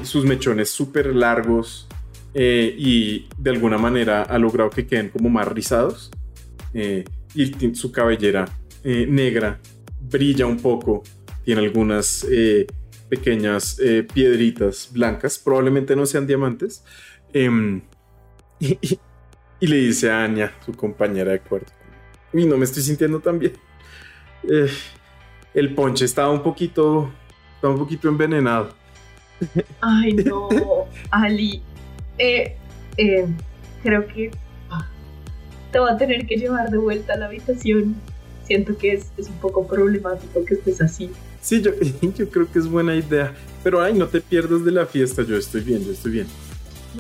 [0.02, 1.86] sus mechones súper largos,
[2.34, 6.10] y de alguna manera ha logrado que queden como más rizados,
[6.73, 8.47] y su cabellera
[8.84, 9.60] negra
[10.00, 11.02] brilla un poco,
[11.44, 12.26] tiene algunas...
[13.10, 16.84] pequeñas eh, piedritas blancas, probablemente no sean diamantes,
[17.32, 17.82] em,
[18.60, 18.98] y,
[19.60, 21.72] le dice a Anya, su compañera de cuarto,
[22.32, 23.52] uy, no me estoy sintiendo tan bien.
[24.44, 24.70] Eh,
[25.52, 27.10] el ponche estaba un poquito,
[27.56, 28.72] estaba un poquito envenenado.
[29.80, 30.48] Ay, no.
[31.10, 31.62] Ali.
[32.18, 32.56] Eh,
[33.82, 34.30] creo que
[34.70, 34.86] ah,
[35.72, 37.97] te voy a tener que llevar de vuelta a la habitación.
[38.51, 41.09] Siento que es, es un poco problemático que estés así.
[41.41, 41.70] Sí, yo,
[42.17, 45.37] yo creo que es buena idea, pero ay, no te pierdas de la fiesta, yo
[45.37, 46.27] estoy bien, yo estoy bien.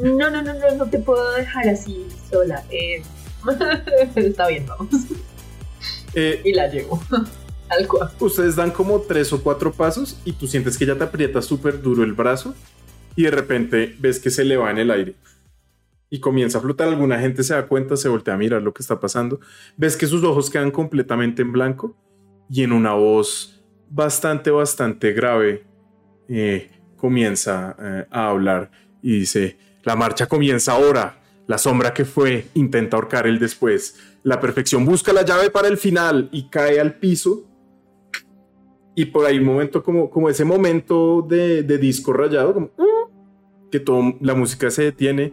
[0.00, 2.62] No, no, no, no, no te puedo dejar así sola.
[2.70, 3.02] Eh,
[4.14, 4.94] está bien, vamos.
[6.14, 7.02] Eh, Y la llevo
[7.68, 8.24] al cuarto.
[8.24, 11.82] ustedes dan como tres o cuatro pasos y tú sientes que ya te aprieta súper
[11.82, 12.54] duro el brazo
[13.16, 15.14] y de repente ves que se le va en el aire
[16.10, 16.88] y comienza a flotar.
[16.88, 19.40] Alguna gente se da cuenta, se voltea a mirar lo que está pasando.
[19.76, 21.96] Ves que sus ojos quedan completamente en blanco
[22.50, 25.64] y en una voz bastante, bastante grave
[26.28, 28.70] eh, comienza eh, a hablar
[29.02, 31.16] y dice, la marcha comienza ahora.
[31.46, 33.98] La sombra que fue intenta ahorcar el después.
[34.22, 37.46] La perfección busca la llave para el final y cae al piso
[38.94, 42.70] y por ahí un momento como, como ese momento de, de disco rayado, como
[43.70, 45.32] que todo, la música se detiene,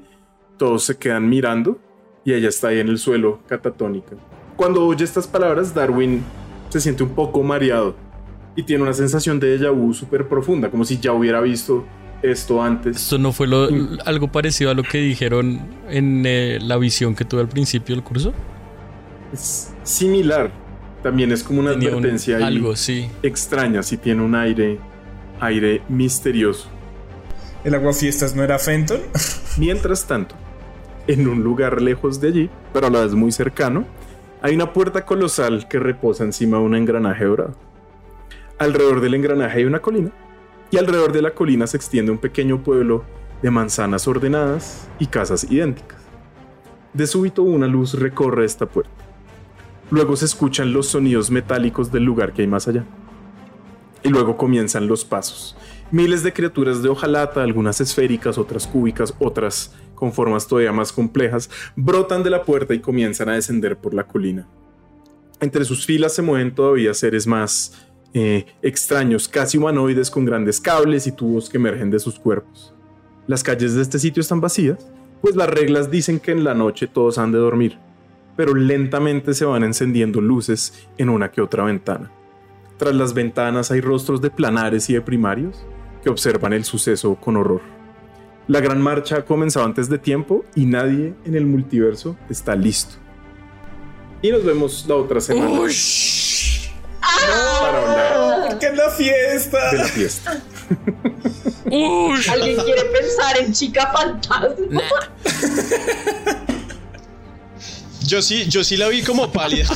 [0.58, 1.80] todos se quedan mirando
[2.26, 4.16] y ella está ahí en el suelo catatónica.
[4.56, 6.24] Cuando oye estas palabras, Darwin
[6.70, 7.96] se siente un poco mareado
[8.56, 11.86] y tiene una sensación de déjà vu súper profunda, como si ya hubiera visto
[12.24, 12.98] esto antes.
[12.98, 14.00] Esto no fue lo- Mm.
[14.06, 18.04] algo parecido a lo que dijeron en eh, la visión que tuve al principio del
[18.04, 18.34] curso.
[19.32, 20.52] Es similar,
[21.04, 23.08] también es como una Tenía un- advertencia ahí algo, sí.
[23.22, 24.80] extraña, si tiene un aire,
[25.40, 26.68] aire misterioso.
[27.64, 29.00] ¿El aguafiestas no era Fenton?
[29.58, 30.36] Mientras tanto,
[31.08, 33.86] en un lugar lejos de allí, pero a la vez muy cercano,
[34.42, 37.56] hay una puerta colosal que reposa encima de un engranaje dorado.
[38.60, 40.12] Alrededor del engranaje hay una colina,
[40.70, 43.04] y alrededor de la colina se extiende un pequeño pueblo
[43.42, 45.98] de manzanas ordenadas y casas idénticas.
[46.94, 48.92] De súbito una luz recorre esta puerta.
[49.90, 52.84] Luego se escuchan los sonidos metálicos del lugar que hay más allá.
[54.04, 55.56] Y luego comienzan los pasos.
[55.92, 61.50] Miles de criaturas de hojalata, algunas esféricas, otras cúbicas, otras con formas todavía más complejas,
[61.76, 64.48] brotan de la puerta y comienzan a descender por la colina.
[65.40, 67.74] Entre sus filas se mueven todavía seres más
[68.14, 72.76] eh, extraños, casi humanoides con grandes cables y tubos que emergen de sus cuerpos.
[73.26, 74.88] Las calles de este sitio están vacías,
[75.20, 77.80] pues las reglas dicen que en la noche todos han de dormir,
[78.36, 82.12] pero lentamente se van encendiendo luces en una que otra ventana.
[82.78, 85.66] Tras las ventanas hay rostros de planares y de primarios
[86.04, 87.77] que observan el suceso con horror.
[88.48, 92.96] La gran marcha ha comenzado antes de tiempo y nadie en el multiverso está listo.
[94.22, 95.60] Y nos vemos la otra semana.
[97.60, 99.72] Para hablar ¿Por qué la fiesta?
[99.72, 100.42] de la fiesta.
[102.32, 104.82] ¿Alguien quiere pensar en chica fantasma?
[108.06, 109.68] Yo sí, yo sí la vi como pálida.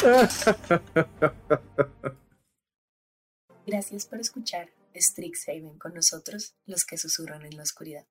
[3.66, 8.06] Gracias por escuchar Strixhaven con nosotros, los que susurran en la oscuridad.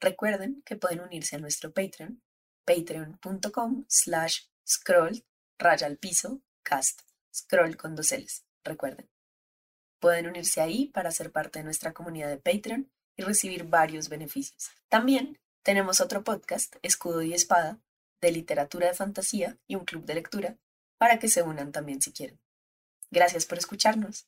[0.00, 2.22] Recuerden que pueden unirse a nuestro Patreon,
[2.64, 5.24] patreon.com slash scroll
[5.58, 7.00] raya al piso cast,
[7.34, 8.14] scroll con dos
[8.62, 9.08] recuerden.
[9.98, 14.70] Pueden unirse ahí para ser parte de nuestra comunidad de Patreon y recibir varios beneficios.
[14.88, 17.80] También tenemos otro podcast, Escudo y Espada,
[18.20, 20.56] de literatura de fantasía y un club de lectura,
[20.98, 22.38] para que se unan también si quieren.
[23.10, 24.26] Gracias por escucharnos.